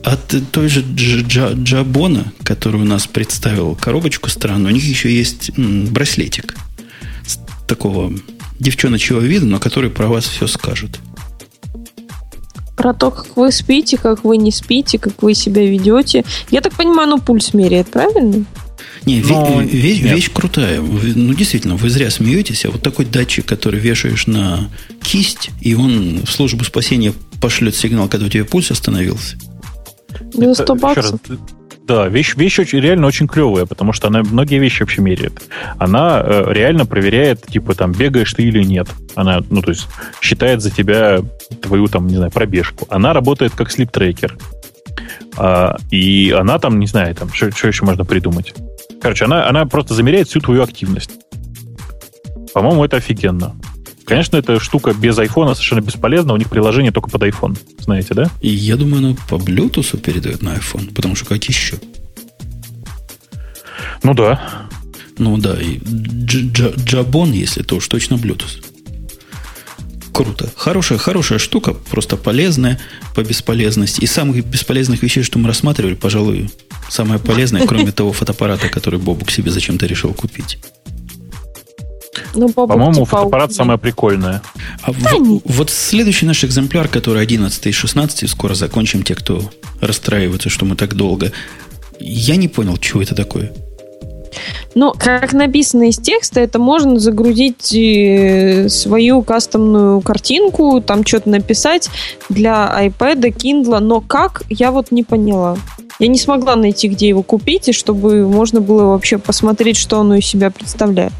[0.03, 6.55] От той же Джабона, который у нас представил коробочку странную, у них еще есть браслетик
[7.67, 8.13] такого
[8.59, 10.99] девчоночего вида, но который про вас все скажет
[12.85, 16.23] про то, как вы спите, как вы не спите, как вы себя ведете.
[16.51, 18.45] Я так понимаю, ну пульс меряет, правильно?
[19.07, 19.59] Не, Но...
[19.61, 20.81] вещь, вещь крутая.
[20.81, 22.63] Ну, действительно, вы зря смеетесь.
[22.63, 24.69] А вот такой датчик, который вешаешь на
[25.01, 29.35] кисть, и он в службу спасения пошлет сигнал, когда у тебя пульс остановился.
[30.35, 31.19] Ну, 100 баксов.
[31.87, 35.43] Да, вещь, вещь очень, реально очень клевая, потому что она многие вещи вообще меряет.
[35.77, 38.87] Она э, реально проверяет, типа, там, бегаешь ты или нет.
[39.13, 39.87] Она, ну, то есть,
[40.19, 41.19] считает за тебя
[41.61, 42.87] твою, там, не знаю, пробежку.
[42.89, 44.35] Она работает как слип-трекер.
[45.37, 48.55] А, и она там, не знаю, там, что, что еще можно придумать.
[48.99, 51.11] Короче, она, она просто замеряет всю твою активность.
[52.53, 53.55] По-моему, это офигенно.
[54.05, 56.33] Конечно, эта штука без айфона совершенно бесполезна.
[56.33, 57.57] У них приложение только под iPhone.
[57.79, 58.29] Знаете, да?
[58.39, 60.93] И я думаю, оно по Bluetooth передает на iPhone.
[60.93, 61.77] Потому что как еще?
[64.03, 64.67] Ну да.
[65.17, 65.59] Ну да.
[65.59, 68.63] И Jabon, если то уж точно Bluetooth.
[70.13, 70.49] Круто.
[70.55, 72.79] Хорошая, хорошая штука, просто полезная
[73.15, 74.01] по бесполезности.
[74.01, 76.49] И самых бесполезных вещей, что мы рассматривали, пожалуй,
[76.89, 80.59] самое полезное, кроме того фотоаппарата, который Бобук себе зачем-то решил купить.
[82.35, 83.55] Ну, По-моему, типа фотоаппарат да.
[83.55, 84.41] самое прикольное.
[84.81, 89.41] А в, вот следующий наш экземпляр, который 11 и 16, скоро закончим, те, кто
[89.81, 91.31] расстраивается, что мы так долго.
[91.99, 93.53] Я не понял, чего это такое.
[94.73, 101.89] Ну, как написано из текста, это можно загрузить э, свою кастомную картинку, там что-то написать
[102.27, 105.57] для iPad, Kindle, но как, я вот не поняла.
[105.99, 110.15] Я не смогла найти, где его купить, и чтобы можно было вообще посмотреть, что оно
[110.15, 111.13] из себя представляет.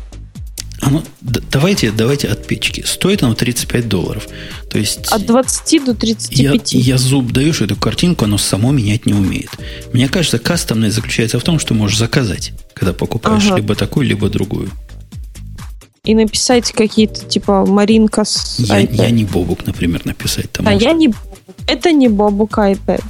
[0.85, 2.83] Оно, давайте, давайте от печки.
[2.85, 4.27] Стоит оно 35 долларов.
[4.69, 5.07] То есть...
[5.11, 6.73] От 20 до 35.
[6.73, 9.49] Я, я зуб даю, что эту картинку оно само менять не умеет.
[9.93, 13.55] Мне кажется, кастомное заключается в том, что можешь заказать, когда покупаешь ага.
[13.55, 14.69] либо такую, либо другую.
[16.03, 20.67] И написать какие-то, типа, Маринка с я, я не Бобук, например, написать там.
[20.67, 20.85] А можно.
[20.85, 21.11] я не
[21.67, 23.03] Это не Бобук iPad.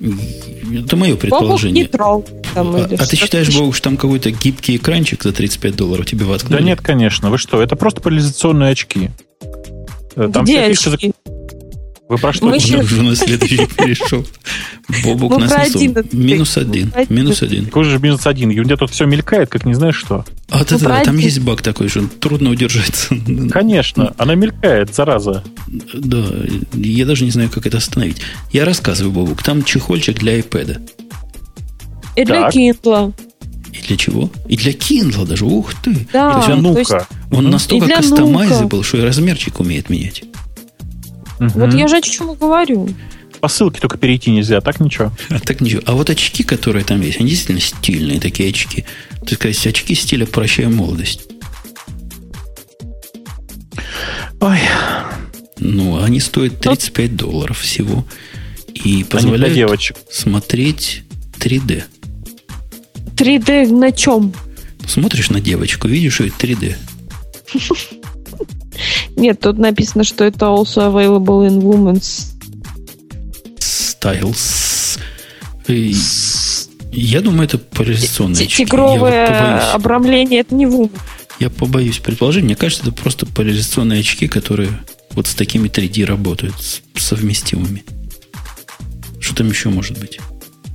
[0.00, 1.84] Это мое предположение.
[1.84, 2.26] Бобук не тролл.
[2.54, 6.24] Там, а, а ты считаешь, Бог, что там какой-то гибкий экранчик за 35 долларов тебе
[6.24, 6.58] воткнули?
[6.58, 7.30] Да нет, конечно.
[7.30, 7.60] Вы что?
[7.62, 9.10] Это просто поляризационные очки.
[10.16, 10.90] Э, там Где очки?
[10.90, 11.12] Фишка...
[12.08, 12.46] Вы про что?
[12.46, 12.78] Мы еще...
[12.78, 14.26] уже на следующий перешел.
[15.04, 15.74] Бобук ну, нас
[16.12, 16.90] Минус один.
[17.10, 17.66] Минус один.
[17.66, 18.48] Какой же минус один?
[18.48, 20.24] У тебя тут все мелькает, как не знаешь что.
[20.48, 23.14] А вот ну, это, там есть баг такой, что трудно удержаться.
[23.50, 25.44] Конечно, она мелькает, зараза.
[25.66, 26.24] Да,
[26.72, 28.22] я даже не знаю, как это остановить.
[28.52, 30.80] Я рассказываю, Бобук, там чехольчик для iPad.
[32.16, 33.14] И для Kindle.
[33.72, 34.30] И для чего?
[34.48, 35.44] И для Kindle даже.
[35.44, 36.08] Ух ты.
[36.10, 37.06] Да, для нука.
[37.30, 40.24] Он настолько кастомайзабл, что и размерчик умеет менять.
[41.40, 41.50] Угу.
[41.54, 42.88] Вот я же о чем говорю.
[43.40, 45.12] По ссылке только перейти нельзя, а так ничего.
[45.30, 45.82] А так ничего.
[45.86, 48.84] А вот очки, которые там есть, они действительно стильные такие очки.
[49.24, 51.28] То есть, очки стиля «Прощая молодость».
[54.40, 54.58] Ой.
[55.58, 58.04] Ну, они стоят 35 долларов всего.
[58.74, 59.96] И позволяют девочек.
[60.10, 61.02] смотреть
[61.38, 61.84] 3D.
[63.16, 64.32] 3D на чем?
[64.86, 66.76] Смотришь на девочку, видишь ее 3D.
[69.18, 72.32] Нет, тут написано, что это also available in women's
[73.58, 74.98] styles.
[76.92, 78.64] Я думаю, это поляризационные очки.
[78.64, 80.90] Тигровое обрамление это не вум.
[81.40, 82.44] Я побоюсь предположить.
[82.44, 84.70] Мне кажется, это просто поляризационные очки, которые
[85.10, 86.54] вот с такими 3D работают,
[86.94, 87.82] совместимыми.
[89.20, 90.20] Что там еще может быть?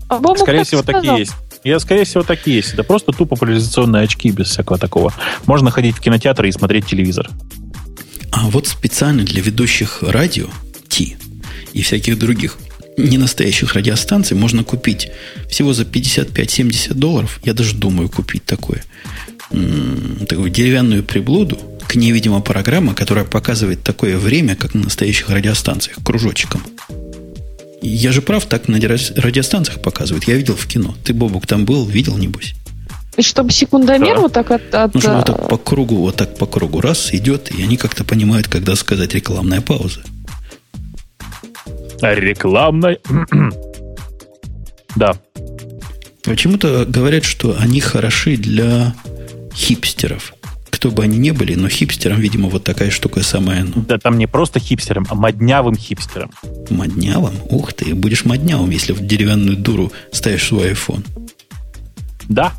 [0.09, 1.01] А Скорее всего, сказал.
[1.01, 1.33] такие есть.
[1.63, 2.73] Я, скорее всего, так и есть.
[2.73, 5.13] Это просто тупо поляризационные очки без всякого такого.
[5.45, 7.29] Можно ходить в кинотеатр и смотреть телевизор.
[8.33, 10.47] А вот специально для ведущих радио
[10.89, 11.17] Ти
[11.71, 12.57] и всяких других
[12.97, 15.11] ненастоящих радиостанций можно купить
[15.49, 17.39] всего за 55-70 долларов.
[17.43, 18.83] Я даже думаю купить такое.
[19.49, 25.97] Такую деревянную приблуду, к ней, видимо, программа, которая показывает такое время, как на настоящих радиостанциях,
[26.03, 26.63] кружочком.
[27.83, 30.27] Я же прав, так на радиостанциях показывают.
[30.27, 30.95] Я видел в кино.
[31.03, 32.55] Ты, Бобук, там был, видел, небось?
[33.15, 34.21] И чтобы секундомер да.
[34.21, 34.73] вот так от...
[34.73, 34.93] от...
[34.93, 38.03] Ну, что вот так по кругу, вот так по кругу раз идет, и они как-то
[38.03, 40.01] понимают, когда сказать рекламная пауза.
[42.01, 42.97] Рекламная...
[44.95, 45.13] да.
[46.23, 48.95] Почему-то говорят, что они хороши для
[49.53, 50.33] хипстеров.
[50.69, 53.63] Кто бы они ни были, но хипстерам, видимо, вот такая штука самая.
[53.63, 53.83] Ну.
[53.87, 56.31] Да там не просто хипстерам, а моднявым хипстерам.
[56.69, 57.35] Моднявым?
[57.49, 61.05] Ух ты, будешь моднявым, если в деревянную дуру ставишь свой iPhone.
[62.27, 62.53] Да,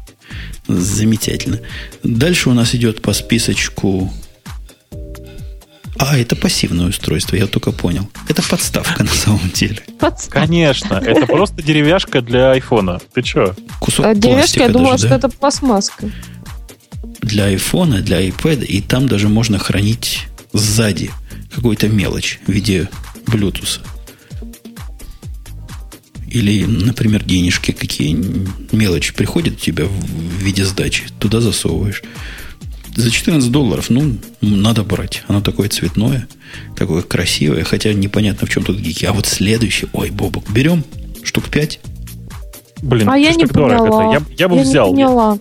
[0.67, 1.61] Замечательно.
[2.03, 4.13] Дальше у нас идет по списочку...
[5.97, 8.11] А, это пассивное устройство, я только понял.
[8.29, 9.81] Это подставка на самом деле.
[10.01, 10.41] Подставка.
[10.41, 13.01] Конечно, это просто деревяшка для айфона.
[13.13, 13.55] Ты что?
[13.79, 16.11] Кусок а, Деревяшка, я думала, даже, что это пластмасска.
[17.21, 21.11] Для айфона, для iPad, и там даже можно хранить сзади
[21.55, 22.89] какую-то мелочь в виде
[23.27, 23.81] Bluetooth.
[26.35, 28.19] Или, например, денежки какие
[28.73, 32.03] мелочи приходят у тебя в виде сдачи, туда засовываешь.
[32.97, 35.23] За 14 долларов, ну, надо брать.
[35.29, 36.27] Оно такое цветное,
[36.77, 39.05] такое красивое, хотя непонятно, в чем тут гики.
[39.05, 40.83] А вот следующий, ой, Бобок, берем
[41.23, 41.79] штук 5.
[42.83, 44.13] Блин, а я не поняла.
[44.15, 44.89] Я, я бы я взял.
[44.89, 45.39] Не поняла.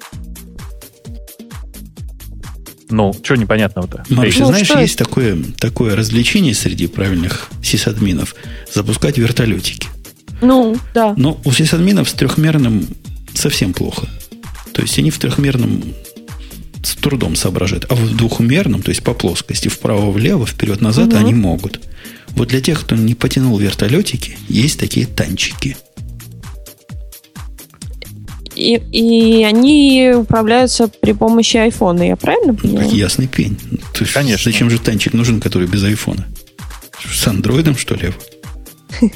[2.92, 4.04] Ну, что непонятного-то?
[4.10, 8.36] Маруся, ну, знаешь, есть такое, такое развлечение среди правильных сисадминов
[8.72, 9.88] запускать вертолетики.
[10.44, 11.14] Ну, да.
[11.18, 12.88] Но у сисадминов с трехмерным
[13.34, 14.08] совсем плохо.
[14.74, 15.84] То есть они в трехмерном
[16.84, 17.86] с трудом соображают.
[17.90, 21.18] А в двухмерном, то есть по плоскости, вправо-влево, вперед-назад, угу.
[21.18, 21.80] они могут.
[22.30, 25.78] Вот для тех, кто не потянул вертолетики, есть такие танчики.
[28.56, 32.88] И, и они управляются при помощи айфона, я правильно понимаю?
[32.88, 33.58] Как ясный пень.
[33.94, 34.52] То есть, Конечно.
[34.52, 36.28] Зачем же танчик нужен, который без айфона?
[37.12, 38.14] С андроидом, что ли?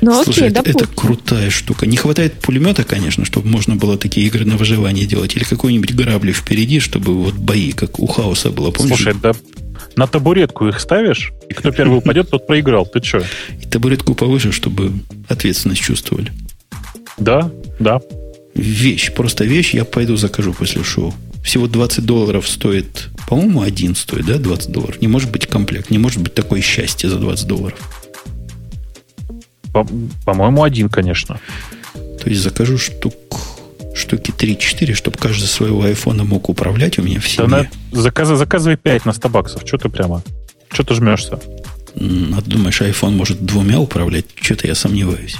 [0.00, 1.86] Ну, Слушай, окей, это, это крутая штука.
[1.86, 5.36] Не хватает пулемета, конечно, чтобы можно было такие игры на выживание делать.
[5.36, 8.70] Или какой-нибудь грабли впереди, чтобы вот бои, как у хаоса было.
[8.70, 8.96] Помнишь?
[8.96, 9.32] Слушай, да
[9.96, 12.86] на табуретку их ставишь, и кто первый упадет, тот проиграл.
[12.86, 13.22] Ты что?
[13.60, 14.92] И табуретку повыше, чтобы
[15.28, 16.32] ответственность чувствовали.
[17.18, 18.00] Да, да.
[18.54, 21.14] Вещь, просто вещь, я пойду закажу после шоу.
[21.44, 25.00] Всего 20 долларов стоит, по-моему, один стоит, да, 20 долларов.
[25.00, 27.78] Не может быть комплект, не может быть такое счастье за 20 долларов.
[29.72, 29.86] По-
[30.24, 31.40] по-моему, один, конечно.
[31.94, 33.14] То есть закажу штук
[33.94, 37.48] штуки 3-4, чтобы каждый своего айфона мог управлять у меня в семье.
[37.48, 39.62] Да на, заказ, заказывай 5 на 100 баксов.
[39.66, 40.22] Что ты прямо?
[40.72, 41.40] Что ты жмешься?
[41.94, 44.26] А ты думаешь, iPhone может двумя управлять?
[44.40, 45.36] Что-то я сомневаюсь.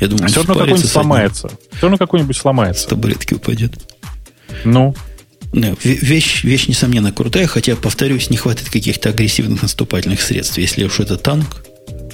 [0.00, 1.50] Я думаю, а все равно какой-нибудь сломается.
[1.72, 2.82] Все равно какой-нибудь сломается.
[2.82, 3.74] С табуретки упадет.
[4.64, 4.94] Ну?
[5.52, 10.58] Да, вещь, вещь, несомненно, крутая, хотя, повторюсь, не хватит каких-то агрессивных наступательных средств.
[10.58, 11.64] Если уж это танк,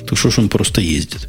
[0.06, 1.28] то что ж он просто ездит?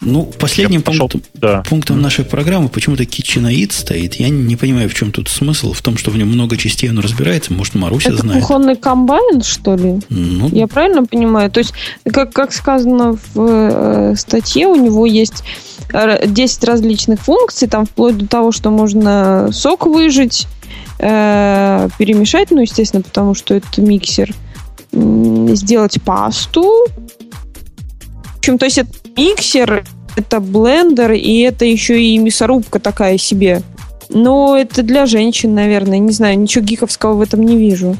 [0.00, 1.62] Ну, последним пунктом, да.
[1.68, 4.14] пунктом нашей программы почему-то KitchenAid стоит.
[4.14, 5.74] Я не, понимаю, в чем тут смысл.
[5.74, 7.52] В том, что в нем много частей он разбирается.
[7.52, 8.40] Может, Маруся Это знает.
[8.40, 10.00] кухонный комбайн, что ли?
[10.08, 11.50] Ну, Я правильно понимаю?
[11.50, 11.74] То есть,
[12.04, 15.44] как, как сказано в э, статье, у него есть
[15.92, 20.46] 10 различных функций, там вплоть до того, что можно сок выжать,
[20.98, 24.32] э, перемешать, ну, естественно, потому что это миксер,
[24.92, 26.86] сделать пасту,
[28.50, 29.84] общем, то есть это миксер,
[30.16, 33.62] это блендер, и это еще и мясорубка такая себе.
[34.08, 35.98] Но это для женщин, наверное.
[35.98, 37.96] Не знаю, ничего гиковского в этом не вижу.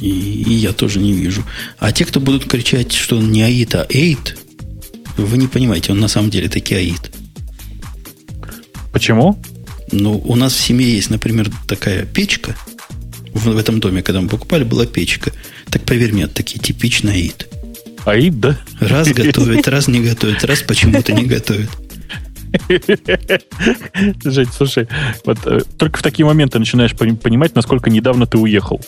[0.00, 1.44] И, и я тоже не вижу.
[1.78, 4.36] А те, кто будут кричать, что он не АИТ, а ЭЙТ,
[5.16, 7.12] вы не понимаете, он на самом деле таки АИТ.
[8.92, 9.38] Почему?
[9.92, 12.56] Ну, у нас в семье есть, например, такая печка.
[13.32, 15.30] В, в этом доме, когда мы покупали, была печка.
[15.70, 17.51] Так поверь мне, такие типичные АИТ.
[18.04, 18.58] Аид, да?
[18.80, 21.70] Раз готовит, раз не готовит, раз почему-то не готовит.
[24.24, 24.88] Жень, слушай,
[25.24, 28.80] вот э, только в такие моменты начинаешь понимать, насколько недавно ты уехал.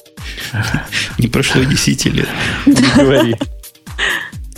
[1.19, 2.29] Не прошло 10 лет.
[2.67, 3.37] Не говори.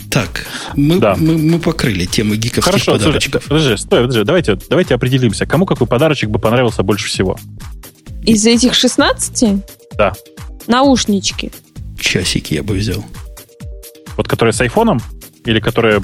[0.09, 1.15] Так, мы, да.
[1.15, 3.43] мы, мы покрыли тему гиковских Хорошо, подарочков.
[3.45, 7.37] Слушай, подожди, стой, подожди, давайте, давайте определимся, кому какой подарочек бы понравился больше всего.
[8.23, 9.63] Из этих 16?
[9.97, 10.13] Да.
[10.67, 11.51] Наушнички.
[11.99, 13.05] Часики я бы взял.
[14.17, 14.99] Вот которые с айфоном?
[15.45, 16.01] Или которая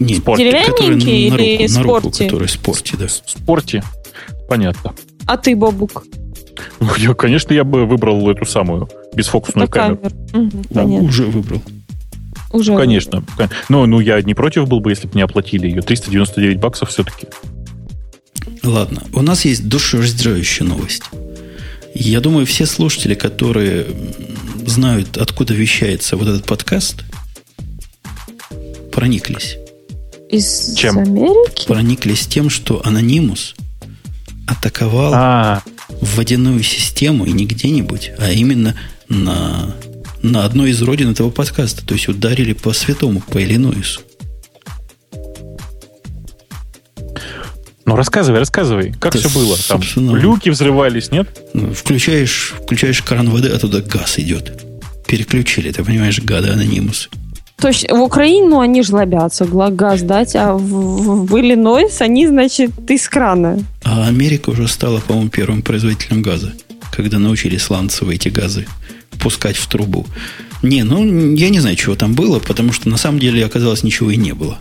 [0.00, 0.44] Нет, спорте?
[0.44, 2.24] Деревянненькие который на или руку, на руку, спорте?
[2.24, 3.08] который спорте, да.
[3.08, 3.82] спорте?
[4.48, 4.94] Понятно.
[5.26, 6.04] А ты, Бабук?
[6.80, 9.96] Ну, Я, конечно, я бы выбрал эту самую бесфокусную Это камеру.
[9.98, 10.14] камер.
[10.34, 11.08] Мгм, Да, понятно.
[11.08, 11.62] уже выбрал.
[12.52, 12.76] Уже.
[12.76, 13.24] Конечно.
[13.68, 15.82] Ну, ну, я не против был бы, если бы не оплатили ее.
[15.82, 17.26] 399 баксов все-таки.
[18.62, 21.02] Ладно, у нас есть душераздирающая новость.
[21.94, 23.86] Я думаю, все слушатели, которые
[24.66, 27.04] знают, откуда вещается вот этот подкаст,
[28.96, 29.58] прониклись.
[30.30, 30.98] Из Чем?
[30.98, 31.66] Америки?
[31.66, 33.54] Прониклись тем, что анонимус
[34.46, 35.62] атаковал А,
[36.00, 38.74] водяную систему и не где-нибудь, а именно
[39.10, 39.76] на,
[40.22, 41.84] на одной из родин этого подкаста.
[41.86, 44.00] То есть ударили по святому, по Иллинойсу.
[47.84, 48.94] ну рассказывай, рассказывай.
[48.98, 49.58] Как Да, все было?
[49.68, 49.82] Там
[50.16, 51.28] люки взрывались, нет?
[51.52, 54.64] Ну, Включаешь, включаешь кран воды, а туда газ идет.
[55.06, 57.10] Переключили, ты понимаешь, гады анонимус.
[57.56, 62.70] То есть в Украину они жлобятся, газ дать, а в, в- в Иллинойс они, значит,
[62.90, 63.58] из крана.
[63.82, 66.52] А Америка уже стала, по-моему, первым производителем газа,
[66.92, 68.66] когда научились сланцевые эти газы
[69.22, 70.06] пускать в трубу.
[70.62, 74.10] Не, ну, я не знаю, чего там было, потому что на самом деле оказалось ничего
[74.10, 74.58] и не было.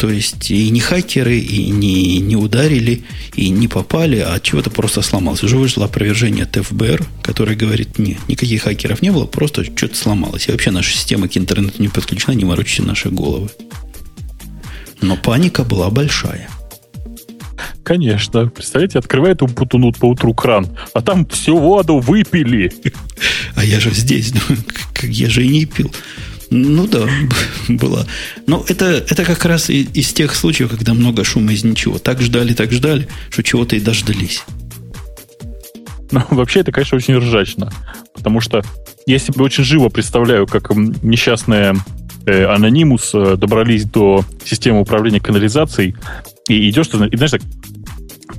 [0.00, 3.04] То есть и не хакеры, и не, не ударили,
[3.34, 5.42] и не попали, а чего-то просто сломалось.
[5.42, 10.48] Уже вышло опровержение от ФБР, которое говорит, не, никаких хакеров не было, просто что-то сломалось.
[10.48, 13.50] И вообще наша система к интернету не подключена, не морочите наши головы.
[15.02, 16.48] Но паника была большая.
[17.82, 18.46] Конечно.
[18.46, 22.72] Представляете, открывает Умпутунут по утру кран, а там всю воду выпили.
[23.54, 24.56] А я же здесь, ну,
[24.94, 25.92] как я же и не пил.
[26.50, 27.06] Ну да,
[27.68, 28.06] была.
[28.46, 31.98] Но это, это как раз и- из тех случаев, когда много шума из ничего.
[31.98, 34.44] Так ждали, так ждали, что чего-то и дождались.
[36.10, 37.72] Ну, вообще, это, конечно, очень ржачно.
[38.14, 38.62] Потому что
[39.06, 41.76] я себе очень живо представляю, как несчастные
[42.26, 42.44] э,
[43.14, 45.94] э, добрались до системы управления канализацией,
[46.48, 47.42] и идешь, ты и знаешь, так,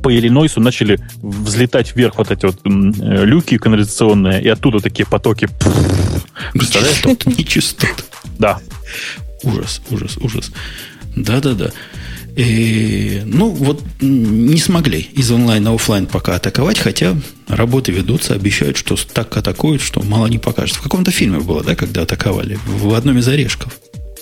[0.02, 5.50] по Иллинойсу начали взлетать вверх вот эти вот э, люки канализационные, и оттуда такие потоки.
[6.54, 7.04] Представляешь?
[7.06, 8.06] Нечистот, нечистот.
[8.40, 8.60] Да.
[9.44, 10.52] Ужас, ужас, ужас.
[11.16, 11.72] Да-да-да.
[12.36, 17.16] И, ну, вот не смогли из онлайн на офлайн пока атаковать, хотя
[17.48, 20.78] работы ведутся, обещают, что так атакуют, что мало не покажет.
[20.78, 22.58] В каком-то фильме было, да, когда атаковали?
[22.66, 23.78] В одном из орешков.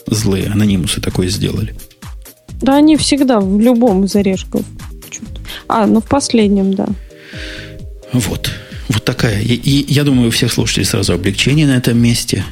[0.07, 1.75] Злые анонимусы такое сделали.
[2.61, 4.63] Да они всегда в любом из орешков.
[5.69, 6.87] А, ну в последнем, да.
[8.11, 8.49] Вот.
[8.89, 9.39] Вот такая.
[9.41, 12.43] И, и я думаю, у всех слушателей сразу облегчение на этом месте.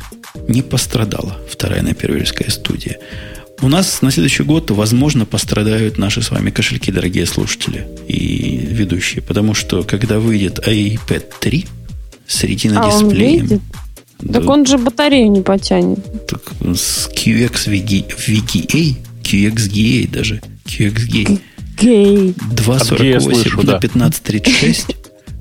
[0.47, 2.97] Не пострадала вторая напервельская студия.
[3.61, 9.23] У нас на следующий год, возможно, пострадают наши с вами кошельки, дорогие слушатели и ведущие.
[9.23, 11.65] Потому что, когда выйдет iPad 3
[12.27, 13.61] с а он выйдет?
[14.19, 15.99] да, Так он же батарею не потянет.
[16.27, 16.41] так
[16.75, 21.39] с QX VG VGA, QXGA даже, QXGA,
[21.79, 22.33] Гей.
[22.51, 23.79] 2.48 слышу, на да.
[23.79, 24.95] 15.36.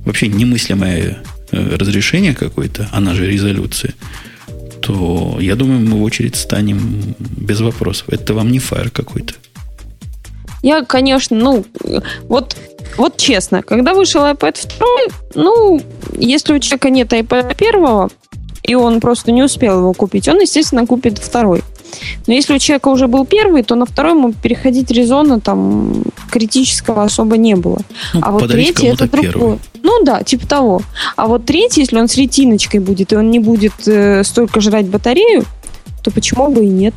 [0.05, 1.19] Вообще немыслимое
[1.51, 3.95] э, разрешение какое-то, она же резолюция.
[4.81, 8.09] То я думаю, мы в очередь станем без вопросов.
[8.09, 9.35] Это вам не фаер какой-то.
[10.63, 11.65] Я, конечно, ну,
[12.29, 12.57] вот,
[12.97, 14.87] вот честно, когда вышел iPad 2,
[15.35, 15.81] ну,
[16.19, 18.11] если у человека нет iPad 1,
[18.65, 21.63] и он просто не успел его купить, он, естественно, купит второй.
[22.27, 27.05] Но если у человека уже был первый, то на второй ему переходить резона там критического
[27.05, 27.79] особо не было.
[28.15, 29.31] Ну, а вот третий это первый.
[29.31, 29.59] другое.
[29.83, 30.83] Ну да, типа того.
[31.17, 34.87] А вот третий, если он с ретиночкой будет, и он не будет э, столько жрать
[34.87, 35.45] батарею,
[36.03, 36.95] то почему бы и нет?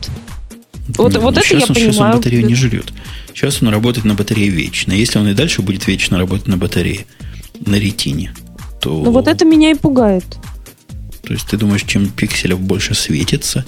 [0.98, 2.14] Вот, Ну, вот это сейчас я он, Сейчас понимаю.
[2.14, 2.94] он батарею не жрет.
[3.34, 4.92] Сейчас он работает на батарее вечно.
[4.92, 7.06] Если он и дальше будет вечно работать на батарее,
[7.64, 8.34] на ретине,
[8.82, 8.90] то...
[8.90, 10.26] Ну вот это меня и пугает.
[11.24, 13.66] То есть ты думаешь, чем пикселев больше светится,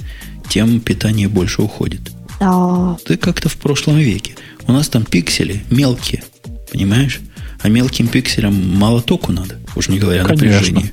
[0.51, 2.11] тем питание больше уходит.
[2.41, 2.97] Да.
[3.05, 4.35] Ты как-то в прошлом веке.
[4.67, 6.23] У нас там пиксели мелкие,
[6.73, 7.21] понимаешь?
[7.61, 10.47] А мелким пикселям мало току надо, уж не говоря о Конечно.
[10.47, 10.91] напряжении.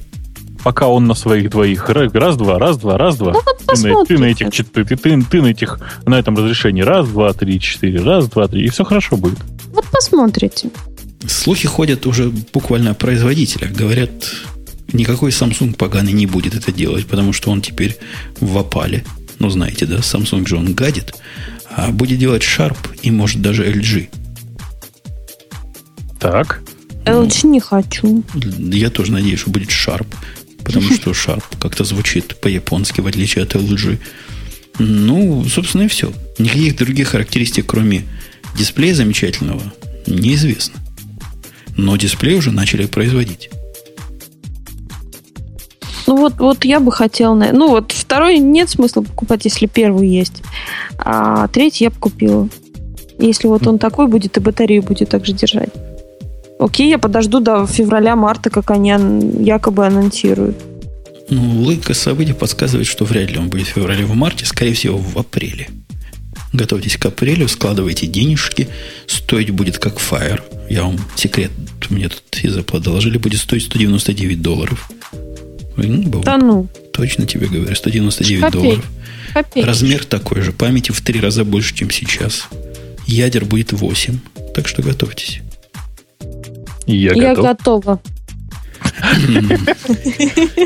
[0.63, 3.33] Пока он на своих двоих ра- раз-два, раз-два, раз-два.
[3.33, 6.37] Ну вот Ты на, ты на этих чет- ты, ты, ты на этих на этом
[6.37, 9.39] разрешении раз, два, три, четыре, раз, два, три, и все хорошо будет.
[9.73, 10.71] Вот посмотрите.
[11.27, 13.73] Слухи ходят уже буквально о производителях.
[13.73, 14.11] Говорят,
[14.93, 17.97] никакой Samsung поганый не будет это делать, потому что он теперь
[18.41, 19.05] в опале.
[19.39, 21.15] Ну, знаете, да, Samsung же он гадит.
[21.71, 24.09] А будет делать Sharp и, может, даже LG.
[26.19, 26.63] Так.
[27.05, 28.23] LG не хочу.
[28.35, 30.07] Я тоже надеюсь, что будет Sharp.
[30.65, 33.99] Потому что Sharp как-то звучит по-японски, в отличие от LG.
[34.79, 36.13] Ну, собственно, и все.
[36.39, 38.05] Никаких других характеристик, кроме
[38.57, 39.63] дисплея замечательного,
[40.07, 40.81] неизвестно.
[41.77, 43.51] Но дисплей уже начали производить.
[46.09, 47.35] Ну вот, вот я бы хотела...
[47.35, 50.43] на- Ну вот второй нет смысла покупать, если первый есть.
[50.97, 52.49] а третий я бы купила.
[53.19, 55.69] Если вот он такой будет, и батарею будет также держать.
[56.59, 58.89] Окей, я подожду до февраля-марта, как они
[59.45, 60.57] якобы анонсируют.
[61.29, 64.97] Ну, логика событий подсказывает, что вряд ли он будет в феврале в марте, скорее всего,
[64.97, 65.69] в апреле.
[66.55, 68.69] Готовьтесь к апрелю, складывайте денежки,
[69.07, 70.41] стоить будет как Fire.
[70.71, 71.51] Я вам секрет,
[71.91, 74.91] мне тут из Apple доложили, будет стоить 199 долларов.
[75.87, 76.69] Ну, да ну.
[76.93, 78.63] Точно тебе говорю, 199 Копейк.
[78.63, 78.87] долларов.
[79.35, 79.67] Копейк.
[79.67, 82.49] Размер такой же, памяти в три раза больше, чем сейчас.
[83.07, 84.19] Ядер будет 8,
[84.55, 85.41] так что готовьтесь.
[86.87, 87.45] Я, Я готов.
[87.45, 88.01] готова.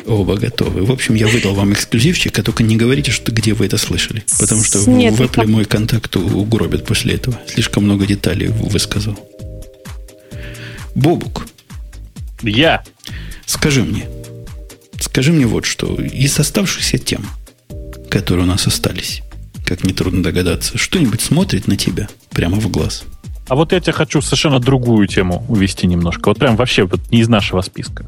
[0.06, 0.84] Оба готовы.
[0.84, 4.24] В общем, я выдал вам эксклюзивчик, а только не говорите, что где вы это слышали.
[4.38, 7.38] Потому что Нет, в Apple мой контакт угробят после этого.
[7.46, 9.18] Слишком много деталей высказал.
[10.94, 11.46] Бобук.
[12.42, 12.82] Я.
[13.46, 14.06] Скажи мне.
[15.12, 15.94] Скажи мне вот что.
[16.00, 17.26] Из оставшихся тем,
[18.08, 19.20] которые у нас остались,
[19.62, 23.04] как нетрудно догадаться, что-нибудь смотрит на тебя прямо в глаз?
[23.52, 26.30] А вот я тебе хочу совершенно другую тему увести немножко.
[26.30, 28.06] Вот прям вообще вот не из нашего списка.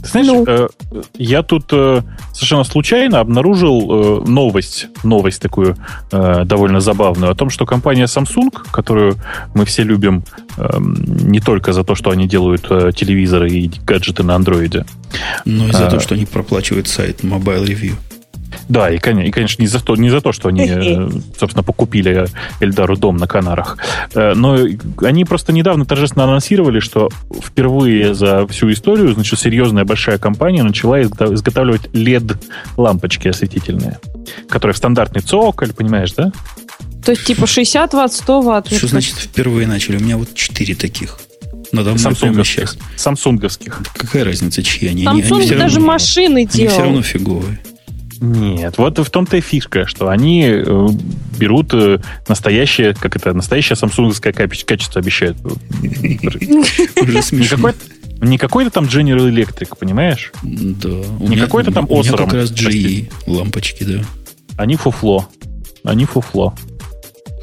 [0.00, 0.44] Ты знаешь, ну.
[0.46, 0.68] э,
[1.14, 2.02] я тут э,
[2.32, 5.76] совершенно случайно обнаружил э, новость, новость такую
[6.12, 9.16] э, довольно забавную о том, что компания Samsung, которую
[9.52, 10.22] мы все любим
[10.56, 14.84] э, не только за то, что они делают э, телевизоры и гаджеты на андроиде,
[15.44, 17.94] но и за э, то, что они проплачивают сайт Mobile Review.
[18.72, 22.26] Да, и, и конечно, не за, то, не за то, что они, э, собственно, покупили
[22.58, 23.76] Эльдару дом на Канарах.
[24.14, 24.56] Э, но
[25.02, 27.10] они просто недавно торжественно анонсировали, что
[27.44, 33.98] впервые за всю историю, значит, серьезная большая компания начала изготавливать LED-лампочки осветительные,
[34.48, 36.32] которые в стандартный цоколь, понимаешь, да?
[37.04, 38.72] То есть, типа 60 ватт, 100 ватт.
[38.72, 39.98] Что значит впервые начали?
[39.98, 41.18] У меня вот 4 таких.
[41.72, 42.76] Надо самсунговских.
[42.96, 43.82] Самсунговских.
[43.94, 45.04] Какая разница, чьи они?
[45.04, 46.54] Samsung они, они даже равно, машины делают.
[46.54, 47.58] Они все равно фиговые.
[48.22, 50.88] Нет, вот в том-то и фишка, что они э,
[51.38, 55.36] берут э, настоящее, как это, настоящее самсунговское качество обещают.
[58.20, 60.30] Не какой-то там General Electric, понимаешь?
[60.44, 61.02] Да.
[61.18, 62.16] Не какой-то там Osram.
[62.16, 64.04] как раз GE лампочки, да.
[64.56, 65.28] Они фуфло.
[65.82, 66.54] Они фуфло.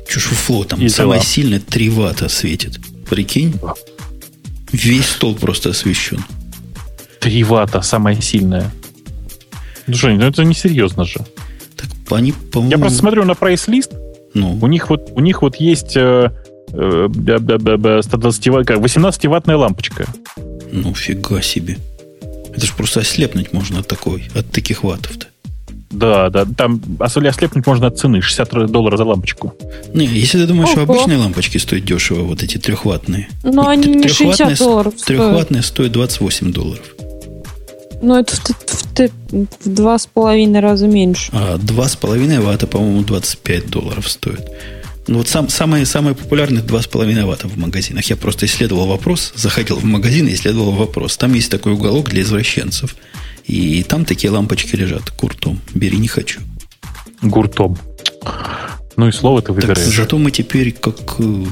[0.09, 0.63] Че фуфло?
[0.63, 2.79] Там самое сильное 3 ватта светит.
[3.09, 3.59] Прикинь?
[4.71, 6.23] Весь стол просто освещен.
[7.19, 8.71] 3 ватта, самое сильное.
[9.89, 11.19] Ну, Жень, ну это несерьезно же.
[11.75, 12.71] Так они, по-моему...
[12.71, 13.91] Я просто смотрю на прайс-лист.
[14.33, 14.57] Ну.
[14.61, 16.31] У них вот, у них вот есть э,
[16.71, 20.05] э, 18-ваттная лампочка.
[20.71, 21.77] Ну, фига себе.
[22.55, 25.27] Это же просто ослепнуть можно от такой, от таких ваттов-то.
[25.91, 29.55] Да, да, там ослепнуть можно от цены, 60 долларов за лампочку.
[29.93, 33.27] Не, если ты думаешь, что обычные лампочки стоят дешево, вот эти трехваттные.
[33.43, 36.95] Но они не 60 долларов Трехваттные стоят 28 долларов.
[38.01, 39.09] Ну, это в, в,
[39.65, 41.29] в два с половиной раза меньше.
[41.33, 44.41] А два с половиной ватта, по-моему, 25 долларов стоит.
[45.07, 48.05] Ну, вот сам, самые, самые популярные 2,5 ватта в магазинах.
[48.05, 51.17] Я просто исследовал вопрос, заходил в магазин и исследовал вопрос.
[51.17, 52.95] Там есть такой уголок для извращенцев.
[53.45, 55.11] И там такие лампочки лежат.
[55.19, 55.59] Гуртом.
[55.73, 56.41] Бери, не хочу.
[57.23, 57.77] Гуртом.
[58.99, 59.77] Ну и слово ты выбираешь.
[59.77, 61.43] Так, зато мы теперь как, э,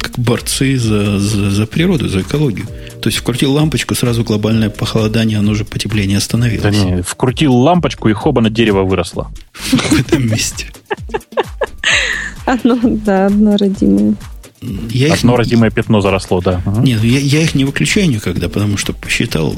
[0.00, 2.66] как борцы за, за, за природу, за экологию.
[3.00, 6.62] То есть вкрутил лампочку, сразу глобальное похолодание, оно же потепление остановилось.
[6.64, 9.30] Да не, вкрутил лампочку, и хоба на дерево выросло.
[9.54, 10.72] В этом месте.
[12.46, 14.16] Одно, да, одно родимое.
[14.90, 15.38] Я Одно их...
[15.38, 16.62] родимое пятно заросло, да.
[16.82, 19.54] Нет, я, я их не выключаю никогда, потому что посчитал,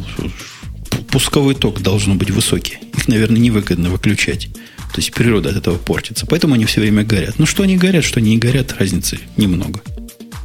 [1.10, 2.80] пусковой ток должен быть высокий.
[2.98, 4.50] Их, наверное, невыгодно выключать.
[4.92, 6.26] То есть природа от этого портится.
[6.26, 7.38] Поэтому они все время горят.
[7.38, 9.80] Ну, что они горят, что не горят, разницы немного.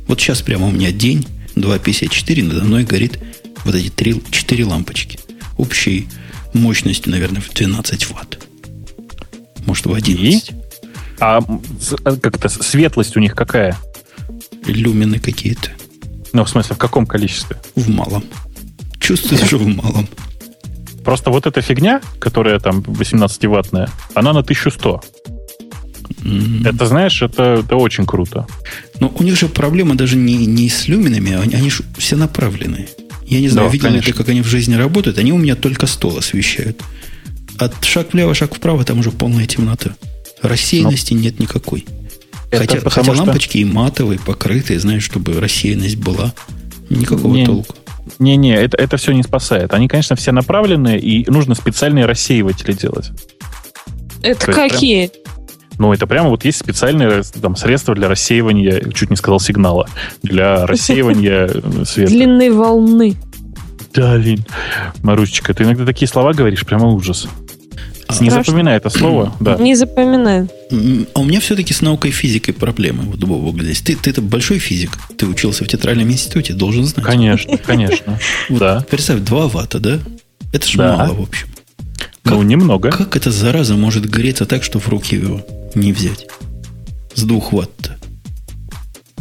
[0.07, 3.19] Вот сейчас прямо у меня день, 2.54, надо мной горит
[3.63, 5.19] вот эти 3, 4 лампочки.
[5.57, 6.07] Общей
[6.53, 8.39] мощностью, наверное, в 12 ватт.
[9.65, 10.49] Может, в 11.
[10.49, 10.53] И?
[11.19, 11.41] А
[12.21, 13.77] как-то светлость у них какая?
[14.65, 15.71] Люмины какие-то.
[16.33, 17.57] Ну, в смысле, в каком количестве?
[17.75, 18.23] В малом.
[18.99, 20.07] Чувствуешь, что в малом.
[21.05, 25.01] Просто вот эта фигня, которая там 18-ваттная, она на 1100.
[26.09, 26.67] Mm-hmm.
[26.67, 28.47] Это, знаешь, это, это очень круто.
[28.99, 32.89] Но у них же проблема даже не, не с люминами, они, они же все направленные.
[33.27, 35.19] Я не знаю, да, видел ли ты, как они в жизни работают.
[35.19, 36.81] Они у меня только стол освещают.
[37.59, 39.95] От шаг влево, шаг вправо, там уже полная темнота.
[40.41, 41.19] Рассеянности Но...
[41.19, 41.85] нет никакой.
[42.51, 43.23] Хотя хотя что...
[43.23, 46.33] лампочки и матовые, покрытые, знаешь, чтобы рассеянность была.
[46.89, 47.75] Никакого не, толку.
[48.19, 49.73] Не-не, это, это все не спасает.
[49.73, 53.11] Они, конечно, все направленные, и нужно специальные рассеиватели делать.
[54.21, 55.07] Это какие?
[55.07, 55.21] Прям,
[55.77, 59.87] ну, это прямо вот есть специальные там, средства для рассеивания, чуть не сказал сигнала,
[60.23, 62.11] для рассеивания э, света.
[62.11, 63.15] Длинной волны.
[63.93, 64.45] Да, Лин.
[65.03, 67.27] Марусечка, ты иногда такие слова говоришь, прямо ужас.
[68.19, 69.55] Не запоминай это слово, да.
[69.57, 70.49] Не запоминаю.
[71.13, 73.03] А у меня все-таки с наукой и физикой проблемы.
[73.03, 73.81] Вот, Бобок, здесь.
[73.81, 74.91] Ты, ты это большой физик.
[75.17, 77.05] Ты учился в театральном институте, должен знать.
[77.05, 78.19] Конечно, конечно.
[78.49, 78.85] Да.
[78.89, 79.99] Представь, 2 ватта, да?
[80.53, 80.97] Это ж Да.
[80.97, 81.47] мало, в общем.
[82.23, 82.91] Ну, немного.
[82.91, 85.45] Как эта зараза может греться так, что в руки его
[85.75, 86.27] не взять?
[87.13, 87.97] С двух ватт-то.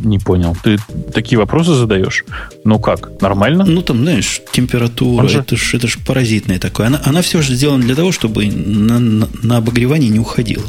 [0.03, 0.57] Не понял.
[0.63, 0.77] Ты
[1.15, 2.25] такие вопросы задаешь?
[2.65, 3.65] Ну как, нормально?
[3.65, 6.89] Ну, там, знаешь, температура, Он же- это ж, это ж паразитное такое.
[6.89, 10.65] Она, она все же сделана для того, чтобы на, на, на обогревание не уходила.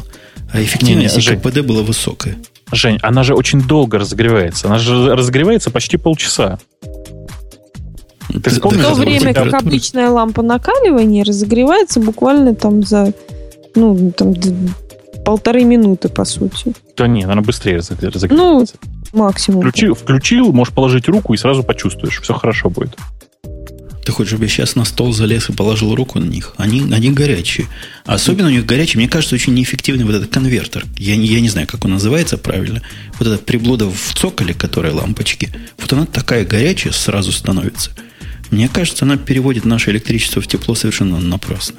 [0.52, 1.40] А эффективность Жень.
[1.40, 2.36] КПД была высокая.
[2.72, 4.68] Жень, она же очень долго разогревается.
[4.68, 6.58] Она же разогревается почти полчаса.
[8.28, 13.12] Ты В то время как обычная лампа накаливания разогревается буквально там за
[13.74, 14.34] ну, там,
[15.24, 16.74] полторы минуты, по сути.
[16.96, 18.76] Да нет, она быстрее разог- Ну, разогревается.
[19.12, 19.60] Максимум.
[19.62, 22.20] Включи- включил, можешь положить руку и сразу почувствуешь.
[22.20, 22.96] Все хорошо будет.
[24.04, 26.54] Ты хочешь, чтобы я сейчас на стол залез и положил руку на них?
[26.58, 27.66] Они, они горячие.
[28.04, 28.98] Особенно у них горячие.
[29.00, 30.84] Мне кажется, очень неэффективный вот этот конвертер.
[30.96, 32.82] Я, не- я не знаю, как он называется правильно.
[33.18, 35.50] Вот эта приблуда в цоколе, которая лампочки.
[35.78, 37.90] Вот она такая горячая сразу становится.
[38.52, 41.74] Мне кажется, она переводит наше электричество в тепло совершенно напрасно.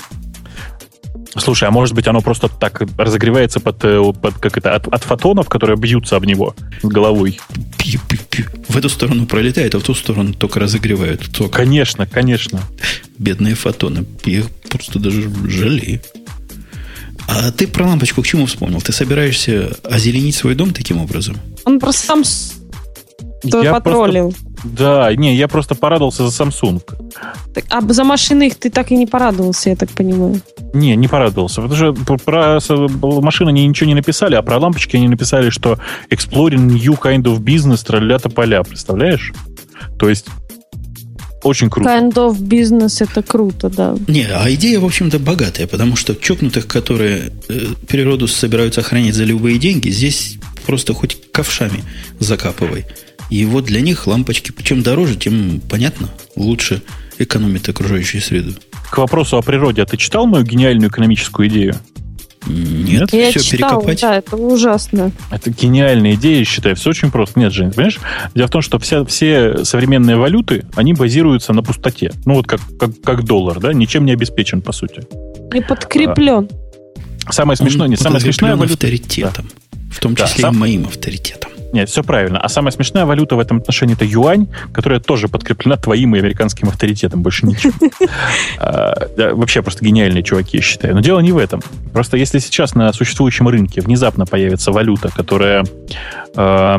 [1.35, 5.03] Слушай, а может быть оно просто так разогревается под, э, под как это, от, от
[5.03, 7.39] фотонов, которые бьются об него головой?
[7.77, 8.45] Пью-пью-пью.
[8.69, 11.49] В эту сторону пролетает, а в ту сторону только разогревают цоколь.
[11.49, 12.61] Конечно, конечно.
[13.17, 14.05] Бедные фотоны.
[14.25, 16.01] Я их просто даже жалею.
[17.27, 18.81] А ты про лампочку к чему вспомнил?
[18.81, 21.37] Ты собираешься озеленить свой дом таким образом?
[21.65, 22.23] Он просто сам
[23.43, 24.31] с- то Я потроллил.
[24.31, 26.81] просто- да, не, я просто порадовался за Samsung.
[27.53, 30.41] Так, а за машины их ты так и не порадовался, я так понимаю.
[30.73, 31.61] Не, не порадовался.
[31.61, 32.59] Потому что про,
[33.21, 35.77] машины они ничего не написали, а про лампочки они написали, что
[36.09, 39.31] exploring new kind of business, тролля поля, представляешь?
[39.99, 40.25] То есть
[41.43, 41.89] очень круто.
[41.89, 43.95] Kind of business это круто, да.
[44.07, 49.23] Не, а идея, в общем-то, богатая, потому что чокнутых, которые э, природу собираются охранять за
[49.23, 51.83] любые деньги, здесь просто хоть ковшами
[52.19, 52.85] закапывай.
[53.29, 56.81] И вот для них лампочки, чем дороже, тем, понятно, лучше
[57.17, 58.53] экономит окружающую среду.
[58.89, 59.81] К вопросу о природе.
[59.81, 61.75] А ты читал мою гениальную экономическую идею?
[62.45, 64.01] Нет, Я все читала, перекопать.
[64.01, 65.11] да, это ужасно.
[65.31, 66.77] Это гениальная идея, я считаю.
[66.77, 67.37] Все очень просто.
[67.39, 67.99] Нет, Жень, понимаешь?
[68.35, 72.13] Дело в том, что вся, все современные валюты, они базируются на пустоте.
[72.25, 73.73] Ну, вот как, как, как доллар, да?
[73.73, 75.01] Ничем не обеспечен, по сути.
[75.53, 76.47] Не подкреплен.
[77.29, 78.73] Самое смешное, Он не смешная подкреплен валюта...
[78.75, 79.49] авторитетом.
[79.91, 81.46] В том Да, числе сам- и моим авторитетом.
[81.77, 82.39] Нет, все правильно.
[82.39, 86.69] А самая смешная валюта в этом отношении это юань, которая тоже подкреплена твоим и американским
[86.69, 87.73] авторитетом, больше ничего.
[88.59, 88.95] А,
[89.35, 90.95] Вообще просто гениальные чуваки, я считаю.
[90.95, 91.61] Но дело не в этом.
[91.93, 95.65] Просто если сейчас на существующем рынке внезапно появится валюта, которая
[96.35, 96.77] э,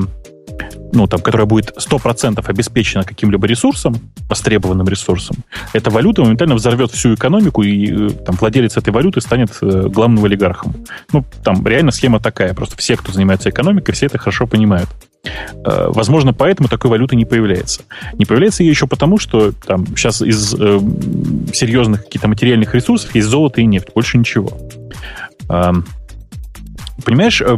[0.93, 3.97] ну, там, которая будет 100% обеспечена каким-либо ресурсом,
[4.28, 5.36] востребованным ресурсом,
[5.73, 10.24] эта валюта моментально взорвет всю экономику, и э, там, владелец этой валюты станет э, главным
[10.24, 10.74] олигархом.
[11.12, 12.55] Ну, там реально схема такая.
[12.55, 14.89] Просто все, кто занимается экономикой, все это хорошо понимают.
[15.65, 17.82] Э, Возможно, поэтому такой валюты не появляется.
[18.15, 20.81] Не появляется ее еще потому, что там сейчас из э,
[21.52, 24.52] серьезных каких-то материальных ресурсов есть золото и нефть, больше ничего.
[25.48, 25.85] Эм,
[27.05, 27.56] Понимаешь, э,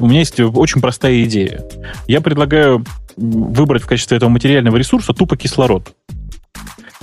[0.00, 1.62] у меня есть очень простая идея.
[2.06, 2.84] Я предлагаю
[3.16, 5.94] выбрать в качестве этого материального ресурса тупо кислород.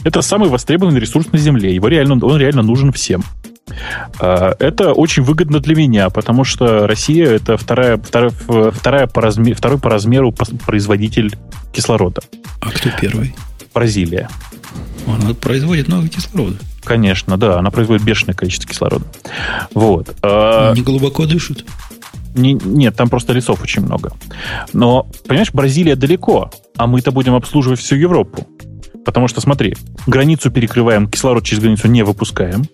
[0.03, 1.73] Это самый востребованный ресурс на Земле.
[1.75, 3.23] Его реально, он реально нужен всем.
[4.19, 8.31] А, Это очень выгодно для меня, потому что Россия это вторая, вторая,
[8.71, 11.35] вторая по разме- второй по размеру производитель
[11.71, 12.21] кислорода.
[12.61, 13.35] А кто первый?
[13.73, 14.27] Бразилия.
[15.07, 16.57] Он производит много кислорода.
[16.83, 19.05] Конечно, да, она производит бешеное количество кислорода.
[19.73, 20.15] Вот.
[20.23, 21.63] А, Не глубоко дышит.
[22.35, 24.11] Не- нет, там просто лесов очень много.
[24.73, 28.47] Но, понимаешь, Бразилия далеко, а мы-то будем обслуживать всю Европу.
[29.05, 29.75] Потому что, смотри,
[30.07, 32.65] границу перекрываем, кислород через границу не выпускаем.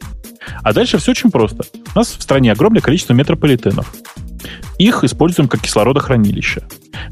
[0.62, 1.64] А дальше все очень просто.
[1.94, 3.94] У нас в стране огромное количество метрополитенов.
[4.78, 6.64] Их используем как кислородохранилище.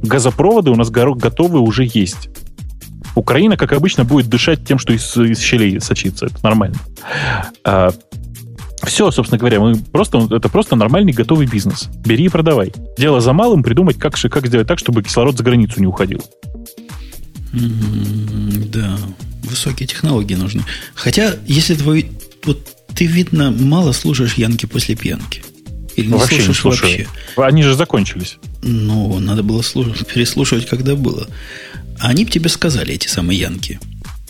[0.01, 2.29] Газопроводы у нас готовы уже есть.
[3.15, 6.27] Украина, как обычно, будет дышать тем, что из, из щелей сочится.
[6.27, 6.75] Это нормально.
[8.85, 11.89] Все, собственно говоря, мы просто, это просто нормальный готовый бизнес.
[12.05, 12.73] Бери и продавай.
[12.97, 16.21] Дело за малым придумать, как, как сделать так, чтобы кислород за границу не уходил.
[17.53, 18.97] М, Да,
[19.43, 20.63] высокие технологии нужны.
[20.93, 22.11] Хотя, если твой...
[22.43, 22.59] Вот
[22.93, 25.43] ты, видно, мало слушаешь Янки после пьянки.
[25.95, 27.07] Или не Вообще не слушаешь слушаю.
[27.35, 27.41] вообще.
[27.41, 28.37] Они же закончились.
[28.61, 31.27] Ну, надо было слушать, переслушивать, когда было.
[31.99, 33.79] Они бы тебе сказали, эти самые Янки,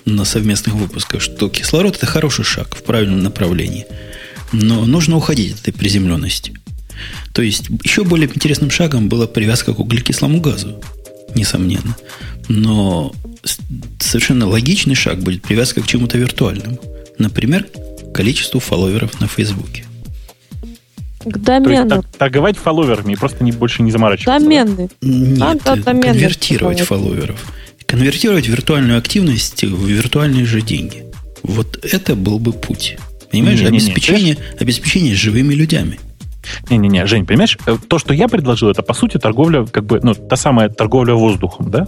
[0.05, 3.87] на совместных выпусках, что кислород– это хороший шаг в правильном направлении.
[4.51, 6.53] Но нужно уходить от этой приземленности.
[7.33, 10.81] То есть, еще более интересным шагом была привязка к углекислому газу.
[11.35, 11.95] Несомненно.
[12.47, 13.13] Но
[13.99, 16.79] совершенно логичный шаг будет привязка к чему-то виртуальному.
[17.17, 17.65] Например,
[18.13, 19.85] количеству фолловеров на Фейсбуке.
[21.25, 21.89] К домену.
[21.89, 24.39] То есть так, торговать фолловерами и просто не, больше не заморачиваться.
[24.39, 24.39] да?
[24.39, 24.89] Домены.
[25.01, 27.03] Нет, Надо домены конвертировать торговать.
[27.03, 27.53] фолловеров.
[27.87, 31.03] Конвертировать виртуальную активность в виртуальные же деньги.
[31.43, 32.97] Вот это был бы путь.
[33.35, 35.99] Понимаешь, Не-не-не, обеспечение, обеспечение живыми людьми.
[36.69, 40.13] Не-не-не, Жень, понимаешь, э, то, что я предложил, это, по сути, торговля, как бы, ну,
[40.13, 41.87] та самая торговля воздухом, да?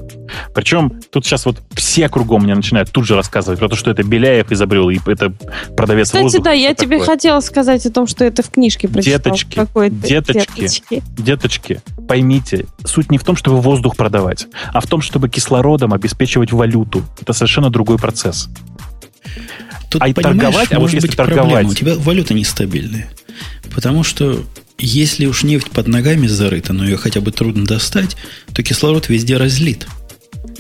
[0.53, 4.03] Причем тут сейчас вот все кругом мне начинают тут же рассказывать про то, что это
[4.03, 5.32] Беляев изобрел, и это
[5.76, 6.44] продавец Кстати, воздуха.
[6.45, 7.15] да, я тебе такое.
[7.15, 9.19] хотела сказать о том, что это в книжке прочитал.
[9.19, 10.60] Деточки, деточки.
[10.60, 11.03] деточки.
[11.18, 16.52] Деточки, поймите, суть не в том, чтобы воздух продавать, а в том, чтобы кислородом обеспечивать
[16.52, 17.03] валюту.
[17.22, 18.49] Это совершенно другой процесс.
[19.90, 21.42] Тут, А и торговать, а вот может если быть проблема.
[21.44, 23.10] торговать- У тебя валюта нестабильная.
[23.74, 24.44] Потому что
[24.78, 28.16] если уж нефть под ногами зарыта, но ее хотя бы трудно достать,
[28.54, 29.88] то кислород везде разлит.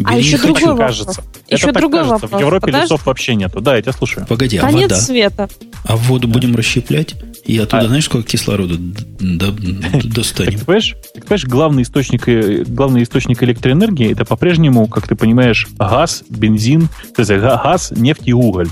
[0.03, 0.67] А Бери еще не другой хочу.
[0.67, 0.87] вопрос.
[0.97, 1.23] кажется.
[1.49, 2.21] Еще это так другой кажется.
[2.27, 2.39] вопрос.
[2.41, 2.83] В Европе Подожди.
[2.85, 3.61] лесов вообще нету.
[3.61, 4.25] Да, я тебя слушаю.
[4.27, 5.01] Погоди, а Конец вода?
[5.01, 5.49] света.
[5.85, 7.15] А воду будем расщеплять?
[7.45, 10.59] И оттуда, А- знаешь, сколько кислорода д- д- Так достанем?
[10.59, 15.67] ты понимаешь, так, понимаешь, главный источник, э, главный источник электроэнергии это по-прежнему, как ты понимаешь,
[15.79, 18.67] газ, бензин, то есть га- газ, нефть и уголь.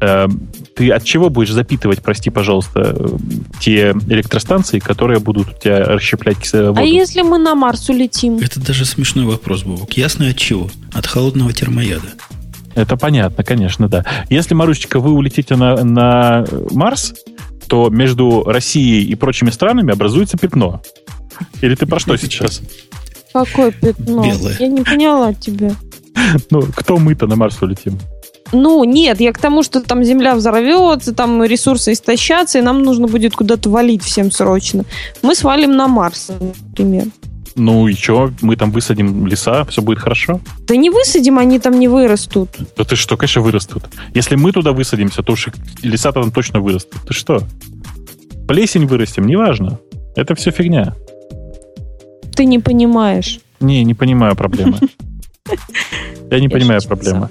[0.00, 0.26] Э,
[0.76, 3.08] Ты от чего будешь запитывать, прости, пожалуйста, э,
[3.60, 6.80] те электростанции, которые будут у тебя расщеплять кис- воду?
[6.80, 8.38] А если мы на Марс улетим?
[8.38, 9.92] Это даже смешной вопрос, Бобок.
[9.96, 10.68] Ясно от чего?
[10.92, 12.08] От холодного термояда.
[12.74, 14.04] Это понятно, конечно, да.
[14.30, 17.14] Если, Марусечка, вы улетите на, на Марс,
[17.68, 20.82] то между Россией и прочими странами образуется пятно.
[21.62, 22.60] Или ты про что сейчас?
[23.32, 24.22] Какое пятно?
[24.24, 24.56] Белое.
[24.58, 25.70] Я не поняла тебя.
[26.50, 27.98] Ну, кто мы-то на Марс улетим?
[28.54, 33.08] Ну, нет, я к тому, что там Земля взорвется, там ресурсы истощатся, и нам нужно
[33.08, 34.84] будет куда-то валить всем срочно.
[35.22, 37.06] Мы свалим на Марс, например.
[37.56, 38.32] Ну и что?
[38.42, 40.40] Мы там высадим леса, все будет хорошо?
[40.66, 42.50] Да не высадим, они там не вырастут.
[42.76, 43.84] Да ты что, конечно, вырастут.
[44.14, 45.48] Если мы туда высадимся, то уж
[45.82, 47.00] леса там точно вырастут.
[47.06, 47.42] Ты что?
[48.48, 49.78] Плесень вырастим, неважно.
[50.16, 50.94] Это все фигня.
[52.34, 53.40] Ты не понимаешь.
[53.60, 54.78] Не, не понимаю проблемы.
[56.30, 57.28] Я не Я понимаю шучу, проблемы.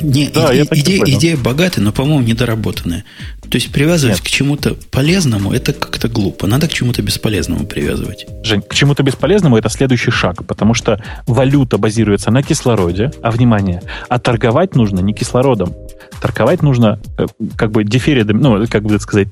[0.00, 3.04] Не, Да, иде- я так и идея, богатая, но, по-моему, недоработанная.
[3.42, 4.24] То есть привязывать Нет.
[4.24, 6.46] к чему-то полезному это как-то глупо.
[6.46, 8.26] Надо к чему-то бесполезному привязывать.
[8.42, 13.82] Жень, к чему-то бесполезному это следующий шаг, потому что валюта базируется на кислороде, а внимание,
[14.08, 15.74] а торговать нужно не кислородом.
[16.20, 17.26] Торговать нужно э,
[17.56, 19.28] как бы диферидом, ну, как бы это сказать,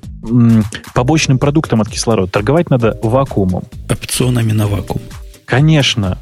[0.95, 2.31] побочным продуктом от кислорода.
[2.31, 3.65] Торговать надо вакуумом.
[3.89, 5.03] Опционами на вакуум.
[5.45, 6.19] Конечно.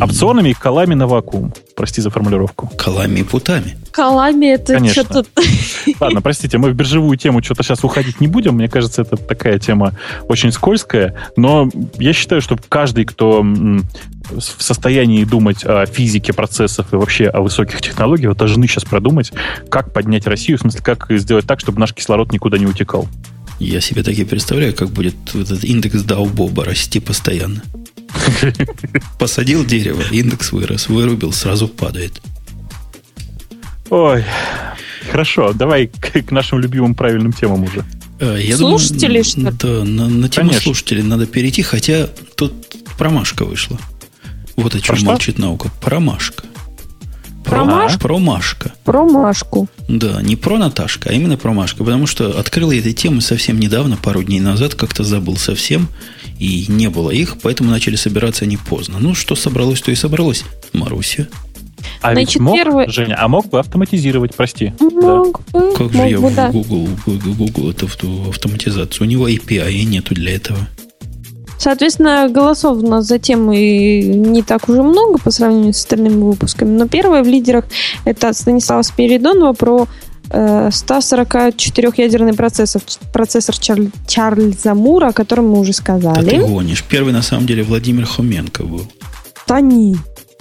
[0.00, 1.52] Опционами и колами на вакуум.
[1.74, 2.70] Прости за формулировку.
[2.78, 3.76] Колами и путами.
[3.90, 5.04] Калами это Конечно.
[5.04, 5.24] что-то...
[6.00, 8.54] Ладно, простите, мы в биржевую тему что-то сейчас уходить не будем.
[8.54, 9.92] Мне кажется, это такая тема
[10.28, 11.14] очень скользкая.
[11.36, 11.68] Но
[11.98, 17.80] я считаю, что каждый, кто в состоянии думать о физике процессов и вообще о высоких
[17.82, 19.32] технологиях, должны сейчас продумать,
[19.68, 23.08] как поднять Россию, в смысле, как сделать так, чтобы наш кислород никуда не утекал.
[23.58, 27.62] Я себе так и представляю, как будет вот этот индекс Даубоба расти постоянно.
[29.18, 32.20] Посадил дерево, индекс вырос, вырубил, сразу падает.
[33.90, 34.24] Ой,
[35.10, 37.84] хорошо, давай к, к нашим любимым правильным темам уже.
[38.20, 39.50] Э, Я Слушатели, думаю, что ли?
[39.58, 40.62] Да, на, на тему Конечно.
[40.62, 42.52] слушателей надо перейти, хотя тут
[42.98, 43.78] промашка вышла.
[44.56, 45.06] Вот о чем Про что?
[45.06, 45.70] молчит наука.
[45.80, 46.44] Промашка.
[47.44, 47.98] Промашка?
[47.98, 48.72] Промашка.
[48.84, 49.68] Про Машку.
[49.86, 51.84] Да, не про Наташка, а именно про Машка.
[51.84, 55.88] Потому что открыл я этой темы совсем недавно, пару дней назад, как-то забыл совсем,
[56.38, 58.96] и не было их, поэтому начали собираться не поздно.
[59.00, 60.44] Ну, что собралось, то и собралось.
[60.72, 61.28] Маруся.
[62.00, 64.72] А ведь Значит, мог, первый- Женя, а мог бы автоматизировать, прости.
[64.80, 65.16] Да.
[65.18, 66.50] Мог бы, Как же мог я бы, в да.
[66.50, 69.06] Google, в Google это в ту автоматизацию.
[69.06, 70.58] У него API нету для этого.
[71.58, 76.70] Соответственно, голосов у нас затем и не так уже много по сравнению с остальными выпусками.
[76.76, 77.64] Но первое в лидерах
[78.04, 79.86] это Станислава Спиридонова про
[80.30, 82.80] 144-ядерный процессор,
[83.12, 86.30] процессор Чарль- Чарльза Мура, о котором мы уже Да сказали.
[86.30, 86.82] ты гонишь.
[86.88, 88.86] Первый, на самом деле, Владимир Хоменко был.
[89.46, 89.96] Тони.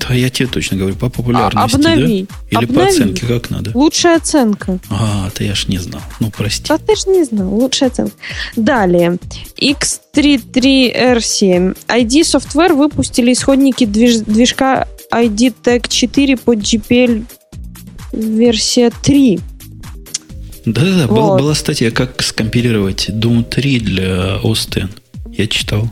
[0.08, 2.28] Да, я тебе точно говорю, по популярности, А, обнови.
[2.52, 2.60] да?
[2.60, 2.90] Или по Обнови.
[2.90, 3.72] оценке, как надо?
[3.74, 4.80] Лучшая оценка.
[4.90, 6.02] А, это я ж не знал.
[6.20, 6.74] Ну, прости.
[6.74, 7.48] А ты же не знал.
[7.54, 8.14] Лучшая оценка.
[8.58, 9.18] Далее.
[9.62, 11.78] X33R7.
[11.88, 17.24] ID Software выпустили исходники движ- движка ID Tech 4 под GPL
[18.12, 19.40] версия 3.
[20.66, 21.42] Да-да-да, была, Вот.
[21.42, 24.90] была статья, как скомпилировать Doom 3 для OS X.
[25.32, 25.90] Я читал.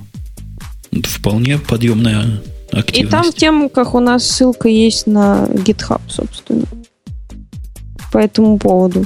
[1.03, 2.41] Вполне подъемная
[2.71, 3.11] И активность.
[3.11, 6.63] там в темках у нас ссылка есть на GitHub, собственно.
[8.11, 9.05] По этому поводу.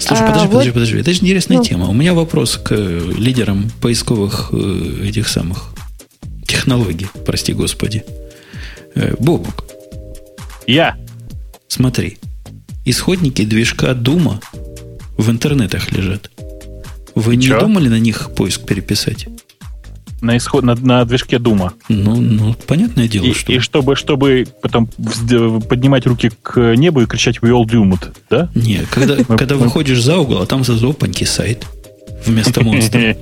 [0.00, 0.98] Слушай, А, подожди, вот- подожди, подожди.
[0.98, 1.64] Это же интересная Ну.
[1.64, 1.88] тема.
[1.88, 5.72] У меня вопрос к э, лидерам поисковых э, этих самых
[6.46, 8.02] технологий, прости господи.
[8.96, 9.64] Э, Бобук,
[10.66, 10.96] Я.
[11.68, 12.18] смотри.
[12.84, 14.40] Исходники движка Дума
[15.20, 16.30] В интернетах лежат.
[17.14, 17.60] Вы не Чё?
[17.60, 19.26] думали на них поиск переписать?
[20.22, 21.74] На, исход, на, на движке Дума.
[21.90, 23.52] Ну, ну, понятное дело, И, что...
[23.52, 28.48] и чтобы, чтобы потом поднимать руки к небу и кричать «We all doomed», да?
[28.54, 31.66] Не, когда, когда выходишь за угол, а там сразу опаньки сайт
[32.26, 33.16] вместо монстра.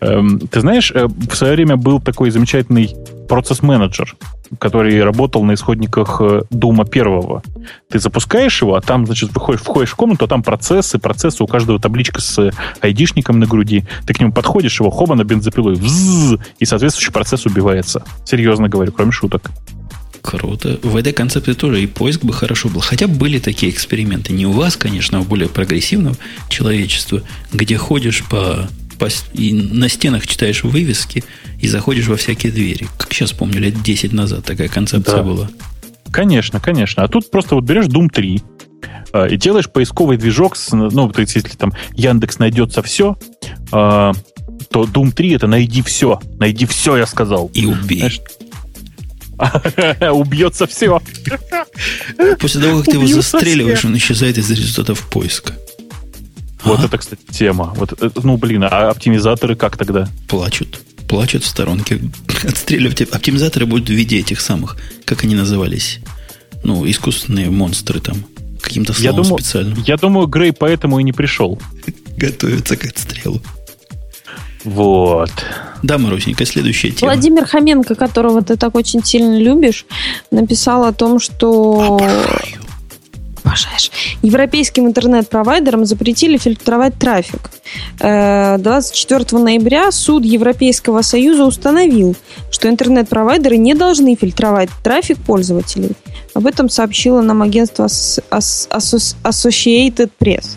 [0.00, 2.94] Эм, Ты знаешь, э, в свое время был такой замечательный
[3.28, 4.16] процесс-менеджер,
[4.58, 7.42] который работал на исходниках э, Дума первого.
[7.90, 11.46] Ты запускаешь его, а там, значит, выходишь, входишь в комнату, а там процессы, процессы, у
[11.46, 12.50] каждого табличка с
[12.80, 13.84] айдишником на груди.
[14.06, 18.04] Ты к нему подходишь, его хоба на бензопилой, вззз, и соответствующий процесс убивается.
[18.24, 19.50] Серьезно говорю, кроме шуток.
[20.24, 20.80] Круто.
[20.82, 22.80] В этой концепции тоже и поиск бы хорошо был.
[22.80, 24.32] Хотя были такие эксперименты.
[24.32, 26.16] Не у вас, конечно, а у более прогрессивного
[26.48, 27.22] человечества,
[27.52, 28.66] где ходишь по,
[28.98, 31.24] по и на стенах читаешь вывески
[31.60, 32.88] и заходишь во всякие двери.
[32.96, 35.22] Как сейчас помню, лет 10 назад такая концепция Да.
[35.22, 35.50] была.
[36.10, 37.02] Конечно, конечно.
[37.02, 38.42] А тут просто вот берешь Doom 3
[39.12, 43.18] э, и делаешь поисковый движок, с, ну, то есть если там Яндекс найдется все,
[43.70, 44.14] то
[44.70, 46.18] Doom 3 это найди все.
[46.38, 47.50] Найди все, я сказал.
[47.52, 47.98] И убей.
[47.98, 48.20] Знаешь,
[50.12, 51.00] Убьется все.
[52.40, 55.54] После того, как ты его застреливаешь, он исчезает из результатов поиска.
[56.62, 56.84] Вот А?
[56.86, 57.74] это, кстати, тема.
[57.76, 60.08] Вот, это, ну, блин, а оптимизаторы как тогда?
[60.28, 60.80] Плачут.
[61.08, 62.00] Плачут в сторонке.
[62.44, 63.02] Отстреливать.
[63.02, 66.00] Оптимизаторы будут в виде этих самых, как они назывались,
[66.62, 68.24] ну, искусственные монстры там.
[68.62, 69.84] Каким-то Я словом думаю, специальным.
[69.86, 71.60] я думаю, Грей поэтому и не пришел.
[72.16, 73.42] Готовятся к отстрелу.
[74.64, 75.30] Вот.
[75.82, 77.12] Да, Марусенька, следующая тема.
[77.12, 79.84] Владимир Хоменко, которого ты так очень сильно любишь,
[80.30, 82.64] написал о том, что Обожаю.
[83.44, 83.90] Обожаешь.
[84.22, 87.50] европейским интернет-провайдерам запретили фильтровать трафик.
[88.00, 92.16] Э, 24 ноября суд Европейского Союза установил,
[92.50, 95.90] что интернет-провайдеры не должны фильтровать трафик пользователей.
[96.32, 100.56] Об этом сообщило нам агентство Associated Press.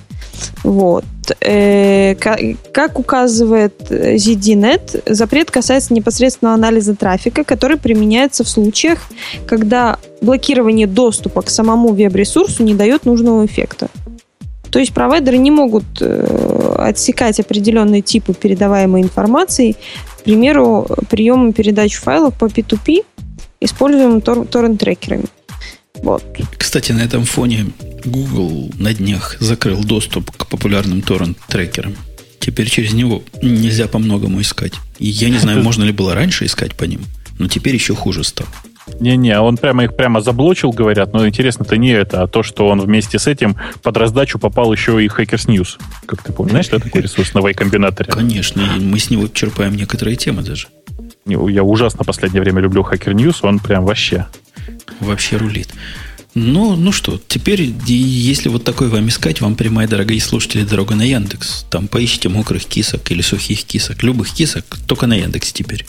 [0.64, 1.04] Вот.
[1.42, 2.40] Э, ка-
[2.72, 9.00] Как указывает э, ZDNet, запрет касается непосредственного анализа трафика, который применяется в случаях,
[9.46, 13.88] когда блокирование доступа к самому веб-ресурсу не дает нужного эффекта.
[14.70, 19.76] То есть провайдеры не могут э, отсекать определенные типы передаваемой информации,
[20.20, 23.04] к примеру, приемом передачи файлов по P2P,
[23.62, 25.26] используемым тор- торрент-трекерами.
[26.04, 26.24] Вот.
[26.58, 27.68] Кстати, на этом фоне
[28.08, 31.96] Google на днях закрыл доступ к популярным торрент-трекерам.
[32.40, 34.74] Теперь через него нельзя по многому искать.
[35.00, 37.02] И я не знаю, можно ли было раньше искать по ним,
[37.38, 38.50] но теперь еще хуже стало.
[39.02, 42.80] Не-не, он прямо их прямо заблочил, говорят, но интересно-то не это, а то, что он
[42.80, 45.78] вместе с этим под раздачу попал еще и Hackers News.
[46.06, 48.10] Как ты помнишь, знаешь, что такой ресурс на Y-комбинаторе?
[48.10, 50.70] Конечно, мы с него черпаем некоторые темы даже.
[51.26, 54.28] Я ужасно последнее время люблю Hacker News, он прям вообще.
[55.02, 55.68] Вообще рулит.
[56.40, 61.02] Ну, ну что, теперь, если вот такой вам искать, вам прямая, дорогие слушатели, дорога на
[61.02, 61.66] Яндекс.
[61.72, 64.04] Там поищите мокрых кисок или сухих кисок.
[64.04, 65.88] Любых кисок, только на Яндексе теперь.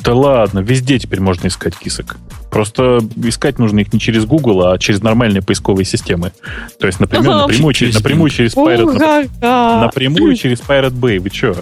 [0.00, 2.18] Да ладно, везде теперь можно искать кисок.
[2.50, 6.32] Просто искать нужно их не через Google, а через нормальные поисковые системы.
[6.78, 7.40] То есть, например, Ага.
[7.46, 11.20] напрямую, Через через, напрямую через Pirate, напрямую через Pirate Bay.
[11.20, 11.56] Вы что?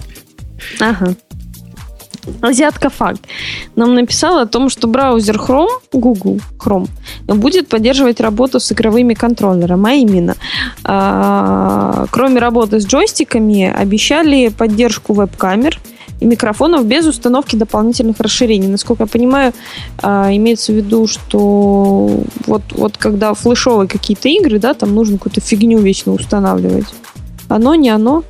[0.81, 1.15] Ага.
[2.41, 3.21] Азиатка факт
[3.75, 6.87] нам написала о том, что браузер Chrome, Google Chrome,
[7.27, 10.35] будет поддерживать работу с игровыми контроллерами, а именно,
[10.83, 15.79] а, кроме работы с джойстиками, обещали поддержку веб-камер
[16.19, 18.67] и микрофонов без установки дополнительных расширений.
[18.67, 19.53] Насколько я понимаю,
[20.01, 22.09] а, имеется в виду, что
[22.45, 26.87] вот, вот когда флешовые какие-то игры, да, там нужно какую-то фигню вечно устанавливать.
[27.47, 28.23] Оно, не оно.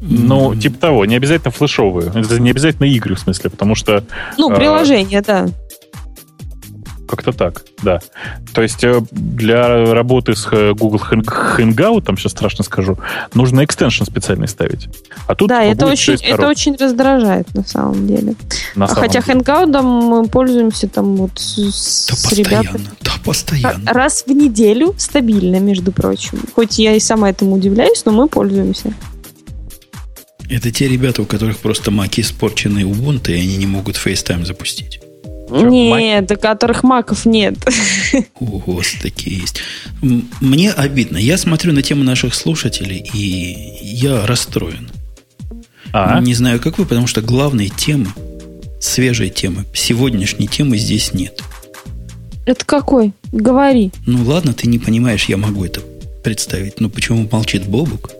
[0.00, 2.10] Ну, типа того, не обязательно флешовые.
[2.14, 4.02] Это не обязательно игры, в смысле, потому что
[4.38, 5.46] Ну, А, приложение, да.
[7.08, 7.98] как-то так, да.
[8.54, 12.98] То есть э, для работы с э, Google Hang- Hangout, там сейчас страшно скажу,
[13.34, 14.88] нужно экстеншн специальный ставить.
[15.26, 18.36] А тут Да, это очень, это очень раздражает на самом деле.
[18.76, 19.40] на А самом Хотя деле.
[19.40, 22.62] Hangout мы пользуемся там вот с, Да с ребятами.
[22.68, 23.92] постоянно, да постоянно.
[23.92, 26.38] Раз в неделю стабильно, между прочим.
[26.54, 28.94] Хоть я и сама этому удивляюсь, но мы пользуемся.
[30.50, 35.00] Это те ребята, у которых просто маки испорчены Ubuntu, и они не могут FaceTime запустить.
[35.48, 37.54] Нет, до которых маков нет.
[38.40, 39.60] О, господи, такие есть.
[40.40, 41.18] Мне обидно.
[41.18, 44.90] Я смотрю на тему наших слушателей, и я расстроен.
[45.92, 48.06] А, Не знаю, как вы, потому что главной темы,
[48.80, 51.42] свежей темы, сегодняшней темы здесь нет.
[52.46, 53.12] Это какой?
[53.32, 53.92] Говори.
[54.06, 55.80] Ну ладно, ты не понимаешь, я могу это
[56.24, 56.80] представить.
[56.80, 58.10] Но почему молчит Бобук?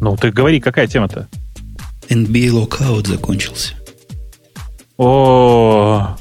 [0.00, 1.28] Ну ты говори, какая тема-то?
[2.08, 3.74] NBA Lockout закончился.
[4.96, 6.16] О,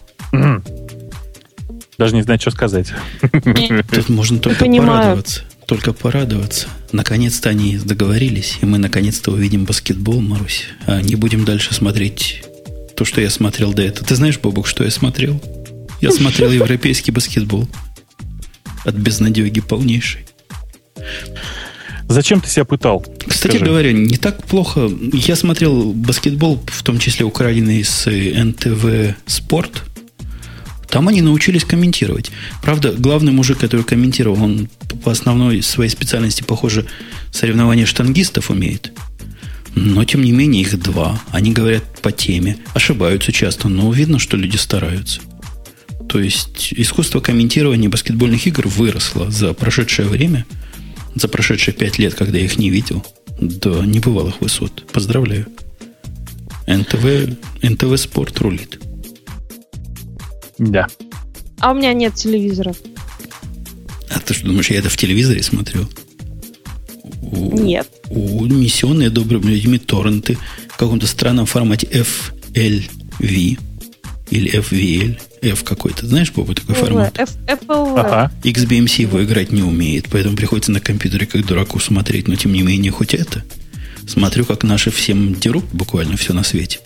[1.97, 2.93] даже не знаю, что сказать.
[3.91, 5.41] Тут можно только порадоваться.
[5.67, 6.67] только порадоваться.
[6.91, 10.65] Наконец-то они договорились, и мы наконец-то увидим баскетбол, Марусь.
[10.85, 12.43] А не будем дальше смотреть
[12.95, 14.05] то, что я смотрел до этого.
[14.05, 15.41] Ты знаешь, Бобук, что я смотрел?
[16.01, 17.67] Я смотрел европейский баскетбол.
[18.85, 20.25] От безнадеги полнейшей.
[22.13, 23.03] Зачем ты себя пытал?
[23.25, 23.65] Кстати Скажи.
[23.65, 24.87] говоря, не так плохо.
[25.13, 29.83] Я смотрел баскетбол, в том числе украденный с НТВ Спорт.
[30.89, 32.29] Там они научились комментировать.
[32.61, 34.69] Правда, главный мужик, который комментировал, он
[35.03, 36.85] по основной своей специальности, похоже,
[37.31, 38.91] соревнования штангистов умеет.
[39.73, 41.19] Но, тем не менее, их два.
[41.31, 42.57] Они говорят по теме.
[42.75, 45.19] Ошибаются часто, но видно, что люди стараются.
[46.07, 50.45] То есть искусство комментирования баскетбольных игр выросло за прошедшее время,
[51.15, 53.05] за прошедшие пять лет, когда я их не видел,
[53.39, 54.85] до небывалых высот.
[54.91, 55.47] Поздравляю.
[56.67, 58.79] НТВ, НТВ Спорт рулит.
[60.57, 60.87] Да.
[61.59, 62.73] А у меня нет телевизора.
[64.09, 65.89] А ты что думаешь, я это в телевизоре смотрел?
[67.21, 67.87] У, Нет.
[68.09, 70.37] У унесенные добрыми людьми торренты
[70.69, 73.59] в каком-то странном формате FLV
[74.29, 76.07] или FVL, F какой-то.
[76.07, 77.17] Знаешь, Боба, такой формат?
[77.17, 77.99] FLV.
[77.99, 78.31] Ага.
[78.43, 82.61] XBMC его играть не умеет, поэтому приходится на компьютере как дураку смотреть, но тем не
[82.63, 83.43] менее хоть это.
[84.07, 86.79] Смотрю, как наши всем дерут буквально все на свете.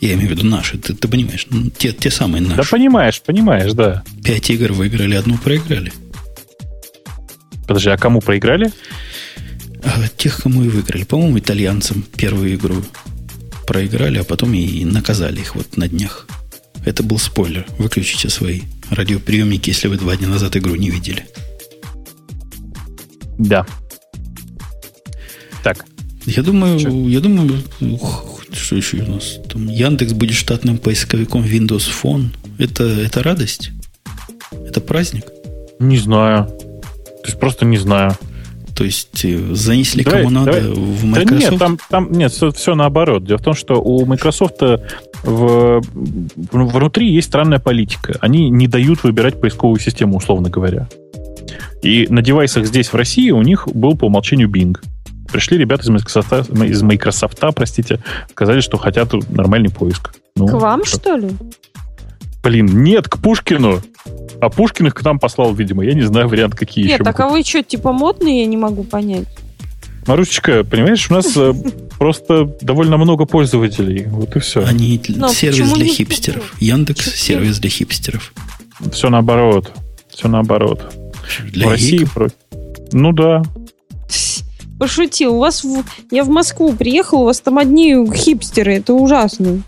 [0.00, 2.70] Я имею в виду наши, ты, ты понимаешь, ну, те, те самые Да наши.
[2.70, 4.02] понимаешь, понимаешь, да.
[4.22, 5.92] Пять игр выиграли, одну проиграли.
[7.66, 8.70] Подожди, а кому проиграли?
[9.82, 11.04] А тех, кому и выиграли.
[11.04, 12.82] По-моему, итальянцам первую игру
[13.66, 16.26] проиграли, а потом и наказали их вот на днях.
[16.84, 17.66] Это был спойлер.
[17.78, 21.26] Выключите свои радиоприемники, если вы два дня назад игру не видели.
[23.38, 23.66] Да.
[25.62, 25.84] Так,
[26.26, 26.90] Я думаю, Чё?
[27.08, 29.38] я думаю, ух, что еще у нас?
[29.50, 32.28] Там Яндекс будет штатным поисковиком Windows Phone.
[32.58, 33.70] Это, это радость?
[34.66, 35.24] Это праздник?
[35.80, 36.46] не знаю.
[36.46, 38.16] То есть просто не знаю.
[38.74, 40.70] То есть э, занесли Давай, кому надо давай.
[40.72, 41.50] в Да Microsoft?
[41.50, 43.24] нет, там, там нет, все, все наоборот.
[43.24, 44.60] Дело в том, что у Microsoft
[45.22, 45.80] в,
[46.34, 48.16] внутри есть странная политика.
[48.20, 50.88] Они не дают выбирать поисковую систему, условно говоря.
[51.82, 54.76] И на девайсах здесь, в России, у них был по умолчанию Bing.
[55.32, 60.14] Пришли ребята из Microsoft, из Microsoft простите, сказали, что хотят нормальный поиск.
[60.36, 60.98] Ну, К вам, что?
[60.98, 61.28] что ли?
[62.42, 63.80] Блин, нет, к Пушкину.
[64.44, 65.84] А Пушкин их к нам послал, видимо.
[65.84, 67.04] Я не знаю вариант, какие Нет, еще.
[67.04, 69.26] так а вы что, типа модные, я не могу понять.
[70.06, 71.54] Марусечка, понимаешь, у нас э,
[71.98, 74.04] просто довольно много пользователей.
[74.06, 74.62] Вот и все.
[74.66, 76.54] Они Но сервис для хипстеров.
[76.60, 78.34] Яндекс сервис для хипстеров.
[78.92, 79.72] Все наоборот.
[80.10, 80.92] Все наоборот.
[81.50, 82.12] Для в России гиков.
[82.12, 82.30] про-
[82.92, 83.42] Ну да.
[84.78, 85.36] Пошутил.
[85.36, 85.82] У вас в...
[86.10, 88.74] Я в Москву приехал, у вас там одни хипстеры.
[88.74, 89.62] Это ужасно.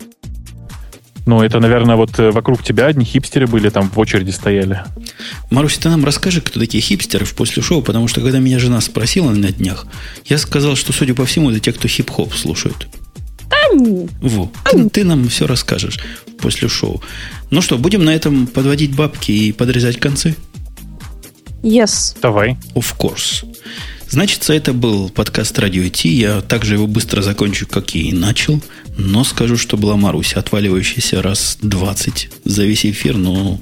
[1.27, 4.83] Ну, это, наверное, вот э, вокруг тебя одни хипстеры были, там в очереди стояли.
[5.51, 8.79] Маруся, ты нам расскажи, кто такие хипстеры в после шоу, потому что когда меня жена
[8.79, 9.87] спросила на днях,
[10.25, 12.87] я сказал, что, судя по всему, это те, кто хип-хоп слушают.
[13.51, 15.99] Ам, Во, ты, ты нам все расскажешь
[16.39, 17.01] после шоу.
[17.49, 20.33] Ну что, будем на этом подводить бабки и подрезать концы?
[21.61, 22.15] Yes.
[22.21, 22.57] Давай.
[22.73, 23.45] Of course.
[24.09, 26.09] Значит, это был подкаст Радио Ти.
[26.09, 28.61] Я также его быстро закончу, как и начал.
[28.97, 33.59] Но скажу, что была Маруся, отваливающаяся раз 20 за весь эфир, но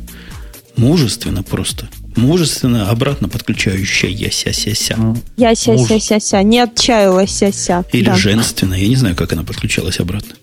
[0.77, 1.89] мужественно просто.
[2.15, 4.97] Мужественно, обратно подключающаяся-ся-ся.
[5.35, 5.89] Я ся Муж.
[5.89, 8.15] ся ся ся Не отчаялась ся ся Или Да.
[8.15, 8.73] женственно.
[8.76, 10.35] Я не знаю, как она подключалась обратно.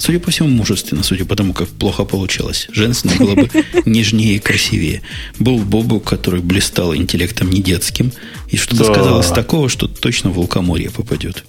[0.00, 2.68] Судя по всему, мужественно, судя по тому, как плохо получалось.
[2.72, 3.50] Женственно было бы
[3.84, 5.02] нежнее и красивее.
[5.38, 8.10] Был Бобу, который блистал интеллектом не детским,
[8.48, 8.92] и что-то Да.
[8.94, 11.44] сказал из такого, что точно в Волкоморье попадет.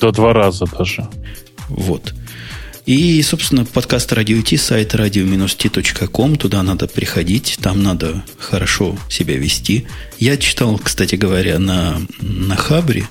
[0.00, 1.06] До два раза даже.
[1.68, 2.12] Вот.
[2.86, 9.86] И, собственно, подкаст Радио Ти, сайт radio-t.com, туда надо приходить, там надо хорошо себя вести.
[10.18, 13.06] Я читал, кстати говоря, на, на Хабре,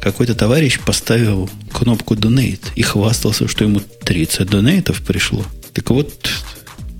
[0.00, 5.44] какой-то товарищ поставил кнопку Donate и хвастался, что ему 30 донейтов пришло.
[5.72, 6.30] Так вот,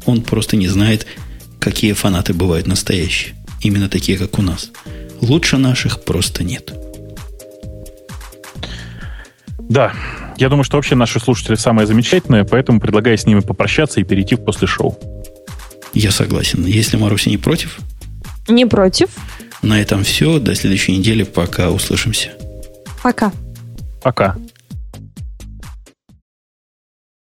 [0.07, 1.07] он просто не знает,
[1.59, 3.35] какие фанаты бывают настоящие.
[3.61, 4.70] Именно такие, как у нас.
[5.20, 6.73] Лучше наших просто нет.
[9.59, 9.93] Да.
[10.37, 14.37] Я думаю, что вообще наши слушатели самые замечательные, поэтому предлагаю с ними попрощаться и перейти
[14.37, 14.97] в после шоу.
[15.93, 16.65] Я согласен.
[16.65, 17.79] Если Маруся не против,
[18.47, 19.11] Не против.
[19.62, 20.39] На этом все.
[20.39, 21.25] До следующей недели.
[21.25, 22.38] Пока услышимся.
[23.03, 23.33] Пока.
[24.03, 24.37] Пока.